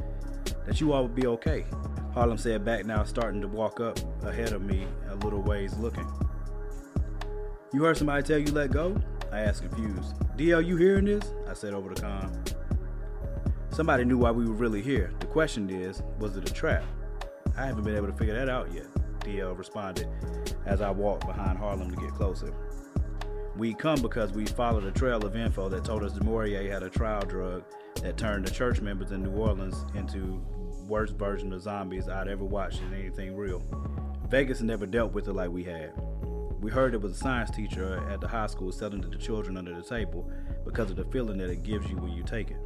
that 0.67 0.81
you 0.81 0.93
all 0.93 1.05
would 1.05 1.15
be 1.15 1.29
okay. 1.29 1.67
Harlem 2.13 2.39
said 2.39 2.65
back 2.65 2.85
now, 2.85 3.05
starting 3.05 3.41
to 3.43 3.49
walk 3.49 3.79
up 3.79 3.97
ahead 4.25 4.53
of 4.53 4.63
me 4.63 4.89
a 5.09 5.15
little 5.15 5.41
ways 5.41 5.77
looking. 5.79 6.11
You 7.75 7.83
heard 7.83 7.97
somebody 7.97 8.23
tell 8.23 8.39
you 8.39 8.53
let 8.53 8.71
go? 8.71 8.97
I 9.33 9.41
asked 9.41 9.63
confused. 9.63 10.15
DL, 10.37 10.65
you 10.65 10.77
hearing 10.77 11.07
this? 11.07 11.35
I 11.49 11.55
said 11.55 11.75
over 11.75 11.93
the 11.93 12.01
com. 12.01 12.31
Somebody 13.71 14.05
knew 14.05 14.17
why 14.17 14.31
we 14.31 14.47
were 14.47 14.55
really 14.55 14.81
here. 14.81 15.13
The 15.19 15.27
question 15.27 15.69
is, 15.69 16.01
was 16.21 16.37
it 16.37 16.49
a 16.49 16.55
trap? 16.55 16.85
I 17.57 17.67
haven't 17.67 17.83
been 17.83 17.97
able 17.97 18.07
to 18.07 18.13
figure 18.13 18.35
that 18.35 18.49
out 18.49 18.73
yet, 18.73 18.87
DL 19.23 19.59
responded 19.59 20.07
as 20.67 20.83
I 20.83 20.91
walked 20.93 21.27
behind 21.27 21.59
Harlem 21.59 21.91
to 21.91 21.97
get 22.01 22.15
closer. 22.15 22.55
We 23.57 23.75
come 23.75 24.01
because 24.01 24.31
we 24.31 24.47
followed 24.47 24.85
a 24.85 24.93
trail 24.93 25.27
of 25.27 25.35
info 25.35 25.69
that 25.71 25.85
told 25.85 26.05
us 26.05 26.13
DeMaurier 26.13 26.71
had 26.71 26.85
a 26.85 26.91
trial 26.91 27.23
drug 27.23 27.65
that 28.03 28.17
turned 28.17 28.47
the 28.47 28.53
church 28.53 28.83
members 28.83 29.11
in 29.11 29.25
New 29.25 29.33
Orleans 29.33 29.85
into 29.97 30.41
worst 30.87 31.17
version 31.17 31.53
of 31.53 31.61
zombies 31.61 32.09
I'd 32.09 32.29
ever 32.29 32.45
watched 32.45 32.83
in 32.83 32.95
anything 32.95 33.35
real. 33.35 33.65
Vegas 34.29 34.61
never 34.61 34.87
dealt 34.87 35.13
with 35.13 35.27
it 35.27 35.33
like 35.33 35.51
we 35.51 35.65
had. 35.65 35.93
We 36.65 36.71
heard 36.71 36.95
it 36.95 37.03
was 37.03 37.13
a 37.13 37.17
science 37.17 37.51
teacher 37.51 38.03
at 38.11 38.23
the 38.23 38.27
high 38.27 38.47
school 38.47 38.73
selling 38.73 39.05
it 39.05 39.13
to 39.13 39.19
children 39.19 39.59
under 39.59 39.75
the 39.75 39.83
table 39.83 40.31
because 40.65 40.91
of 40.91 40.97
the 40.97 41.05
feeling 41.05 41.37
that 41.37 41.51
it 41.51 41.63
gives 41.63 41.91
you 41.91 41.97
when 41.97 42.13
you 42.13 42.23
take 42.23 42.51
it. 42.51 42.57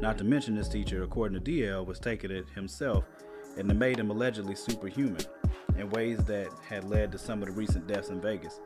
Not 0.00 0.16
to 0.16 0.24
mention, 0.24 0.54
this 0.54 0.66
teacher, 0.66 1.02
according 1.02 1.38
to 1.38 1.50
DL, 1.50 1.84
was 1.84 2.00
taking 2.00 2.30
it 2.30 2.46
himself 2.54 3.04
and 3.58 3.70
it 3.70 3.74
made 3.74 3.98
him 3.98 4.08
allegedly 4.08 4.54
superhuman 4.54 5.20
in 5.76 5.90
ways 5.90 6.24
that 6.24 6.48
had 6.66 6.84
led 6.84 7.12
to 7.12 7.18
some 7.18 7.42
of 7.42 7.48
the 7.48 7.52
recent 7.54 7.86
deaths 7.86 8.08
in 8.08 8.18
Vegas. 8.18 8.62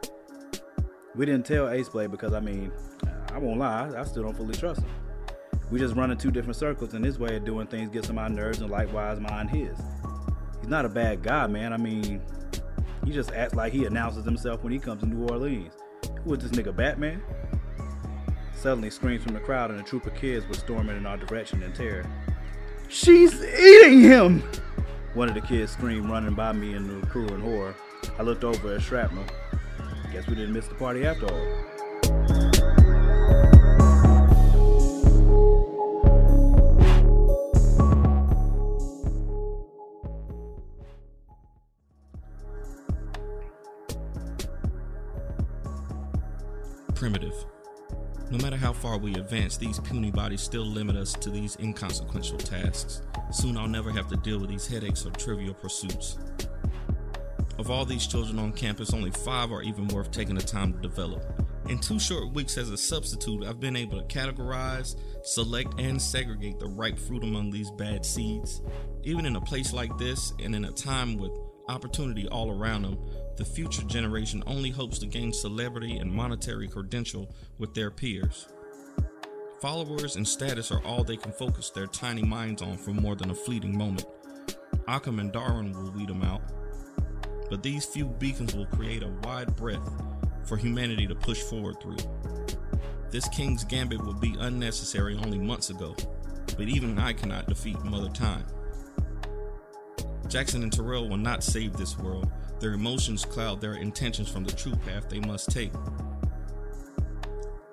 We 1.16 1.26
didn't 1.26 1.44
tell 1.44 1.68
Ace 1.68 1.88
Blade 1.88 2.12
because, 2.12 2.32
I 2.32 2.38
mean, 2.38 2.70
I 3.32 3.38
won't 3.38 3.58
lie, 3.58 3.90
I 3.98 4.04
still 4.04 4.22
don't 4.22 4.36
fully 4.36 4.54
trust 4.54 4.82
him. 4.82 4.90
We 5.72 5.80
just 5.80 5.96
run 5.96 6.12
in 6.12 6.18
two 6.18 6.30
different 6.30 6.54
circles, 6.54 6.94
and 6.94 7.04
his 7.04 7.18
way 7.18 7.34
of 7.34 7.44
doing 7.44 7.66
things 7.66 7.90
gets 7.90 8.10
on 8.10 8.14
my 8.14 8.28
nerves, 8.28 8.60
and 8.60 8.70
likewise 8.70 9.18
mine 9.18 9.48
his. 9.48 9.76
He's 10.60 10.68
not 10.68 10.84
a 10.84 10.88
bad 10.88 11.24
guy, 11.24 11.48
man. 11.48 11.72
I 11.72 11.78
mean, 11.78 12.22
he 13.04 13.12
just 13.12 13.32
acts 13.32 13.54
like 13.54 13.72
he 13.72 13.84
announces 13.84 14.24
himself 14.24 14.62
when 14.62 14.72
he 14.72 14.78
comes 14.78 15.02
to 15.02 15.08
New 15.08 15.26
Orleans. 15.28 15.74
Who 16.24 16.34
is 16.34 16.40
this 16.40 16.52
nigga, 16.52 16.74
Batman? 16.74 17.22
Suddenly, 18.54 18.90
screams 18.90 19.24
from 19.24 19.34
the 19.34 19.40
crowd, 19.40 19.70
and 19.70 19.80
a 19.80 19.82
troop 19.82 20.06
of 20.06 20.14
kids 20.14 20.46
were 20.46 20.54
storming 20.54 20.96
in 20.96 21.06
our 21.06 21.16
direction 21.16 21.62
in 21.62 21.72
terror. 21.72 22.06
She's 22.88 23.42
eating 23.42 24.00
him! 24.02 24.42
One 25.14 25.28
of 25.28 25.34
the 25.34 25.40
kids 25.40 25.72
screamed, 25.72 26.08
running 26.08 26.34
by 26.34 26.52
me 26.52 26.74
in 26.74 27.00
the 27.00 27.06
crew 27.06 27.26
in 27.28 27.40
horror. 27.40 27.74
I 28.18 28.22
looked 28.22 28.44
over 28.44 28.74
at 28.74 28.82
Shrapnel. 28.82 29.24
Guess 30.12 30.26
we 30.26 30.34
didn't 30.34 30.52
miss 30.52 30.68
the 30.68 30.74
party 30.74 31.06
after 31.06 31.26
all. 31.26 31.72
How 48.72 48.78
far 48.78 48.96
we 48.96 49.14
advance, 49.16 49.58
these 49.58 49.78
puny 49.80 50.10
bodies 50.10 50.40
still 50.40 50.64
limit 50.64 50.96
us 50.96 51.12
to 51.12 51.28
these 51.28 51.58
inconsequential 51.60 52.38
tasks. 52.38 53.02
Soon 53.30 53.58
I'll 53.58 53.68
never 53.68 53.90
have 53.90 54.08
to 54.08 54.16
deal 54.16 54.38
with 54.38 54.48
these 54.48 54.66
headaches 54.66 55.04
or 55.04 55.10
trivial 55.10 55.52
pursuits. 55.52 56.16
Of 57.58 57.70
all 57.70 57.84
these 57.84 58.06
children 58.06 58.38
on 58.38 58.52
campus, 58.52 58.94
only 58.94 59.10
five 59.10 59.52
are 59.52 59.62
even 59.62 59.88
worth 59.88 60.10
taking 60.10 60.36
the 60.36 60.42
time 60.42 60.72
to 60.72 60.78
develop. 60.80 61.22
In 61.68 61.80
two 61.80 61.98
short 61.98 62.32
weeks 62.32 62.56
as 62.56 62.70
a 62.70 62.78
substitute, 62.78 63.44
I've 63.44 63.60
been 63.60 63.76
able 63.76 64.00
to 64.00 64.06
categorize, 64.06 64.96
select, 65.22 65.78
and 65.78 66.00
segregate 66.00 66.58
the 66.58 66.66
ripe 66.66 66.98
fruit 66.98 67.24
among 67.24 67.50
these 67.50 67.70
bad 67.72 68.06
seeds. 68.06 68.62
Even 69.04 69.26
in 69.26 69.36
a 69.36 69.40
place 69.40 69.74
like 69.74 69.96
this, 69.98 70.32
and 70.42 70.54
in 70.54 70.64
a 70.64 70.72
time 70.72 71.18
with 71.18 71.32
opportunity 71.68 72.26
all 72.28 72.50
around 72.50 72.82
them, 72.82 72.98
the 73.36 73.44
future 73.44 73.82
generation 73.82 74.42
only 74.46 74.70
hopes 74.70 74.98
to 75.00 75.06
gain 75.06 75.30
celebrity 75.30 75.98
and 75.98 76.10
monetary 76.10 76.68
credential 76.68 77.28
with 77.58 77.74
their 77.74 77.90
peers. 77.90 78.48
Followers 79.62 80.16
and 80.16 80.26
status 80.26 80.72
are 80.72 80.84
all 80.84 81.04
they 81.04 81.16
can 81.16 81.30
focus 81.30 81.70
their 81.70 81.86
tiny 81.86 82.24
minds 82.24 82.62
on 82.62 82.76
for 82.76 82.90
more 82.90 83.14
than 83.14 83.30
a 83.30 83.34
fleeting 83.34 83.78
moment. 83.78 84.04
Occam 84.88 85.20
and 85.20 85.30
Darwin 85.30 85.70
will 85.70 85.92
weed 85.92 86.08
them 86.08 86.24
out, 86.24 86.42
but 87.48 87.62
these 87.62 87.84
few 87.84 88.06
beacons 88.06 88.56
will 88.56 88.66
create 88.66 89.04
a 89.04 89.14
wide 89.22 89.54
breadth 89.54 89.88
for 90.46 90.56
humanity 90.56 91.06
to 91.06 91.14
push 91.14 91.40
forward 91.42 91.76
through. 91.80 91.98
This 93.12 93.28
king's 93.28 93.62
gambit 93.62 94.04
would 94.04 94.20
be 94.20 94.34
unnecessary 94.40 95.14
only 95.14 95.38
months 95.38 95.70
ago, 95.70 95.94
but 96.56 96.66
even 96.66 96.98
I 96.98 97.12
cannot 97.12 97.46
defeat 97.46 97.80
Mother 97.84 98.10
Time. 98.10 98.44
Jackson 100.26 100.64
and 100.64 100.72
Terrell 100.72 101.08
will 101.08 101.18
not 101.18 101.44
save 101.44 101.74
this 101.74 101.96
world. 101.96 102.28
Their 102.58 102.72
emotions 102.72 103.24
cloud 103.24 103.60
their 103.60 103.74
intentions 103.74 104.28
from 104.28 104.42
the 104.42 104.56
true 104.56 104.74
path 104.74 105.08
they 105.08 105.20
must 105.20 105.52
take. 105.52 105.70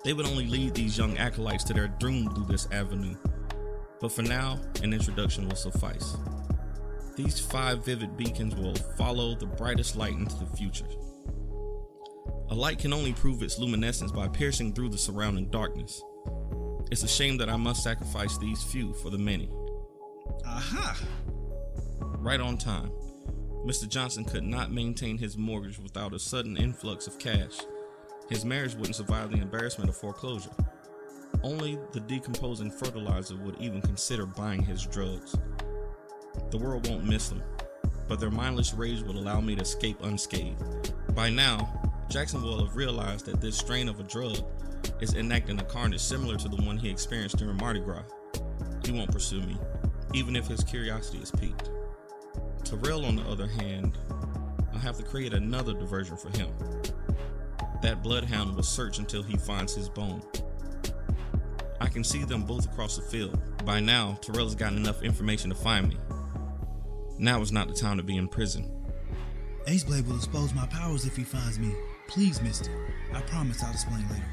They 0.04 0.14
would 0.14 0.26
only 0.26 0.48
lead 0.48 0.74
these 0.74 0.98
young 0.98 1.18
acolytes 1.18 1.64
to 1.66 1.74
their 1.74 1.88
doom 1.88 2.34
through 2.34 2.46
this 2.46 2.68
avenue. 2.72 3.16
But 4.00 4.12
for 4.12 4.22
now, 4.22 4.60
an 4.82 4.94
introduction 4.94 5.48
will 5.48 5.56
suffice. 5.56 6.16
These 7.16 7.40
five 7.40 7.84
vivid 7.84 8.16
beacons 8.16 8.56
will 8.56 8.76
follow 8.98 9.36
the 9.36 9.46
brightest 9.46 9.98
light 9.98 10.14
into 10.14 10.38
the 10.38 10.56
future. 10.56 10.88
A 12.50 12.56
light 12.56 12.80
can 12.80 12.94
only 12.94 13.14
prove 13.14 13.44
its 13.44 13.60
luminescence 13.60 14.12
by 14.12 14.28
piercing 14.30 14.74
through 14.74 14.90
the 14.90 14.98
surrounding 14.98 15.50
darkness. 15.50 16.02
It's 16.92 17.04
a 17.04 17.08
shame 17.08 17.38
that 17.38 17.50
I 17.50 17.58
must 17.58 17.84
sacrifice 17.84 18.38
these 18.38 18.64
few 18.64 18.94
for 18.94 19.10
the 19.10 19.18
many. 19.18 19.50
Aha! 20.46 20.98
Right 22.00 22.40
on 22.40 22.58
time. 22.58 22.92
Mr. 23.66 23.88
Johnson 23.88 24.24
could 24.24 24.44
not 24.44 24.72
maintain 24.72 25.18
his 25.18 25.38
mortgage 25.38 25.78
without 25.78 26.14
a 26.14 26.20
sudden 26.20 26.58
influx 26.58 27.06
of 27.06 27.20
cash. 27.20 27.60
His 28.30 28.46
marriage 28.46 28.76
wouldn't 28.76 28.96
survive 28.96 29.32
the 29.32 29.42
embarrassment 29.42 29.90
of 29.90 29.98
foreclosure. 29.98 30.52
Only 31.42 31.80
the 31.94 32.00
decomposing 32.02 32.70
fertilizer 32.70 33.36
would 33.38 33.60
even 33.60 33.82
consider 33.82 34.26
buying 34.28 34.62
his 34.62 34.86
drugs. 34.86 35.36
The 36.52 36.58
world 36.58 36.88
won't 36.88 37.06
miss 37.06 37.30
them, 37.30 37.42
but 38.08 38.20
their 38.20 38.30
mindless 38.30 38.74
rage 38.74 39.02
will 39.02 39.18
allow 39.18 39.42
me 39.42 39.56
to 39.56 39.62
escape 39.62 39.98
unscathed. 40.04 40.94
By 41.16 41.30
now, 41.30 41.92
Jackson 42.08 42.44
will 42.44 42.64
have 42.64 42.76
realized 42.76 43.26
that 43.26 43.42
this 43.42 43.58
strain 43.58 43.90
of 43.90 44.00
a 44.00 44.04
drug 44.04 44.38
is 45.02 45.16
enacting 45.16 45.60
a 45.60 45.64
carnage 45.64 46.02
similar 46.02 46.38
to 46.38 46.50
the 46.50 46.64
one 46.64 46.78
he 46.78 46.90
experienced 46.90 47.38
during 47.38 47.58
Mardi 47.58 47.80
Gras. 47.80 48.04
He 48.86 48.92
won't 48.92 49.12
pursue 49.12 49.42
me, 49.42 49.58
even 50.14 50.36
if 50.36 50.46
his 50.46 50.64
curiosity 50.64 51.20
is 51.20 51.32
piqued. 51.32 51.70
Terrell, 52.64 53.06
on 53.06 53.16
the 53.16 53.24
other 53.24 53.48
hand, 53.48 53.98
I'll 54.74 54.80
have 54.80 54.98
to 54.98 55.04
create 55.04 55.34
another 55.34 55.74
diversion 55.74 56.18
for 56.18 56.30
him. 56.38 56.50
That 57.82 58.04
bloodhound 58.04 58.56
will 58.56 58.64
search 58.64 59.00
until 59.00 59.24
he 59.24 59.38
finds 59.38 59.74
his 59.74 59.90
bone. 59.90 60.22
I 61.82 61.88
can 61.88 62.04
see 62.04 62.24
them 62.24 62.44
both 62.44 62.66
across 62.66 62.98
the 62.98 63.02
field. 63.04 63.40
By 63.66 63.80
now, 63.80 64.18
Terrell's 64.22 64.56
gotten 64.56 64.78
enough 64.78 65.02
information 65.02 65.50
to 65.50 65.56
find 65.56 65.88
me. 65.88 65.98
Now 67.18 67.42
is 67.42 67.52
not 67.52 67.68
the 67.68 67.74
time 67.74 67.98
to 67.98 68.04
be 68.04 68.18
in 68.18 68.28
prison. 68.28 68.70
Ace 69.68 69.84
Blade 69.84 70.08
will 70.08 70.16
expose 70.16 70.54
my 70.54 70.66
powers 70.68 71.06
if 71.06 71.16
he 71.16 71.24
finds 71.24 71.60
me. 71.60 71.74
Please, 72.08 72.42
mister. 72.42 72.72
I 73.14 73.22
promise 73.22 73.64
I'll 73.64 73.72
explain 73.72 74.08
later. 74.10 74.26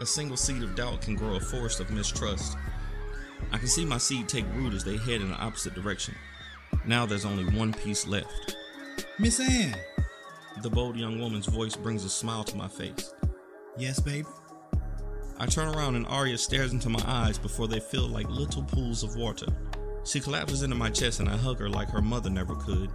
A 0.00 0.06
single 0.06 0.36
seed 0.36 0.62
of 0.62 0.74
doubt 0.74 1.02
can 1.02 1.16
grow 1.16 1.36
a 1.36 1.40
forest 1.40 1.80
of 1.80 1.90
mistrust. 1.90 2.56
I 3.52 3.58
can 3.58 3.68
see 3.68 3.84
my 3.84 3.98
seed 3.98 4.28
take 4.28 4.44
root 4.54 4.74
as 4.74 4.84
they 4.84 4.96
head 4.96 5.20
in 5.20 5.30
the 5.30 5.36
opposite 5.36 5.74
direction. 5.74 6.14
Now 6.86 7.06
there's 7.06 7.24
only 7.24 7.44
one 7.56 7.72
piece 7.72 8.06
left. 8.06 8.56
Miss 9.18 9.40
Ann. 9.40 9.74
The 10.62 10.70
bold 10.70 10.96
young 10.96 11.18
woman's 11.18 11.46
voice 11.46 11.76
brings 11.76 12.04
a 12.04 12.08
smile 12.08 12.44
to 12.44 12.56
my 12.56 12.68
face. 12.68 13.12
Yes, 13.76 13.98
baby. 13.98 14.28
I 15.38 15.46
turn 15.46 15.74
around 15.74 15.96
and 15.96 16.06
Aria 16.06 16.38
stares 16.38 16.72
into 16.72 16.88
my 16.88 17.02
eyes 17.06 17.38
before 17.38 17.66
they 17.66 17.80
feel 17.80 18.06
like 18.06 18.28
little 18.28 18.62
pools 18.62 19.02
of 19.02 19.16
water. 19.16 19.46
She 20.04 20.20
collapses 20.20 20.62
into 20.62 20.76
my 20.76 20.90
chest 20.90 21.20
and 21.20 21.28
I 21.28 21.36
hug 21.36 21.58
her 21.58 21.68
like 21.68 21.90
her 21.90 22.00
mother 22.00 22.30
never 22.30 22.54
could. 22.54 22.88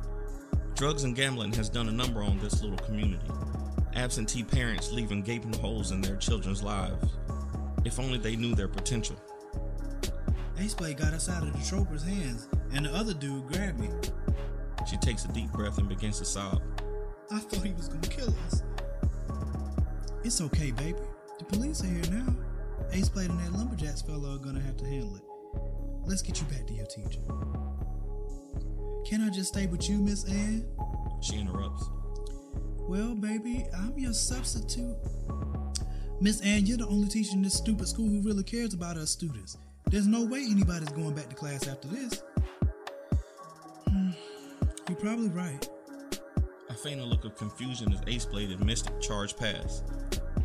Drugs 0.75 1.03
and 1.03 1.15
gambling 1.15 1.51
has 1.53 1.69
done 1.69 1.89
a 1.89 1.91
number 1.91 2.23
on 2.23 2.39
this 2.39 2.61
little 2.61 2.77
community. 2.77 3.27
Absentee 3.93 4.43
parents 4.43 4.93
leaving 4.93 5.21
gaping 5.21 5.53
holes 5.53 5.91
in 5.91 5.99
their 5.99 6.15
children's 6.15 6.63
lives. 6.63 7.05
If 7.83 7.99
only 7.99 8.17
they 8.17 8.37
knew 8.37 8.55
their 8.55 8.69
potential. 8.69 9.17
Ace 10.57 10.73
Blade 10.73 10.97
got 10.97 11.13
us 11.13 11.29
out 11.29 11.43
of 11.43 11.53
the 11.53 11.65
trooper's 11.67 12.03
hands, 12.03 12.47
and 12.73 12.85
the 12.85 12.93
other 12.93 13.13
dude 13.13 13.47
grabbed 13.47 13.79
me. 13.79 13.89
She 14.89 14.97
takes 14.97 15.25
a 15.25 15.29
deep 15.29 15.51
breath 15.51 15.77
and 15.77 15.87
begins 15.87 16.19
to 16.19 16.25
sob. 16.25 16.61
I 17.31 17.39
thought 17.39 17.63
he 17.63 17.73
was 17.73 17.87
gonna 17.87 18.07
kill 18.07 18.33
us. 18.47 18.63
It's 20.23 20.41
okay, 20.41 20.71
baby. 20.71 20.97
The 21.37 21.45
police 21.45 21.83
are 21.83 21.87
here 21.87 22.09
now. 22.11 22.35
Ace 22.91 23.07
Blade 23.09 23.29
and 23.29 23.39
that 23.39 23.53
Lumberjacks 23.53 24.01
fellow 24.01 24.35
are 24.35 24.39
gonna 24.39 24.59
have 24.61 24.77
to 24.77 24.85
handle 24.85 25.15
it. 25.15 25.23
Let's 26.05 26.23
get 26.23 26.41
you 26.41 26.47
back 26.47 26.65
to 26.67 26.73
your 26.73 26.87
teacher. 26.87 27.21
Can 29.05 29.21
I 29.21 29.29
just 29.29 29.49
stay 29.49 29.67
with 29.67 29.87
you, 29.87 29.99
Miss 29.99 30.25
Ann? 30.25 30.65
She 31.21 31.37
interrupts. 31.37 31.87
Well, 32.87 33.13
baby, 33.13 33.67
I'm 33.75 33.97
your 33.97 34.13
substitute. 34.13 34.97
Miss 36.19 36.41
Ann, 36.41 36.65
you're 36.65 36.77
the 36.77 36.87
only 36.87 37.07
teacher 37.07 37.33
in 37.33 37.43
this 37.43 37.53
stupid 37.53 37.87
school 37.87 38.09
who 38.09 38.21
really 38.21 38.43
cares 38.43 38.73
about 38.73 38.97
us 38.97 39.11
students. 39.11 39.57
There's 39.89 40.07
no 40.07 40.25
way 40.25 40.45
anybody's 40.49 40.89
going 40.89 41.13
back 41.13 41.29
to 41.29 41.35
class 41.35 41.67
after 41.67 41.87
this. 41.87 42.23
Hmm, 43.87 44.09
you're 44.87 44.97
probably 44.97 45.29
right. 45.29 45.69
Feign 46.83 46.99
a 46.99 47.05
look 47.05 47.25
of 47.25 47.35
confusion 47.35 47.91
as 47.91 48.01
Ace 48.07 48.23
Blade 48.23 48.51
and 48.51 48.65
Mystic 48.65 49.01
charge 49.01 49.35
past. 49.35 49.83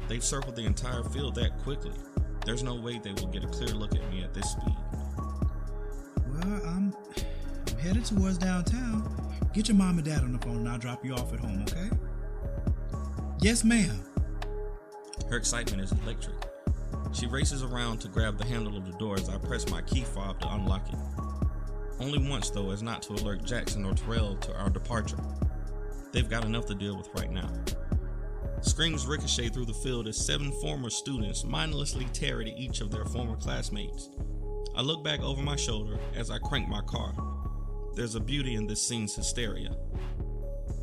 They've 0.09 0.25
circled 0.25 0.57
the 0.57 0.65
entire 0.65 1.05
field 1.05 1.37
that 1.37 1.57
quickly. 1.59 1.93
There's 2.45 2.65
no 2.65 2.75
way 2.75 2.99
they 2.99 3.13
will 3.13 3.29
get 3.29 3.45
a 3.45 3.47
clear 3.47 3.69
look 3.69 3.95
at 3.95 4.11
me 4.11 4.25
at 4.25 4.35
this 4.35 4.51
speed. 4.51 4.75
Well, 6.27 6.61
I'm, 6.67 6.97
I'm 7.69 7.79
headed 7.79 8.05
towards 8.05 8.39
downtown. 8.39 9.39
Get 9.53 9.69
your 9.69 9.77
mom 9.77 9.99
and 9.99 10.05
dad 10.05 10.23
on 10.23 10.33
the 10.33 10.39
phone 10.39 10.57
and 10.57 10.69
I'll 10.69 10.79
drop 10.79 11.05
you 11.05 11.15
off 11.15 11.33
at 11.33 11.39
home, 11.39 11.65
okay? 11.69 11.89
Yes, 13.41 13.63
ma'am. 13.63 14.01
Her 15.31 15.37
excitement 15.37 15.83
is 15.83 15.93
electric. 15.93 16.35
She 17.13 17.29
races 17.29 17.63
around 17.63 17.99
to 18.01 18.09
grab 18.09 18.39
the 18.39 18.45
handle 18.45 18.77
of 18.77 18.87
the 18.91 18.99
door 18.99 19.15
as 19.15 19.29
I 19.29 19.39
press 19.39 19.71
my 19.71 19.83
key 19.83 20.03
fob 20.03 20.41
to 20.41 20.53
unlock 20.53 20.89
it. 20.93 20.99
Only 22.01 22.29
once, 22.29 22.51
though, 22.51 22.73
as 22.73 22.83
not 22.83 23.03
to 23.03 23.13
alert 23.13 23.45
Jackson 23.45 23.85
or 23.85 23.95
Terrell 23.95 24.35
to 24.39 24.57
our 24.57 24.69
departure. 24.69 25.19
They've 26.15 26.31
got 26.31 26.45
enough 26.45 26.67
to 26.67 26.77
deal 26.77 26.97
with 26.97 27.09
right 27.17 27.31
now. 27.31 27.51
Screams 28.61 29.05
ricochet 29.05 29.49
through 29.49 29.65
the 29.65 29.75
field 29.75 30.07
as 30.07 30.17
seven 30.17 30.53
former 30.63 30.89
students 30.89 31.43
mindlessly 31.43 32.05
tear 32.13 32.41
at 32.41 32.47
each 32.47 32.81
of 32.81 32.93
their 32.93 33.05
former 33.05 33.35
classmates. 33.35 34.11
I 34.77 34.83
look 34.83 35.03
back 35.03 35.21
over 35.21 35.43
my 35.43 35.57
shoulder 35.57 35.99
as 36.15 36.31
I 36.31 36.39
crank 36.39 36.69
my 36.69 36.83
car. 36.83 37.15
There's 37.97 38.15
a 38.15 38.21
beauty 38.21 38.55
in 38.55 38.69
this 38.69 38.81
scene's 38.81 39.17
hysteria. 39.17 39.77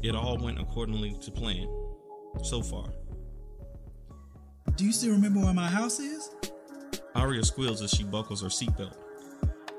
It 0.03 0.15
all 0.15 0.37
went 0.37 0.59
accordingly 0.59 1.15
to 1.21 1.31
plan. 1.31 1.67
So 2.43 2.61
far. 2.61 2.89
Do 4.75 4.85
you 4.85 4.91
still 4.91 5.11
remember 5.11 5.39
where 5.39 5.53
my 5.53 5.67
house 5.67 5.99
is? 5.99 6.29
Aria 7.15 7.43
squeals 7.45 7.81
as 7.81 7.91
she 7.91 8.03
buckles 8.03 8.41
her 8.41 8.49
seatbelt. 8.49 8.95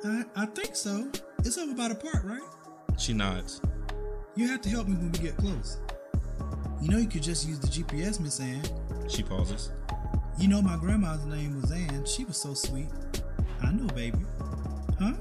I, 0.03 0.25
I 0.35 0.47
think 0.47 0.77
so. 0.77 1.11
It's 1.41 1.59
over 1.59 1.75
by 1.75 1.89
the 1.89 1.95
park, 1.95 2.25
right? 2.25 2.43
She 2.99 3.13
nods. 3.13 3.61
You 4.35 4.49
have 4.49 4.63
to 4.63 4.71
help 4.71 4.89
me 4.89 4.95
when 4.95 5.13
we 5.13 5.19
get 5.19 5.37
close. 5.37 5.79
You 6.81 6.89
know 6.89 6.97
you 6.97 7.07
could 7.07 7.23
just 7.23 7.47
use 7.47 7.59
the 7.59 7.67
GPS, 7.67 8.19
Miss 8.19 8.41
Ann. 8.41 8.63
She 9.07 9.23
pauses. 9.23 9.71
You 10.39 10.49
know 10.49 10.63
my 10.63 10.77
grandma's 10.79 11.25
name 11.27 11.61
was 11.61 11.71
Ann. 11.71 12.07
She 12.07 12.25
was 12.25 12.39
so 12.39 12.55
sweet. 12.55 12.89
I 13.63 13.71
know, 13.73 13.87
baby. 13.89 14.19
Huh? 14.99 15.13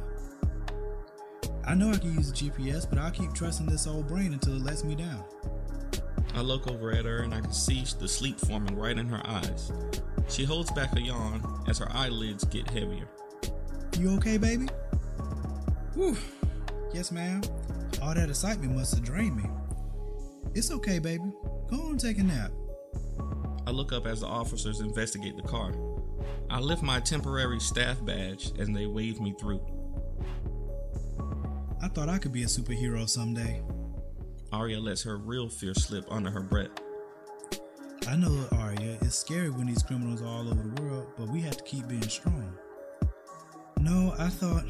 I 1.66 1.76
know 1.76 1.92
I 1.92 1.98
can 1.98 2.14
use 2.16 2.32
the 2.32 2.50
GPS, 2.50 2.90
but 2.90 3.00
I'll 3.00 3.12
keep 3.12 3.34
trusting 3.34 3.66
this 3.66 3.86
old 3.86 4.08
brain 4.08 4.32
until 4.32 4.56
it 4.56 4.64
lets 4.64 4.86
me 4.86 4.96
down. 4.96 5.24
I 6.34 6.40
look 6.40 6.68
over 6.70 6.94
at 6.94 7.04
her 7.04 7.24
and 7.24 7.34
I 7.34 7.42
can 7.42 7.52
see 7.52 7.84
the 8.00 8.08
sleep 8.08 8.40
forming 8.40 8.78
right 8.78 8.98
in 8.98 9.08
her 9.10 9.22
eyes. 9.26 9.74
She 10.30 10.46
holds 10.46 10.72
back 10.72 10.96
a 10.96 11.02
yawn 11.02 11.66
as 11.68 11.80
her 11.80 11.92
eyelids 11.92 12.46
get 12.46 12.70
heavier. 12.70 13.10
You 14.00 14.16
okay, 14.16 14.38
baby? 14.38 14.68
Whew. 15.96 16.16
Yes, 16.94 17.12
ma'am. 17.12 17.42
All 18.02 18.14
that 18.14 18.30
excitement 18.30 18.76
must 18.76 18.96
have 18.96 19.04
drained 19.04 19.38
me. 19.38 19.50
It's 20.54 20.72
okay, 20.72 21.00
baby. 21.00 21.32
Go 21.70 21.82
on 21.82 21.92
and 21.92 22.00
take 22.00 22.18
a 22.18 22.24
nap. 22.24 22.52
I 23.66 23.72
look 23.72 23.94
up 23.94 24.06
as 24.06 24.22
the 24.22 24.28
officers 24.28 24.80
investigate 24.82 25.38
the 25.38 25.44
car. 25.44 25.74
I 26.50 26.60
lift 26.60 26.84
my 26.84 27.00
temporary 27.00 27.60
staff 27.60 28.04
badge 28.04 28.52
and 28.60 28.76
they 28.76 28.86
wave 28.86 29.22
me 29.22 29.34
through. 29.40 29.62
I 31.82 31.88
thought 31.88 32.10
I 32.10 32.18
could 32.18 32.34
be 32.34 32.44
a 32.44 32.48
superhero 32.48 33.08
someday. 33.08 33.62
Aria 34.52 34.80
lets 34.80 35.04
her 35.04 35.18
real 35.18 35.50
fear 35.50 35.74
slip 35.74 36.06
under 36.12 36.30
her 36.30 36.42
breath. 36.42 36.72
I 38.08 38.16
know, 38.18 38.48
Aria, 38.52 38.98
it's 39.02 39.16
scary 39.16 39.50
when 39.50 39.68
these 39.68 39.84
criminals 39.84 40.22
are 40.22 40.28
all 40.28 40.50
over 40.50 40.62
the 40.62 40.82
world, 40.82 41.08
but 41.18 41.30
we 41.30 41.40
have 41.42 41.56
to 41.58 41.64
keep 41.64 41.88
being 41.88 42.02
strong. 42.10 42.54
No, 43.80 44.14
I 44.18 44.28
thought 44.28 44.66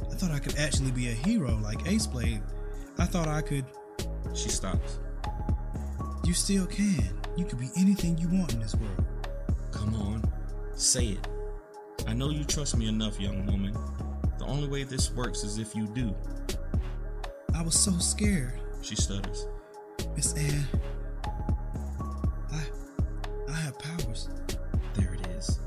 I 0.00 0.14
thought 0.14 0.30
I 0.30 0.38
could 0.38 0.56
actually 0.58 0.90
be 0.90 1.08
a 1.08 1.12
hero 1.12 1.58
like 1.62 1.86
Ace 1.86 2.06
Blade. 2.06 2.42
I 2.98 3.04
thought 3.04 3.28
I 3.28 3.42
could 3.42 3.64
She 4.34 4.48
stops. 4.48 4.98
You 6.24 6.34
still 6.34 6.66
can. 6.66 7.18
You 7.36 7.44
could 7.44 7.58
be 7.58 7.70
anything 7.76 8.18
you 8.18 8.28
want 8.28 8.52
in 8.52 8.60
this 8.60 8.74
world. 8.74 9.04
Come 9.72 9.94
on, 9.94 10.22
say 10.74 11.06
it. 11.08 11.28
I 12.06 12.12
know 12.14 12.30
you 12.30 12.44
trust 12.44 12.76
me 12.76 12.88
enough, 12.88 13.20
young 13.20 13.46
woman. 13.46 13.74
The 14.38 14.44
only 14.44 14.68
way 14.68 14.82
this 14.82 15.10
works 15.12 15.44
is 15.44 15.58
if 15.58 15.74
you 15.74 15.86
do. 15.86 16.14
I 17.54 17.62
was 17.62 17.78
so 17.78 17.92
scared. 17.98 18.60
She 18.82 18.94
stutters. 18.94 19.46
Miss 20.14 20.34
Ann, 20.34 20.66
I 22.52 22.62
I 23.48 23.52
have 23.52 23.78
powers. 23.78 24.28
There 24.94 25.14
it 25.14 25.26
is. 25.28 25.60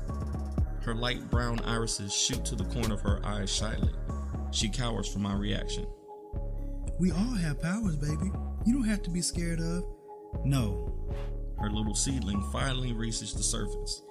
Her 0.82 0.94
light 0.94 1.30
brown 1.30 1.60
irises 1.60 2.12
shoot 2.14 2.44
to 2.46 2.54
the 2.54 2.64
corner 2.64 2.94
of 2.94 3.00
her 3.02 3.20
eyes 3.24 3.50
shyly. 3.54 3.92
She 4.52 4.68
cowers 4.68 5.08
from 5.10 5.22
my 5.22 5.34
reaction. 5.34 5.86
We 6.98 7.10
all 7.10 7.34
have 7.34 7.60
powers, 7.60 7.96
baby. 7.96 8.30
You 8.64 8.74
don't 8.74 8.84
have 8.84 9.02
to 9.02 9.10
be 9.10 9.22
scared 9.22 9.60
of. 9.60 9.84
No, 10.44 10.92
Her 11.58 11.70
little 11.70 11.94
seedling 11.94 12.42
finally 12.52 12.92
reaches 12.92 13.34
the 13.34 13.42
surface. 13.42 14.02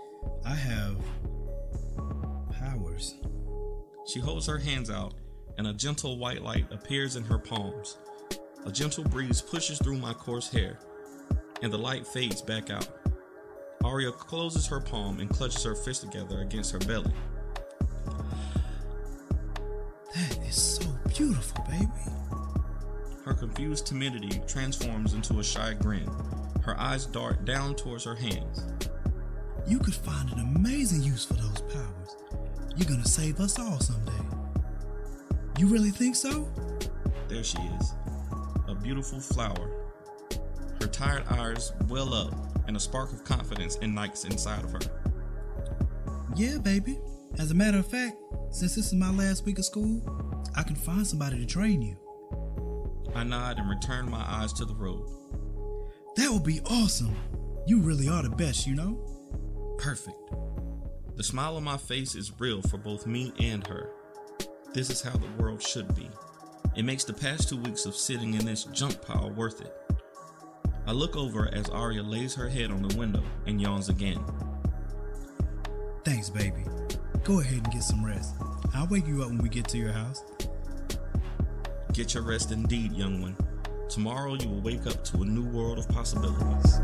I 0.45 0.55
have 0.55 0.97
powers. 2.51 3.15
She 4.07 4.19
holds 4.19 4.47
her 4.47 4.57
hands 4.57 4.89
out, 4.89 5.13
and 5.57 5.67
a 5.67 5.73
gentle 5.73 6.17
white 6.17 6.41
light 6.41 6.65
appears 6.71 7.15
in 7.15 7.23
her 7.23 7.37
palms. 7.37 7.97
A 8.65 8.71
gentle 8.71 9.03
breeze 9.03 9.41
pushes 9.41 9.79
through 9.79 9.97
my 9.97 10.13
coarse 10.13 10.49
hair, 10.49 10.79
and 11.61 11.71
the 11.73 11.77
light 11.77 12.07
fades 12.07 12.41
back 12.41 12.69
out. 12.69 12.87
Aria 13.83 14.11
closes 14.11 14.67
her 14.67 14.79
palm 14.79 15.19
and 15.19 15.29
clutches 15.29 15.63
her 15.63 15.75
fist 15.75 16.01
together 16.01 16.41
against 16.41 16.71
her 16.71 16.79
belly. 16.79 17.13
Her 23.31 23.37
confused 23.37 23.87
timidity 23.87 24.41
transforms 24.45 25.13
into 25.13 25.39
a 25.39 25.43
shy 25.43 25.73
grin. 25.79 26.05
Her 26.63 26.77
eyes 26.77 27.05
dart 27.05 27.45
down 27.45 27.75
towards 27.75 28.03
her 28.03 28.13
hands. 28.13 28.65
You 29.65 29.79
could 29.79 29.95
find 29.95 30.29
an 30.33 30.39
amazing 30.39 31.01
use 31.01 31.23
for 31.23 31.35
those 31.35 31.61
powers. 31.61 32.17
You're 32.75 32.89
gonna 32.89 33.05
save 33.05 33.39
us 33.39 33.57
all 33.57 33.79
someday. 33.79 34.11
You 35.57 35.67
really 35.67 35.91
think 35.91 36.17
so? 36.17 36.51
There 37.29 37.41
she 37.41 37.57
is, 37.79 37.93
a 38.67 38.75
beautiful 38.75 39.21
flower. 39.21 39.71
Her 40.81 40.87
tired 40.87 41.23
eyes 41.29 41.71
well 41.87 42.13
up, 42.13 42.33
and 42.67 42.75
a 42.75 42.81
spark 42.81 43.13
of 43.13 43.23
confidence 43.23 43.77
ignites 43.77 44.25
inside 44.25 44.65
of 44.65 44.73
her. 44.73 44.81
Yeah, 46.35 46.57
baby. 46.57 46.99
As 47.39 47.51
a 47.51 47.55
matter 47.55 47.77
of 47.77 47.87
fact, 47.87 48.17
since 48.49 48.75
this 48.75 48.87
is 48.87 48.93
my 48.93 49.09
last 49.09 49.45
week 49.45 49.57
of 49.57 49.63
school, 49.63 50.01
I 50.53 50.63
can 50.63 50.75
find 50.75 51.07
somebody 51.07 51.39
to 51.39 51.45
train 51.45 51.81
you. 51.81 51.95
I 53.15 53.23
nod 53.23 53.59
and 53.59 53.69
return 53.69 54.09
my 54.09 54.23
eyes 54.27 54.53
to 54.53 54.65
the 54.65 54.75
road. 54.75 55.07
That 56.15 56.31
would 56.31 56.43
be 56.43 56.61
awesome. 56.69 57.15
You 57.65 57.79
really 57.79 58.09
are 58.09 58.23
the 58.23 58.29
best, 58.29 58.65
you 58.65 58.75
know? 58.75 58.99
Perfect. 59.77 60.17
The 61.15 61.23
smile 61.23 61.57
on 61.57 61.63
my 61.63 61.77
face 61.77 62.15
is 62.15 62.31
real 62.39 62.61
for 62.61 62.77
both 62.77 63.05
me 63.05 63.33
and 63.39 63.65
her. 63.67 63.89
This 64.73 64.89
is 64.89 65.01
how 65.01 65.17
the 65.17 65.29
world 65.37 65.61
should 65.61 65.93
be. 65.95 66.09
It 66.75 66.83
makes 66.83 67.03
the 67.03 67.13
past 67.13 67.49
two 67.49 67.57
weeks 67.57 67.85
of 67.85 67.95
sitting 67.95 68.33
in 68.33 68.45
this 68.45 68.63
junk 68.65 69.01
pile 69.01 69.31
worth 69.31 69.61
it. 69.61 69.75
I 70.87 70.93
look 70.93 71.15
over 71.15 71.49
as 71.53 71.69
Aria 71.69 72.01
lays 72.01 72.33
her 72.35 72.49
head 72.49 72.71
on 72.71 72.81
the 72.81 72.97
window 72.97 73.23
and 73.45 73.61
yawns 73.61 73.89
again. 73.89 74.23
Thanks, 76.03 76.29
baby. 76.29 76.63
Go 77.23 77.41
ahead 77.41 77.63
and 77.63 77.71
get 77.71 77.83
some 77.83 78.03
rest. 78.03 78.35
I'll 78.73 78.87
wake 78.87 79.05
you 79.05 79.21
up 79.21 79.29
when 79.29 79.37
we 79.37 79.49
get 79.49 79.67
to 79.69 79.77
your 79.77 79.91
house. 79.91 80.23
Get 81.93 82.13
your 82.13 82.23
rest 82.23 82.53
indeed, 82.53 82.93
young 82.93 83.21
one. 83.21 83.35
Tomorrow 83.89 84.35
you 84.35 84.47
will 84.47 84.61
wake 84.61 84.87
up 84.87 85.03
to 85.03 85.23
a 85.23 85.25
new 85.25 85.45
world 85.49 85.77
of 85.77 85.89
possibilities. 85.89 86.79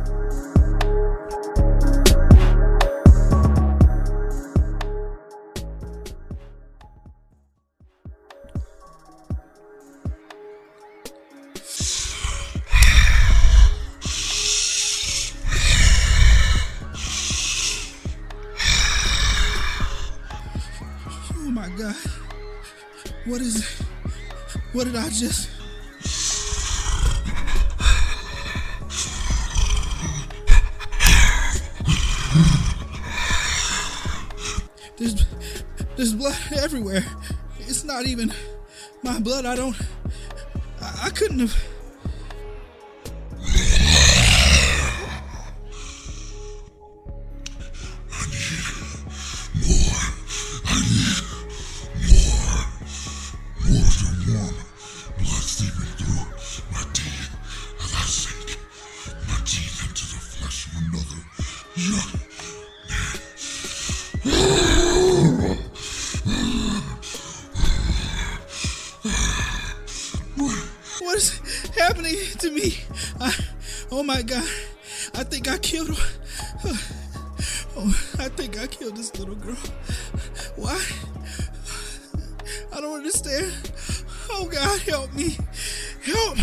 Just. 25.19 25.49
There's, 34.97 35.25
there's 35.95 36.13
blood 36.13 36.35
everywhere. 36.55 37.03
It's 37.59 37.83
not 37.83 38.05
even 38.05 38.31
my 39.03 39.19
blood. 39.19 39.45
I 39.45 39.55
don't. 39.55 39.75
I, 40.81 40.99
I 41.05 41.09
couldn't 41.09 41.39
have. 41.39 41.76
My 74.17 74.23
god. 74.23 74.49
I 75.13 75.23
think 75.23 75.47
I 75.47 75.57
killed 75.59 75.95
her. 75.95 76.73
Oh, 77.79 78.15
I 78.17 78.27
think 78.29 78.59
I 78.59 78.65
killed 78.65 78.97
this 78.97 79.15
little 79.19 79.35
girl. 79.35 79.53
Why? 80.55 80.83
I 82.73 82.81
don't 82.81 82.95
understand. 82.95 83.53
Oh 84.31 84.49
God, 84.51 84.79
help 84.79 85.13
me. 85.13 85.37
Help. 86.01 86.37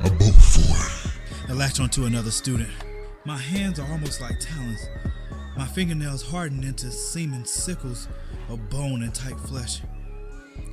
A 0.00 0.10
boat 0.10 0.34
for 0.34 1.52
I 1.52 1.54
latch 1.54 1.78
onto 1.78 2.06
another 2.06 2.32
student. 2.32 2.70
My 3.24 3.36
hands 3.36 3.78
are 3.78 3.88
almost 3.92 4.20
like 4.20 4.40
talons. 4.40 4.88
My 5.68 5.74
fingernails 5.74 6.22
harden 6.22 6.64
into 6.64 6.90
seeming 6.90 7.44
sickles 7.44 8.08
of 8.48 8.70
bone 8.70 9.02
and 9.02 9.14
tight 9.14 9.38
flesh. 9.38 9.82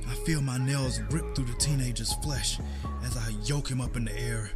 I 0.08 0.14
feel 0.24 0.40
my 0.40 0.56
nails 0.56 1.00
rip 1.10 1.34
through 1.34 1.44
the 1.44 1.56
teenager's 1.58 2.14
flesh 2.14 2.58
as 3.04 3.14
I 3.14 3.28
yoke 3.44 3.70
him 3.70 3.82
up 3.82 3.94
in 3.96 4.06
the 4.06 4.18
air, 4.18 4.50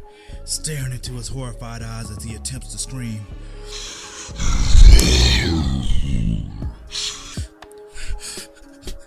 staring 0.45 0.93
into 0.93 1.13
his 1.13 1.27
horrified 1.27 1.83
eyes 1.83 2.09
as 2.09 2.23
he 2.23 2.33
attempts 2.33 2.71
to 2.71 2.79
scream. 2.79 3.21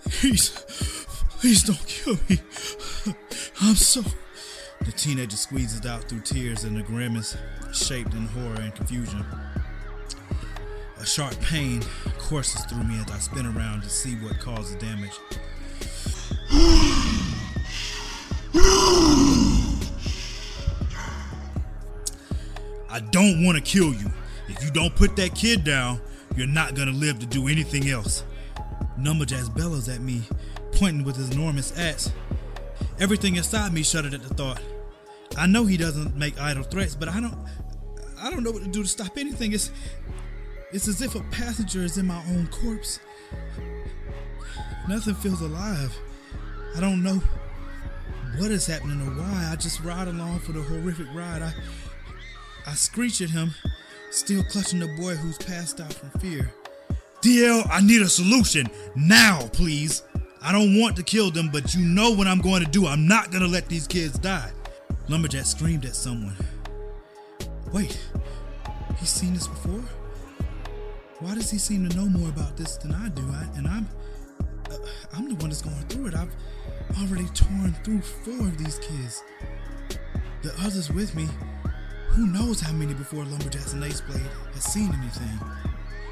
Please, 0.05 0.49
please 1.41 1.63
don't 1.63 1.85
kill 1.85 2.17
me. 2.29 2.39
I'm 3.61 3.75
so. 3.75 4.03
The 4.85 4.91
teenager 4.93 5.35
squeezes 5.35 5.85
out 5.85 6.05
through 6.05 6.21
tears 6.21 6.63
and 6.63 6.77
a 6.77 6.81
grimace 6.81 7.35
shaped 7.73 8.13
in 8.13 8.25
horror 8.27 8.61
and 8.61 8.73
confusion. 8.73 9.25
A 11.05 11.07
sharp 11.07 11.39
pain 11.39 11.83
courses 12.17 12.65
through 12.65 12.83
me 12.83 12.99
as 12.99 13.11
I 13.11 13.19
spin 13.19 13.45
around 13.45 13.83
to 13.83 13.89
see 13.89 14.15
what 14.15 14.39
caused 14.39 14.73
the 14.73 14.79
damage. 14.79 15.11
I 22.89 23.01
don't 23.11 23.45
want 23.45 23.55
to 23.55 23.61
kill 23.61 23.93
you. 23.93 24.11
If 24.47 24.63
you 24.63 24.71
don't 24.71 24.95
put 24.95 25.15
that 25.17 25.35
kid 25.35 25.63
down, 25.63 26.01
you're 26.35 26.47
not 26.47 26.73
gonna 26.73 26.89
live 26.89 27.19
to 27.19 27.27
do 27.27 27.49
anything 27.49 27.87
else. 27.87 28.23
Lumberjacks 28.97 29.49
bellows 29.49 29.87
at 29.87 30.01
me, 30.01 30.23
pointing 30.71 31.03
with 31.03 31.17
his 31.17 31.29
enormous 31.29 31.77
axe. 31.77 32.11
Everything 32.99 33.35
inside 33.35 33.71
me 33.73 33.83
shuddered 33.83 34.15
at 34.15 34.23
the 34.23 34.33
thought. 34.33 34.59
I 35.37 35.45
know 35.45 35.67
he 35.67 35.77
doesn't 35.77 36.15
make 36.15 36.41
idle 36.41 36.63
threats, 36.63 36.95
but 36.95 37.09
I 37.09 37.19
don't 37.19 37.37
I 38.19 38.31
don't 38.31 38.41
know 38.41 38.49
what 38.49 38.63
to 38.63 38.69
do 38.69 38.81
to 38.81 38.89
stop 38.89 39.19
anything. 39.19 39.53
It's 39.53 39.69
it's 40.71 40.87
as 40.87 41.01
if 41.01 41.15
a 41.15 41.21
passenger 41.31 41.81
is 41.81 41.97
in 41.97 42.07
my 42.07 42.21
own 42.29 42.47
corpse. 42.47 42.99
Nothing 44.87 45.15
feels 45.15 45.41
alive. 45.41 45.95
I 46.75 46.79
don't 46.79 47.01
know 47.01 47.21
what 48.37 48.51
is 48.51 48.67
happening 48.67 49.01
or 49.01 49.11
why. 49.11 49.49
I 49.51 49.55
just 49.55 49.81
ride 49.81 50.07
along 50.07 50.39
for 50.39 50.51
the 50.51 50.61
horrific 50.61 51.07
ride. 51.13 51.41
I 51.41 51.53
I 52.67 52.73
screech 52.73 53.21
at 53.21 53.29
him, 53.29 53.53
still 54.09 54.43
clutching 54.43 54.79
the 54.79 54.87
boy 54.87 55.15
who's 55.15 55.37
passed 55.37 55.79
out 55.79 55.93
from 55.93 56.09
fear. 56.19 56.51
DL, 57.21 57.67
I 57.71 57.81
need 57.81 58.01
a 58.01 58.09
solution 58.09 58.67
now, 58.95 59.47
please. 59.53 60.03
I 60.41 60.51
don't 60.51 60.79
want 60.79 60.95
to 60.97 61.03
kill 61.03 61.31
them, 61.31 61.49
but 61.51 61.73
you 61.73 61.85
know 61.85 62.11
what 62.11 62.27
I'm 62.27 62.41
going 62.41 62.63
to 62.63 62.69
do. 62.69 62.87
I'm 62.87 63.07
not 63.07 63.31
going 63.31 63.43
to 63.43 63.47
let 63.49 63.67
these 63.67 63.87
kids 63.87 64.17
die. 64.17 64.51
Lumberjack 65.09 65.45
screamed 65.45 65.85
at 65.85 65.95
someone. 65.95 66.35
Wait, 67.71 67.99
he's 68.97 69.09
seen 69.09 69.33
this 69.33 69.47
before? 69.47 69.83
Why 71.19 71.33
does 71.33 71.49
he 71.49 71.57
seem 71.57 71.87
to 71.87 71.95
know 71.95 72.07
more 72.07 72.27
about 72.27 72.57
this 72.57 72.75
than 72.75 72.93
I 72.93 73.07
do? 73.09 73.21
I, 73.31 73.47
and 73.57 73.67
I'm, 73.67 73.87
uh, 74.69 74.77
I'm 75.13 75.29
the 75.29 75.35
one 75.35 75.49
that's 75.49 75.61
going 75.61 75.75
through 75.87 76.07
it. 76.07 76.13
I've 76.13 76.35
already 77.01 77.27
torn 77.29 77.73
through 77.83 78.01
four 78.01 78.47
of 78.47 78.57
these 78.57 78.79
kids. 78.79 79.23
The 80.41 80.53
others 80.59 80.91
with 80.91 81.15
me, 81.15 81.27
who 82.09 82.27
knows 82.27 82.59
how 82.59 82.73
many 82.73 82.93
before 82.93 83.23
Lumberjacks 83.23 83.71
and 83.71 83.83
Ace 83.83 84.01
Blade 84.01 84.21
had 84.53 84.61
seen 84.61 84.93
anything. 84.93 85.39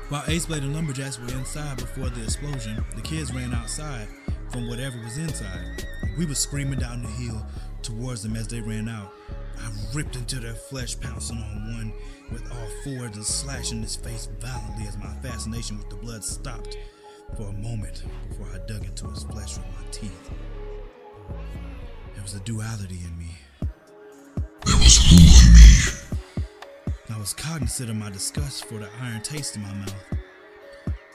While 0.07 0.23
Ace 0.27 0.45
Blade 0.45 0.63
and 0.63 0.73
Lumberjacks 0.73 1.19
were 1.19 1.37
inside 1.37 1.77
before 1.77 2.09
the 2.09 2.23
explosion, 2.23 2.83
the 2.95 3.01
kids 3.01 3.33
ran 3.33 3.53
outside 3.53 4.07
from 4.51 4.69
whatever 4.69 4.97
was 5.03 5.17
inside. 5.17 5.85
We 6.17 6.25
were 6.25 6.35
screaming 6.35 6.79
down 6.79 7.03
the 7.03 7.09
hill 7.09 7.45
towards 7.81 8.23
them 8.23 8.37
as 8.37 8.47
they 8.47 8.61
ran 8.61 8.87
out. 8.87 9.11
I 9.57 9.69
ripped 9.93 10.15
into 10.15 10.39
their 10.39 10.53
flesh, 10.53 10.97
pouncing 10.99 11.37
on 11.37 11.73
one 11.75 11.93
with 12.32 12.49
all 12.51 12.67
fours 12.84 13.15
and 13.15 13.26
slashing 13.26 13.82
his 13.82 13.95
face 13.95 14.28
violently 14.39 14.86
as 14.88 14.97
my 14.97 15.13
fascination 15.21 15.78
with 15.78 15.89
the 15.89 15.95
blood 15.95 16.24
stopped 16.24 16.78
for 17.36 17.43
a 17.43 17.53
moment 17.53 18.03
before 18.30 18.47
I 18.53 18.59
dug 18.67 18.86
into 18.86 19.07
his 19.09 19.24
flesh 19.24 19.57
with 19.57 19.65
my 19.67 19.91
teeth. 19.91 20.32
There 22.13 22.24
was 22.24 22.36
a 22.36 22.39
duality 22.41 22.99
in 23.05 23.17
me. 23.17 23.32
There 24.65 24.78
was 24.78 24.97
who 25.09 25.15
in 25.17 25.53
me. 25.53 25.63
I 27.09 27.19
was 27.19 27.34
cognizant 27.34 27.89
of 27.89 27.95
my 27.95 28.09
disgust 28.09 28.65
for 28.65 28.76
the 28.76 28.89
iron 29.01 29.21
taste 29.21 29.55
in 29.55 29.61
my 29.61 29.74
mouth. 29.74 29.93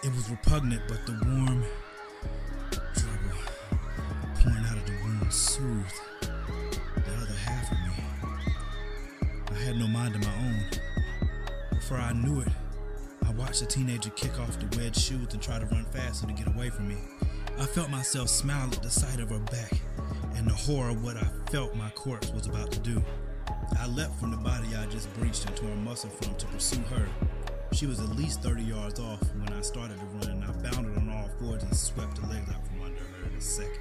It 0.04 0.14
was 0.14 0.30
repugnant, 0.30 0.82
but 0.88 1.04
the 1.06 1.12
warm 1.24 1.64
trouble 2.70 3.38
pouring 4.40 4.64
out 4.64 4.76
of 4.76 4.86
the 4.86 4.92
wound 5.04 5.32
soothed 5.32 5.94
the 6.20 7.12
other 7.20 7.34
half 7.44 7.72
of 7.72 7.78
me. 7.78 8.52
I 9.50 9.58
had 9.64 9.76
no 9.76 9.86
mind 9.86 10.14
of 10.14 10.24
my 10.24 10.34
own. 10.34 10.77
Before 11.88 12.04
I 12.04 12.12
knew 12.12 12.40
it, 12.40 12.52
I 13.26 13.30
watched 13.30 13.60
the 13.60 13.66
teenager 13.66 14.10
kick 14.10 14.38
off 14.38 14.58
the 14.60 14.76
wedge 14.76 14.94
shoes 14.94 15.32
and 15.32 15.40
try 15.40 15.58
to 15.58 15.64
run 15.64 15.86
faster 15.86 16.26
to 16.26 16.34
get 16.34 16.46
away 16.46 16.68
from 16.68 16.86
me. 16.86 16.98
I 17.58 17.64
felt 17.64 17.88
myself 17.88 18.28
smile 18.28 18.68
at 18.70 18.82
the 18.82 18.90
sight 18.90 19.20
of 19.20 19.30
her 19.30 19.38
back 19.38 19.72
and 20.34 20.46
the 20.46 20.52
horror 20.52 20.90
of 20.90 21.02
what 21.02 21.16
I 21.16 21.26
felt 21.50 21.74
my 21.76 21.88
corpse 21.92 22.30
was 22.30 22.46
about 22.46 22.70
to 22.72 22.78
do. 22.80 23.02
I 23.80 23.86
leapt 23.86 24.20
from 24.20 24.32
the 24.32 24.36
body 24.36 24.68
I 24.76 24.84
just 24.84 25.10
breached 25.14 25.46
and 25.46 25.56
tore 25.56 25.74
muscle 25.76 26.10
from 26.10 26.34
to 26.34 26.46
pursue 26.48 26.82
her. 26.90 27.08
She 27.72 27.86
was 27.86 28.00
at 28.00 28.10
least 28.10 28.42
30 28.42 28.64
yards 28.64 29.00
off 29.00 29.22
when 29.36 29.50
I 29.50 29.62
started 29.62 29.98
to 29.98 30.04
run, 30.18 30.42
and 30.42 30.44
I 30.44 30.70
bounded 30.70 30.94
on 30.94 31.08
all 31.08 31.30
fours 31.38 31.62
and 31.62 31.74
swept 31.74 32.20
the 32.20 32.26
legs 32.26 32.50
out 32.50 32.66
from 32.66 32.82
under 32.82 33.00
her 33.00 33.30
in 33.30 33.34
a 33.34 33.40
second. 33.40 33.80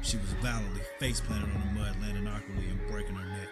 She 0.00 0.16
was 0.16 0.32
violently 0.40 0.80
face 0.98 1.20
planted 1.20 1.54
on 1.54 1.60
the 1.60 1.80
mud, 1.80 1.96
landing 2.00 2.26
awkwardly 2.26 2.70
and 2.70 2.80
breaking 2.90 3.16
her 3.16 3.28
neck. 3.28 3.48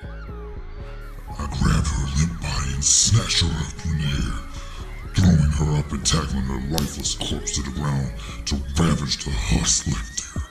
I 1.39 1.47
grabbed 1.61 1.87
her 1.87 2.07
limp 2.17 2.38
and 2.67 2.85
snatched 2.85 3.41
her 3.43 3.49
up 3.49 3.73
through 3.73 3.99
the 3.99 4.05
air, 4.05 4.39
throwing 5.15 5.51
her 5.53 5.79
up 5.79 5.93
and 5.93 6.05
tackling 6.05 6.43
her 6.45 6.61
lifeless 6.71 7.15
corpse 7.15 7.53
to 7.53 7.63
the 7.63 7.71
ground 7.71 8.13
to 8.47 8.57
ravage 8.81 9.25
the 9.25 9.31
husk 9.31 9.87
left 9.87 10.35
there. 10.35 10.43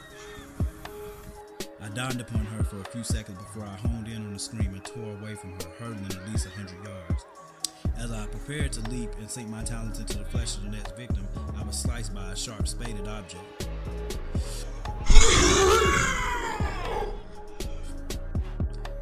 I 1.81 1.89
dawned 1.89 2.21
upon 2.21 2.45
her 2.45 2.63
for 2.63 2.79
a 2.81 2.85
few 2.85 3.03
seconds 3.03 3.37
before 3.37 3.63
I 3.63 3.75
honed 3.87 4.07
in 4.07 4.25
on 4.25 4.33
the 4.33 4.39
scream 4.39 4.73
and 4.73 4.83
tore 4.83 5.13
away 5.21 5.35
from 5.35 5.51
her, 5.51 5.69
hurtling 5.79 6.05
at 6.05 6.29
least 6.31 6.45
a 6.45 6.49
hundred 6.49 6.83
yards. 6.83 7.25
As 7.97 8.11
I 8.11 8.25
prepared 8.27 8.71
to 8.73 8.81
leap 8.89 9.09
and 9.19 9.29
sink 9.29 9.49
my 9.49 9.63
talons 9.63 9.99
into 9.99 10.19
the 10.19 10.25
flesh 10.25 10.57
of 10.57 10.63
the 10.63 10.69
next 10.69 10.95
victim, 10.95 11.27
I 11.57 11.63
was 11.63 11.77
sliced 11.77 12.13
by 12.13 12.31
a 12.31 12.35
sharp 12.35 12.67
spaded 12.67 13.07
object. 13.07 13.67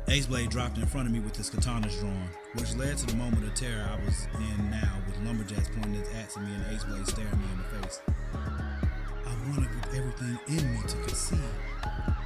Ace 0.07 0.27
Blade 0.27 0.51
dropped 0.51 0.77
in 0.77 0.85
front 0.85 1.07
of 1.07 1.13
me 1.13 1.19
with 1.19 1.35
his 1.35 1.49
katanas 1.49 1.99
drawn, 1.99 2.29
which 2.53 2.75
led 2.75 2.95
to 2.97 3.07
the 3.07 3.15
moment 3.15 3.43
of 3.43 3.55
terror 3.55 3.89
I 3.89 4.05
was 4.05 4.27
in 4.35 4.69
now, 4.69 4.93
with 5.07 5.17
lumberjacks 5.25 5.67
pointing 5.73 5.95
his 5.95 6.07
axe 6.15 6.37
at 6.37 6.43
me 6.43 6.53
and 6.53 6.63
Ace 6.75 6.83
Blade 6.83 7.07
staring 7.07 7.31
me 7.31 7.45
in 7.53 7.57
the 7.57 7.87
face. 7.87 8.01
I 8.35 9.49
wanted 9.49 9.73
with 9.73 9.95
everything 9.95 10.37
in 10.47 10.73
me 10.73 10.79
to 10.87 10.97
concede, 10.97 11.39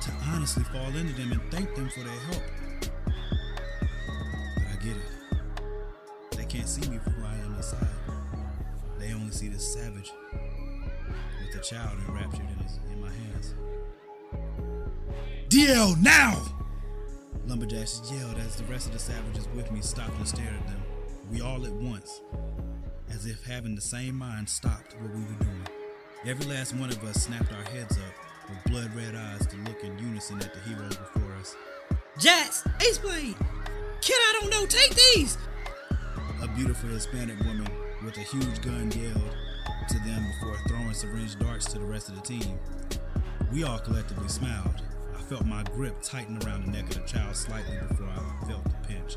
to 0.02 0.12
honestly 0.28 0.64
fall 0.66 0.88
into 0.88 1.14
them 1.14 1.32
and 1.32 1.42
thank 1.52 1.74
them 1.76 1.90
for 1.90 2.02
their 2.02 2.20
help. 2.20 2.44
But 2.82 4.66
I 4.68 4.76
get 4.84 4.98
it. 4.98 6.38
They 6.38 6.46
can't 6.46 6.68
see 6.68 6.90
me 6.90 6.98
for 6.98 7.12
who 7.12 7.26
I 7.26 7.36
am 7.46 7.56
inside. 7.56 7.88
They 9.00 9.14
only 9.14 9.32
see 9.32 9.48
the 9.48 9.60
savage 9.60 10.12
with 10.34 11.54
the 11.54 11.60
child 11.60 11.98
enraptured 12.10 12.42
in, 12.42 12.58
his, 12.58 12.80
in 12.92 13.00
my 13.00 13.10
hands. 13.10 13.54
DL 15.48 15.98
now! 16.04 16.59
Lumberjacks 17.50 18.04
yelled 18.14 18.38
as 18.38 18.58
the 18.58 18.64
rest 18.66 18.86
of 18.86 18.94
the 18.94 19.00
savages 19.00 19.48
with 19.56 19.72
me 19.72 19.82
stopped 19.82 20.16
and 20.18 20.28
stared 20.28 20.54
at 20.54 20.68
them. 20.68 20.84
We 21.32 21.42
all 21.42 21.66
at 21.66 21.74
once, 21.74 22.22
as 23.10 23.26
if 23.26 23.44
having 23.44 23.74
the 23.74 23.82
same 23.82 24.16
mind, 24.16 24.48
stopped 24.48 24.96
what 25.02 25.10
we 25.12 25.22
were 25.22 25.44
doing. 25.44 25.68
Every 26.28 26.46
last 26.46 26.76
one 26.76 26.92
of 26.92 27.04
us 27.04 27.24
snapped 27.24 27.52
our 27.52 27.64
heads 27.72 27.98
up 27.98 28.50
with 28.50 28.72
blood 28.72 28.96
red 28.96 29.16
eyes 29.16 29.48
to 29.48 29.58
look 29.68 29.84
in 29.84 29.98
unison 29.98 30.38
at 30.38 30.54
the 30.54 30.60
heroes 30.60 30.96
before 30.96 31.34
us. 31.40 31.56
Jax, 32.20 32.68
Ace 32.82 33.00
Blade! 33.00 33.36
Kid, 34.02 34.16
I 34.16 34.38
don't 34.40 34.52
know, 34.52 34.68
take 34.68 34.94
these! 35.16 35.36
A 36.44 36.48
beautiful 36.50 36.90
Hispanic 36.90 37.40
woman 37.40 37.68
with 38.06 38.16
a 38.18 38.22
huge 38.22 38.62
gun 38.62 38.92
yelled 38.92 39.36
to 39.88 39.98
them 40.06 40.24
before 40.34 40.56
throwing 40.68 40.94
syringe 40.94 41.40
darts 41.40 41.66
to 41.74 41.80
the 41.80 41.86
rest 41.86 42.10
of 42.10 42.16
the 42.16 42.22
team. 42.22 42.60
We 43.52 43.64
all 43.64 43.80
collectively 43.80 44.28
smiled. 44.28 44.84
Felt 45.30 45.46
my 45.46 45.62
grip 45.76 45.96
tighten 46.02 46.42
around 46.44 46.66
the 46.66 46.72
neck 46.72 46.90
of 46.90 46.96
the 46.96 47.08
child 47.08 47.36
slightly 47.36 47.78
before 47.88 48.08
I 48.08 48.48
felt 48.48 48.64
the 48.64 48.72
pinch. 48.88 49.16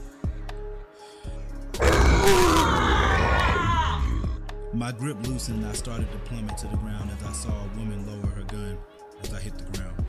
My 4.75 4.93
grip 4.93 5.17
loosened 5.27 5.63
and 5.63 5.69
I 5.69 5.73
started 5.73 6.13
to 6.13 6.19
plummet 6.19 6.59
to 6.59 6.67
the 6.67 6.77
ground 6.77 7.11
as 7.19 7.27
I 7.27 7.33
saw 7.33 7.49
a 7.49 7.79
woman 7.79 8.07
lower 8.07 8.31
her 8.33 8.43
gun 8.43 8.77
as 9.23 9.33
I 9.33 9.41
hit 9.41 9.57
the 9.57 9.79
ground. 9.79 10.05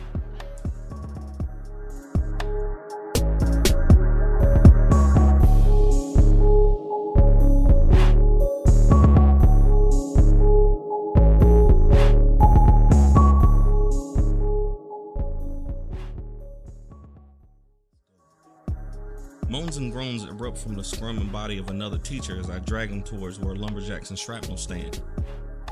Moans 19.54 19.78
and 19.78 19.92
groans 19.92 20.24
erupt 20.24 20.58
from 20.58 20.74
the 20.74 20.84
squirming 20.84 21.28
body 21.28 21.60
of 21.60 21.70
another 21.70 22.00
teacher 22.00 22.40
as 22.40 22.50
I 22.50 22.58
drag 22.58 22.90
him 22.90 23.04
towards 23.04 23.38
where 23.38 23.56
lumberjacks 23.56 24.10
and 24.10 24.18
shrapnel 24.18 24.58
stand. 24.58 25.04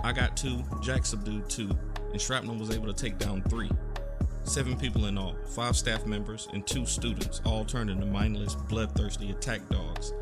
I 0.03 0.11
got 0.11 0.37
two, 0.37 0.63
Jack 0.83 1.03
subdued 1.03 1.49
two, 1.49 1.71
and 2.11 2.21
shrapnel 2.21 2.57
was 2.57 2.69
able 2.69 2.85
to 2.85 2.93
take 2.93 3.17
down 3.17 3.41
three. 3.49 3.71
Seven 4.43 4.77
people 4.77 5.07
in 5.07 5.17
all, 5.17 5.35
five 5.55 5.75
staff 5.75 6.05
members, 6.05 6.47
and 6.53 6.67
two 6.67 6.85
students, 6.85 7.41
all 7.43 7.65
turned 7.65 7.89
into 7.89 8.05
mindless, 8.05 8.53
bloodthirsty 8.53 9.31
attack 9.31 9.67
dogs, 9.69 10.13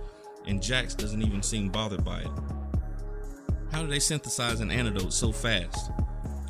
and 0.48 0.64
Jax 0.64 0.96
doesn't 0.96 1.22
even 1.22 1.44
seem 1.44 1.68
bothered 1.68 2.06
by 2.06 2.22
it. 2.22 2.32
How 3.74 3.82
do 3.82 3.90
they 3.90 4.00
synthesize 4.00 4.62
an 4.62 4.72
antidote 4.72 5.12
so 5.12 5.34
fast? 5.34 5.92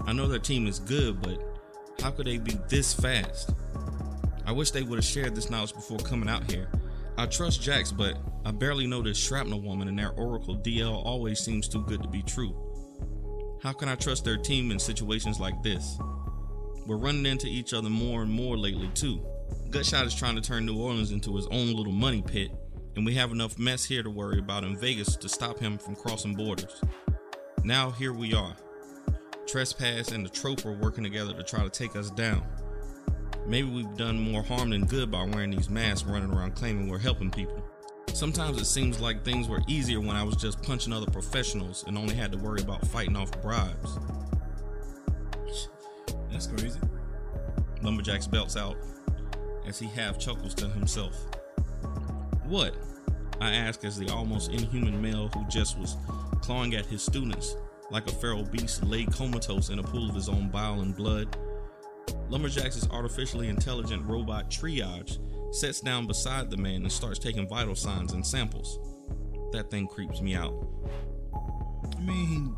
I 0.06 0.14
know 0.14 0.28
their 0.28 0.38
team 0.38 0.68
is 0.68 0.78
good, 0.78 1.24
but 1.24 1.42
how 2.00 2.12
could 2.12 2.28
they 2.28 2.38
be 2.38 2.60
this 2.68 2.94
fast? 2.94 3.50
I 4.46 4.52
wish 4.52 4.70
they 4.70 4.84
would 4.84 5.00
have 5.00 5.06
shared 5.06 5.34
this 5.36 5.50
knowledge 5.50 5.74
before 5.74 5.98
coming 5.98 6.30
out 6.30 6.52
here. 6.52 6.70
I 7.20 7.26
trust 7.26 7.62
Jax, 7.62 7.92
but 7.92 8.18
I 8.46 8.52
barely 8.52 8.88
know 8.88 9.02
this 9.02 9.18
shrapnel 9.18 9.60
woman 9.60 9.90
and 9.90 10.00
their 10.00 10.12
oracle 10.12 10.56
DL 10.56 11.06
always 11.06 11.42
seems 11.42 11.68
too 11.68 11.84
good 11.84 12.02
to 12.02 12.08
be 12.08 12.22
true. 12.22 12.56
How 13.62 13.74
can 13.74 13.90
I 13.90 13.96
trust 13.96 14.24
their 14.24 14.38
team 14.38 14.72
in 14.72 14.80
situations 14.80 15.38
like 15.38 15.62
this? 15.62 16.00
We're 16.88 16.96
running 16.96 17.26
into 17.26 17.48
each 17.48 17.74
other 17.74 17.90
more 17.90 18.22
and 18.22 18.32
more 18.32 18.58
lately, 18.58 18.90
too. 18.94 19.22
Gutshot 19.70 20.06
is 20.06 20.16
trying 20.16 20.36
to 20.36 20.42
turn 20.42 20.66
New 20.66 20.82
Orleans 20.82 21.12
into 21.12 21.36
his 21.36 21.46
own 21.48 21.74
little 21.74 21.92
money 21.92 22.22
pit, 22.22 22.52
and 22.96 23.06
we 23.06 23.16
have 23.16 23.34
enough 23.34 23.60
mess 23.60 23.84
here 23.84 24.02
to 24.02 24.10
worry 24.10 24.40
about 24.40 24.64
in 24.64 24.78
Vegas 24.78 25.18
to 25.18 25.28
stop 25.28 25.60
him 25.60 25.78
from 25.78 25.98
crossing 25.98 26.36
borders. 26.36 26.82
Now, 27.66 27.92
here 27.92 28.14
we 28.14 28.34
are. 28.34 28.56
Trespass 29.46 30.14
and 30.14 30.24
the 30.24 30.30
Trope 30.30 30.66
are 30.66 30.72
working 30.72 31.04
together 31.04 31.34
to 31.34 31.44
try 31.44 31.64
to 31.64 31.70
take 31.70 31.98
us 31.98 32.12
down. 32.12 32.46
Maybe 33.48 33.70
we've 33.70 33.98
done 33.98 34.20
more 34.20 34.44
harm 34.44 34.70
than 34.70 34.86
good 34.86 35.12
by 35.12 35.24
wearing 35.24 35.52
these 35.52 35.70
masks 35.70 36.08
running 36.08 36.32
around 36.32 36.56
claiming 36.56 36.88
we're 36.88 37.00
helping 37.00 37.32
people. 37.32 37.64
Sometimes 38.14 38.60
it 38.60 38.66
seems 38.66 39.00
like 39.00 39.24
things 39.24 39.48
were 39.48 39.62
easier 39.68 40.00
when 40.00 40.16
I 40.16 40.24
was 40.24 40.36
just 40.36 40.62
punching 40.62 40.94
other 40.94 41.10
professionals 41.10 41.84
and 41.88 41.98
only 41.98 42.16
had 42.16 42.32
to 42.32 42.38
worry 42.38 42.62
about 42.62 42.86
fighting 42.88 43.16
off 43.16 43.32
bribes. 43.42 44.00
That's 46.32 46.48
crazy. 46.48 46.80
Lumberjack's 47.82 48.28
belts 48.28 48.58
out 48.58 48.76
as 49.68 49.80
he 49.80 49.88
half 49.88 50.20
chuckles 50.20 50.54
to 50.56 50.68
himself. 50.68 51.16
What? 52.46 52.76
I 53.42 53.52
ask 53.52 53.86
as 53.86 53.98
the 53.98 54.10
almost 54.10 54.52
inhuman 54.52 55.02
male 55.02 55.30
who 55.30 55.48
just 55.48 55.78
was 55.78 55.96
clawing 56.42 56.76
at 56.76 56.86
his 56.86 57.02
students 57.02 57.56
like 57.92 58.08
a 58.08 58.12
feral 58.14 58.44
beast 58.44 58.84
lay 58.84 59.06
comatose 59.06 59.70
in 59.70 59.80
a 59.80 59.84
pool 59.84 60.10
of 60.10 60.16
his 60.16 60.30
own 60.30 60.50
bile 60.50 60.82
and 60.82 60.96
blood. 60.96 61.38
Lumberjack's 62.30 62.88
artificially 62.90 63.50
intelligent 63.50 64.06
robot 64.06 64.50
triage 64.50 65.20
sets 65.54 65.82
down 65.82 66.08
beside 66.08 66.50
the 66.50 66.58
man 66.58 66.84
and 66.84 66.92
starts 66.92 67.20
taking 67.20 67.48
vital 67.48 67.76
signs 67.76 68.14
and 68.14 68.26
samples. 68.26 68.80
That 69.52 69.72
thing 69.72 69.88
creeps 69.88 70.22
me 70.22 70.36
out. 70.36 70.54
I 71.98 72.02
mean, 72.02 72.56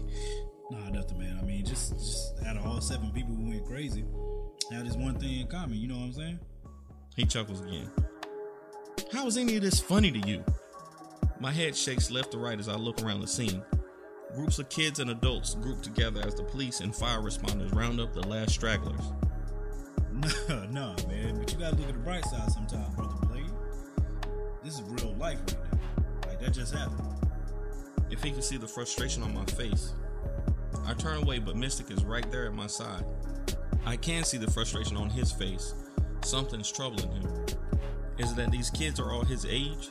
nah, 0.70 0.88
nothing, 0.90 1.18
man. 1.18 1.38
I 1.40 1.44
mean, 1.44 1.64
just 1.64 1.92
just 1.92 2.34
out 2.46 2.56
of 2.56 2.64
all 2.66 2.80
seven 2.80 3.10
people 3.10 3.34
who 3.34 3.48
went 3.48 3.66
crazy, 3.66 4.04
have 4.72 4.86
this 4.86 4.96
one 4.96 5.18
thing 5.18 5.40
in 5.40 5.46
common. 5.48 5.76
You 5.76 5.88
know 5.88 5.96
what 5.96 6.04
I'm 6.04 6.12
saying? 6.12 6.40
He 7.16 7.24
chuckles 7.24 7.60
again. 7.60 7.90
How 9.12 9.26
is 9.26 9.36
any 9.36 9.56
of 9.56 9.62
this 9.62 9.80
funny 9.80 10.12
to 10.12 10.28
you? 10.28 10.44
My 11.40 11.50
head 11.50 11.74
shakes 11.74 12.10
left 12.10 12.32
to 12.32 12.38
right 12.38 12.58
as 12.58 12.68
I 12.68 12.76
look 12.76 13.02
around 13.02 13.22
the 13.22 13.26
scene. 13.26 13.62
Groups 14.34 14.58
of 14.58 14.68
kids 14.68 15.00
and 15.00 15.10
adults 15.10 15.54
group 15.54 15.82
together 15.82 16.22
as 16.24 16.34
the 16.34 16.44
police 16.44 16.80
and 16.80 16.94
fire 16.94 17.20
responders 17.20 17.74
round 17.74 18.00
up 18.00 18.14
the 18.14 18.26
last 18.26 18.52
stragglers. 18.52 19.12
No, 20.48 20.64
no, 20.66 20.94
man. 21.08 21.38
But 21.38 21.52
you 21.52 21.58
gotta 21.58 21.76
look 21.76 21.88
at 21.88 21.94
the 21.94 22.00
bright 22.00 22.24
side 22.24 22.50
sometimes, 22.50 22.94
brother 22.94 23.14
Blade. 23.26 23.50
This 24.62 24.74
is 24.74 24.82
real 24.82 25.14
life 25.14 25.38
right 25.38 25.56
now. 25.72 26.28
Like 26.28 26.40
that 26.40 26.52
just 26.52 26.74
happened. 26.74 27.02
If 28.10 28.22
he 28.22 28.30
could 28.30 28.44
see 28.44 28.56
the 28.56 28.68
frustration 28.68 29.22
on 29.22 29.34
my 29.34 29.44
face. 29.46 29.94
I 30.86 30.94
turn 30.94 31.22
away, 31.22 31.38
but 31.38 31.56
Mystic 31.56 31.90
is 31.90 32.04
right 32.04 32.30
there 32.30 32.46
at 32.46 32.54
my 32.54 32.66
side. 32.66 33.04
I 33.84 33.96
can 33.96 34.24
see 34.24 34.36
the 34.38 34.50
frustration 34.50 34.96
on 34.96 35.10
his 35.10 35.32
face. 35.32 35.74
Something's 36.22 36.70
troubling 36.70 37.10
him. 37.10 37.46
Is 38.18 38.32
it 38.32 38.36
that 38.36 38.50
these 38.50 38.70
kids 38.70 39.00
are 39.00 39.12
all 39.12 39.24
his 39.24 39.46
age? 39.46 39.88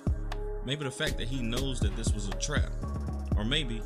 Maybe 0.66 0.84
the 0.84 0.92
fact 0.92 1.18
that 1.18 1.28
he 1.28 1.42
knows 1.42 1.80
that 1.80 1.96
this 1.96 2.14
was 2.14 2.28
a 2.28 2.34
trap. 2.34 2.72
Or 3.36 3.44
maybe 3.44 3.82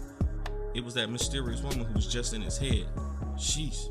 it 0.74 0.84
was 0.84 0.94
that 0.96 1.10
mysterious 1.10 1.62
woman 1.62 1.86
who 1.86 1.94
was 1.94 2.08
just 2.08 2.34
in 2.34 2.42
his 2.42 2.58
head. 2.58 2.88
Sheesh. 3.36 3.90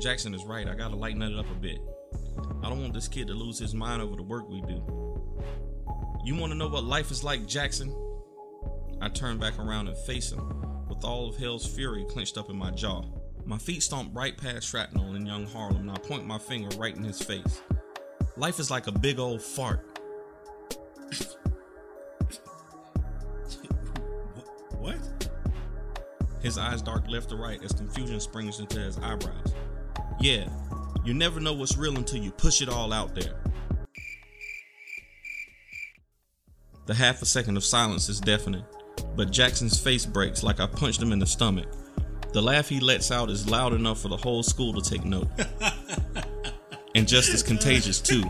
Jackson 0.00 0.34
is 0.34 0.44
right. 0.44 0.68
I 0.68 0.74
gotta 0.74 0.96
lighten 0.96 1.22
it 1.22 1.38
up 1.38 1.50
a 1.50 1.54
bit. 1.54 1.78
I 2.62 2.68
don't 2.68 2.80
want 2.80 2.94
this 2.94 3.08
kid 3.08 3.26
to 3.28 3.34
lose 3.34 3.58
his 3.58 3.74
mind 3.74 4.02
over 4.02 4.16
the 4.16 4.22
work 4.22 4.48
we 4.48 4.60
do. 4.62 4.82
You 6.24 6.34
wanna 6.36 6.54
know 6.54 6.68
what 6.68 6.84
life 6.84 7.10
is 7.10 7.22
like, 7.22 7.46
Jackson? 7.46 7.94
I 9.00 9.08
turn 9.08 9.38
back 9.38 9.58
around 9.58 9.88
and 9.88 9.98
face 9.98 10.32
him, 10.32 10.88
with 10.88 11.04
all 11.04 11.28
of 11.28 11.36
hell's 11.36 11.66
fury 11.66 12.06
clenched 12.08 12.38
up 12.38 12.48
in 12.50 12.56
my 12.56 12.70
jaw. 12.70 13.02
My 13.44 13.58
feet 13.58 13.82
stomp 13.82 14.16
right 14.16 14.36
past 14.36 14.68
shrapnel 14.68 15.14
in 15.14 15.26
young 15.26 15.46
Harlem, 15.46 15.88
and 15.88 15.90
I 15.90 15.96
point 15.96 16.26
my 16.26 16.38
finger 16.38 16.74
right 16.78 16.96
in 16.96 17.04
his 17.04 17.20
face. 17.20 17.60
Life 18.36 18.58
is 18.58 18.70
like 18.70 18.86
a 18.86 18.92
big 18.92 19.18
old 19.18 19.42
fart. 19.42 19.93
His 26.44 26.58
eyes 26.58 26.82
dark 26.82 27.08
left 27.08 27.30
to 27.30 27.36
right 27.36 27.58
as 27.64 27.72
confusion 27.72 28.20
springs 28.20 28.60
into 28.60 28.78
his 28.78 28.98
eyebrows. 28.98 29.54
Yeah, 30.20 30.46
you 31.02 31.14
never 31.14 31.40
know 31.40 31.54
what's 31.54 31.78
real 31.78 31.96
until 31.96 32.18
you 32.18 32.30
push 32.32 32.60
it 32.60 32.68
all 32.68 32.92
out 32.92 33.14
there. 33.14 33.40
The 36.84 36.92
half 36.92 37.22
a 37.22 37.24
second 37.24 37.56
of 37.56 37.64
silence 37.64 38.10
is 38.10 38.20
deafening, 38.20 38.62
but 39.16 39.30
Jackson's 39.30 39.80
face 39.80 40.04
breaks 40.04 40.42
like 40.42 40.60
I 40.60 40.66
punched 40.66 41.00
him 41.00 41.12
in 41.12 41.18
the 41.18 41.26
stomach. 41.26 41.66
The 42.34 42.42
laugh 42.42 42.68
he 42.68 42.78
lets 42.78 43.10
out 43.10 43.30
is 43.30 43.48
loud 43.48 43.72
enough 43.72 44.02
for 44.02 44.08
the 44.08 44.18
whole 44.18 44.42
school 44.42 44.74
to 44.74 44.82
take 44.82 45.06
note. 45.06 45.28
and 46.94 47.08
just 47.08 47.30
as 47.32 47.42
contagious, 47.42 48.02
too. 48.02 48.22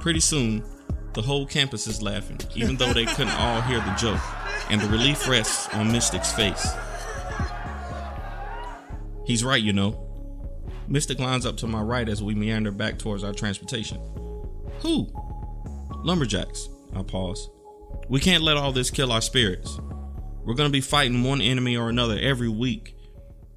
Pretty 0.00 0.20
soon, 0.20 0.64
the 1.12 1.20
whole 1.20 1.44
campus 1.44 1.86
is 1.86 2.00
laughing, 2.00 2.40
even 2.54 2.76
though 2.76 2.94
they 2.94 3.04
couldn't 3.04 3.36
all 3.38 3.60
hear 3.60 3.80
the 3.80 3.94
joke, 3.96 4.22
and 4.70 4.80
the 4.80 4.88
relief 4.88 5.28
rests 5.28 5.68
on 5.74 5.92
Mystic's 5.92 6.32
face. 6.32 6.66
He's 9.26 9.44
right, 9.44 9.62
you 9.62 9.72
know. 9.72 10.02
Mystic 10.88 11.18
lines 11.18 11.44
up 11.44 11.56
to 11.58 11.66
my 11.66 11.80
right 11.80 12.08
as 12.08 12.22
we 12.22 12.34
meander 12.34 12.70
back 12.70 12.98
towards 12.98 13.24
our 13.24 13.32
transportation. 13.32 14.00
Who? 14.80 15.08
Lumberjacks. 16.04 16.68
I 16.94 17.02
pause. 17.02 17.50
We 18.08 18.20
can't 18.20 18.44
let 18.44 18.56
all 18.56 18.72
this 18.72 18.90
kill 18.90 19.10
our 19.10 19.20
spirits. 19.20 19.80
We're 20.44 20.54
gonna 20.54 20.70
be 20.70 20.80
fighting 20.80 21.24
one 21.24 21.40
enemy 21.40 21.76
or 21.76 21.88
another 21.88 22.16
every 22.20 22.48
week. 22.48 22.96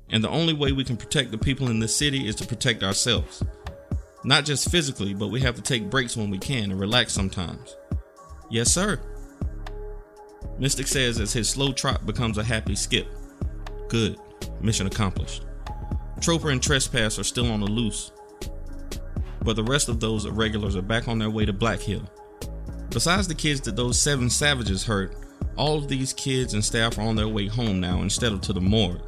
And 0.09 0.24
the 0.24 0.30
only 0.30 0.53
way 0.53 0.72
we 0.72 0.84
can 0.84 0.97
protect 0.97 1.30
the 1.30 1.38
people 1.38 1.70
in 1.70 1.80
this 1.80 1.95
city 1.95 2.28
is 2.28 2.36
to 2.38 2.47
protect 2.47 2.82
ourselves. 2.82 3.43
Not 4.24 4.43
just 4.43 4.72
physically, 4.72 5.13
but 5.13 5.28
we 5.28 5.39
have 5.41 5.55
to 5.55 5.61
take 5.61 5.89
breaks 5.89 6.17
when 6.17 6.32
we 6.32 6.39
can 6.39 6.72
and 6.72 6.80
relax 6.80 7.13
sometimes. 7.13 7.78
Yes, 8.49 8.72
sir. 8.72 8.99
Mystic 10.57 10.88
says 10.88 11.20
as 11.20 11.32
his 11.32 11.47
slow 11.47 11.72
trot 11.72 12.07
becomes 12.07 12.39
a 12.39 12.43
happy 12.43 12.76
skip. 12.76 13.07
Good. 13.88 14.20
Mission 14.61 14.88
accomplished. 14.88 15.45
Trooper 16.20 16.49
and 16.49 16.61
Trespass 16.61 17.17
are 17.17 17.24
still 17.24 17.51
on 17.51 17.61
the 17.61 17.65
loose, 17.65 18.11
but 19.41 19.55
the 19.55 19.63
rest 19.63 19.89
of 19.89 19.99
those 19.99 20.26
irregulars 20.26 20.76
are 20.76 20.82
back 20.82 21.07
on 21.07 21.17
their 21.17 21.30
way 21.30 21.45
to 21.45 21.53
Black 21.53 21.80
Hill. 21.80 22.03
Besides 22.89 23.28
the 23.28 23.36
kids 23.36 23.61
that 23.61 23.76
those 23.76 24.01
seven 24.01 24.30
savages 24.30 24.84
hurt, 24.84 25.15
all 25.55 25.78
of 25.78 25.88
these 25.88 26.13
kids 26.13 26.53
and 26.53 26.63
staff 26.63 26.97
are 26.97 27.01
on 27.01 27.15
their 27.15 27.28
way 27.28 27.47
home 27.47 27.80
now 27.80 28.01
instead 28.01 28.32
of 28.32 28.41
to 28.41 28.53
the 28.53 28.61
morgue. 28.61 29.01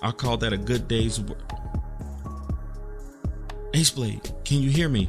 I 0.00 0.10
call 0.10 0.36
that 0.38 0.52
a 0.52 0.58
good 0.58 0.88
day's 0.88 1.20
work. 1.20 1.52
Ace 3.74 3.90
Blade, 3.90 4.32
can 4.44 4.58
you 4.58 4.70
hear 4.70 4.88
me? 4.88 5.08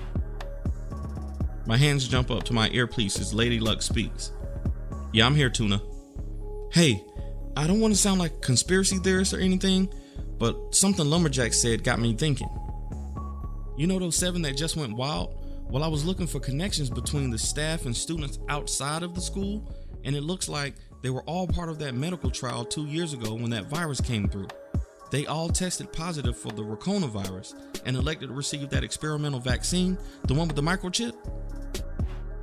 My 1.66 1.78
hands 1.78 2.08
jump 2.08 2.30
up 2.30 2.44
to 2.44 2.54
my 2.54 2.70
earpiece 2.70 3.20
as 3.20 3.34
Lady 3.34 3.60
Luck 3.60 3.82
speaks. 3.82 4.32
Yeah, 5.12 5.26
I'm 5.26 5.36
here, 5.36 5.50
Tuna. 5.50 5.82
Hey, 6.72 7.04
I 7.56 7.68
don't 7.68 7.80
want 7.80 7.94
to 7.94 8.00
sound 8.00 8.20
like 8.20 8.34
a 8.34 8.40
conspiracy 8.40 8.98
theorist 8.98 9.34
or 9.34 9.40
anything, 9.40 9.92
but 10.44 10.76
something 10.76 11.10
Lumberjack 11.10 11.54
said 11.54 11.86
got 11.86 12.02
me 12.02 12.14
thinking. 12.14 12.50
You 13.78 13.88
know 13.88 13.98
those 13.98 14.18
seven 14.18 14.42
that 14.42 14.58
just 14.58 14.76
went 14.76 14.94
wild? 14.94 15.38
Well, 15.70 15.86
I 15.86 15.88
was 15.88 16.04
looking 16.04 16.28
for 16.28 16.42
connections 16.42 16.90
between 16.90 17.30
the 17.30 17.38
staff 17.38 17.86
and 17.86 17.96
students 17.96 18.40
outside 18.50 19.04
of 19.04 19.16
the 19.16 19.22
school, 19.22 19.74
and 20.04 20.18
it 20.18 20.24
looks 20.24 20.50
like 20.50 20.74
they 21.02 21.12
were 21.12 21.22
all 21.22 21.48
part 21.48 21.70
of 21.70 21.80
that 21.80 21.96
medical 21.96 22.30
trial 22.30 22.66
two 22.66 22.86
years 22.88 23.14
ago 23.14 23.34
when 23.34 23.52
that 23.52 23.68
virus 23.68 24.02
came 24.02 24.28
through. 24.28 24.50
They 25.12 25.26
all 25.28 25.48
tested 25.48 25.94
positive 25.94 26.38
for 26.38 26.52
the 26.52 26.64
virus 27.08 27.56
and 27.86 27.96
elected 27.96 28.28
to 28.28 28.36
receive 28.36 28.70
that 28.72 28.84
experimental 28.84 29.40
vaccine, 29.40 29.98
the 30.26 30.34
one 30.34 30.50
with 30.50 30.58
the 30.58 30.62
microchip. 30.62 31.16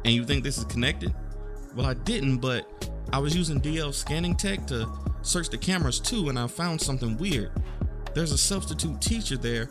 And 0.06 0.14
you 0.14 0.24
think 0.24 0.42
this 0.42 0.56
is 0.56 0.64
connected? 0.64 1.14
Well, 1.76 1.84
I 1.84 1.92
didn't, 1.92 2.38
but 2.38 2.66
I 3.12 3.18
was 3.18 3.36
using 3.36 3.60
DL 3.60 3.92
scanning 3.92 4.36
tech 4.36 4.66
to 4.68 4.90
search 5.20 5.50
the 5.50 5.58
cameras 5.58 6.00
too, 6.00 6.30
and 6.30 6.38
I 6.38 6.46
found 6.46 6.80
something 6.80 7.18
weird. 7.18 7.52
There's 8.14 8.32
a 8.32 8.38
substitute 8.38 9.00
teacher 9.00 9.36
there 9.36 9.70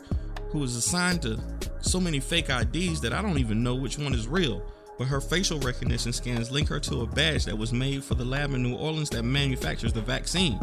who 0.50 0.62
is 0.64 0.76
assigned 0.76 1.22
to 1.22 1.38
so 1.80 2.00
many 2.00 2.20
fake 2.20 2.50
IDs 2.50 3.00
that 3.00 3.12
I 3.12 3.22
don't 3.22 3.38
even 3.38 3.62
know 3.62 3.74
which 3.74 3.98
one 3.98 4.14
is 4.14 4.26
real. 4.26 4.62
But 4.98 5.08
her 5.08 5.20
facial 5.20 5.58
recognition 5.60 6.12
scans 6.12 6.50
link 6.50 6.68
her 6.68 6.78
to 6.80 7.00
a 7.00 7.06
badge 7.06 7.46
that 7.46 7.56
was 7.56 7.72
made 7.72 8.04
for 8.04 8.14
the 8.14 8.24
lab 8.24 8.52
in 8.52 8.62
New 8.62 8.76
Orleans 8.76 9.08
that 9.10 9.22
manufactures 9.22 9.92
the 9.92 10.02
vaccine. 10.02 10.60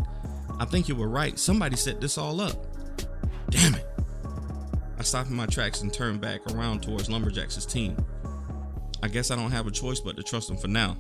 I 0.60 0.66
think 0.66 0.88
you 0.88 0.96
were 0.96 1.08
right. 1.08 1.40
Somebody 1.40 1.76
set 1.76 2.00
this 2.00 2.18
all 2.18 2.40
up. 2.42 2.68
Damn 3.50 3.76
it. 3.76 3.86
I 5.00 5.04
stopped 5.04 5.30
in 5.30 5.36
my 5.36 5.46
tracks 5.46 5.82
and 5.82 5.94
turned 5.94 6.22
back 6.22 6.46
around 6.52 6.84
towards 6.84 7.10
Lumberjack's 7.10 7.66
team. 7.66 7.98
I 9.02 9.08
guess 9.08 9.32
I 9.32 9.36
don't 9.36 9.52
have 9.52 9.68
a 9.68 9.72
choice 9.72 10.00
but 10.00 10.18
to 10.18 10.24
trust 10.24 10.48
them 10.48 10.58
for 10.58 10.68
now. 10.68 10.98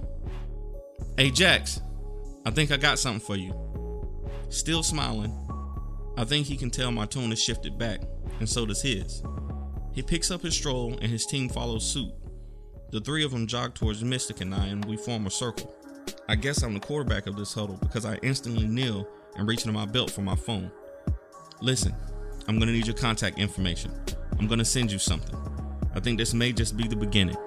Hey, 1.17 1.31
Jax, 1.31 1.81
I 2.45 2.51
think 2.51 2.71
I 2.71 2.77
got 2.77 2.99
something 2.99 3.19
for 3.19 3.35
you. 3.35 3.53
Still 4.49 4.83
smiling, 4.83 5.31
I 6.17 6.25
think 6.25 6.47
he 6.47 6.57
can 6.57 6.71
tell 6.71 6.91
my 6.91 7.05
tone 7.05 7.29
has 7.29 7.41
shifted 7.41 7.77
back, 7.77 8.01
and 8.39 8.49
so 8.49 8.65
does 8.65 8.81
his. 8.81 9.21
He 9.93 10.01
picks 10.01 10.31
up 10.31 10.41
his 10.41 10.55
stroll, 10.55 10.93
and 10.93 11.11
his 11.11 11.27
team 11.27 11.47
follows 11.47 11.85
suit. 11.85 12.11
The 12.91 12.99
three 12.99 13.23
of 13.23 13.31
them 13.31 13.45
jog 13.45 13.75
towards 13.75 14.03
Mystic 14.03 14.41
and 14.41 14.53
I, 14.53 14.65
and 14.65 14.83
we 14.85 14.97
form 14.97 15.27
a 15.27 15.29
circle. 15.29 15.75
I 16.27 16.35
guess 16.35 16.63
I'm 16.63 16.73
the 16.73 16.79
quarterback 16.79 17.27
of 17.27 17.35
this 17.35 17.53
huddle 17.53 17.77
because 17.79 18.05
I 18.05 18.15
instantly 18.23 18.67
kneel 18.67 19.07
and 19.35 19.47
reach 19.47 19.61
into 19.61 19.73
my 19.73 19.85
belt 19.85 20.09
for 20.09 20.21
my 20.21 20.35
phone. 20.35 20.71
Listen, 21.61 21.93
I'm 22.47 22.57
gonna 22.57 22.71
need 22.71 22.87
your 22.87 22.95
contact 22.95 23.37
information. 23.37 23.91
I'm 24.39 24.47
gonna 24.47 24.65
send 24.65 24.91
you 24.91 24.99
something. 24.99 25.35
I 25.93 25.99
think 25.99 26.17
this 26.17 26.33
may 26.33 26.51
just 26.51 26.77
be 26.77 26.87
the 26.87 26.95
beginning. 26.95 27.37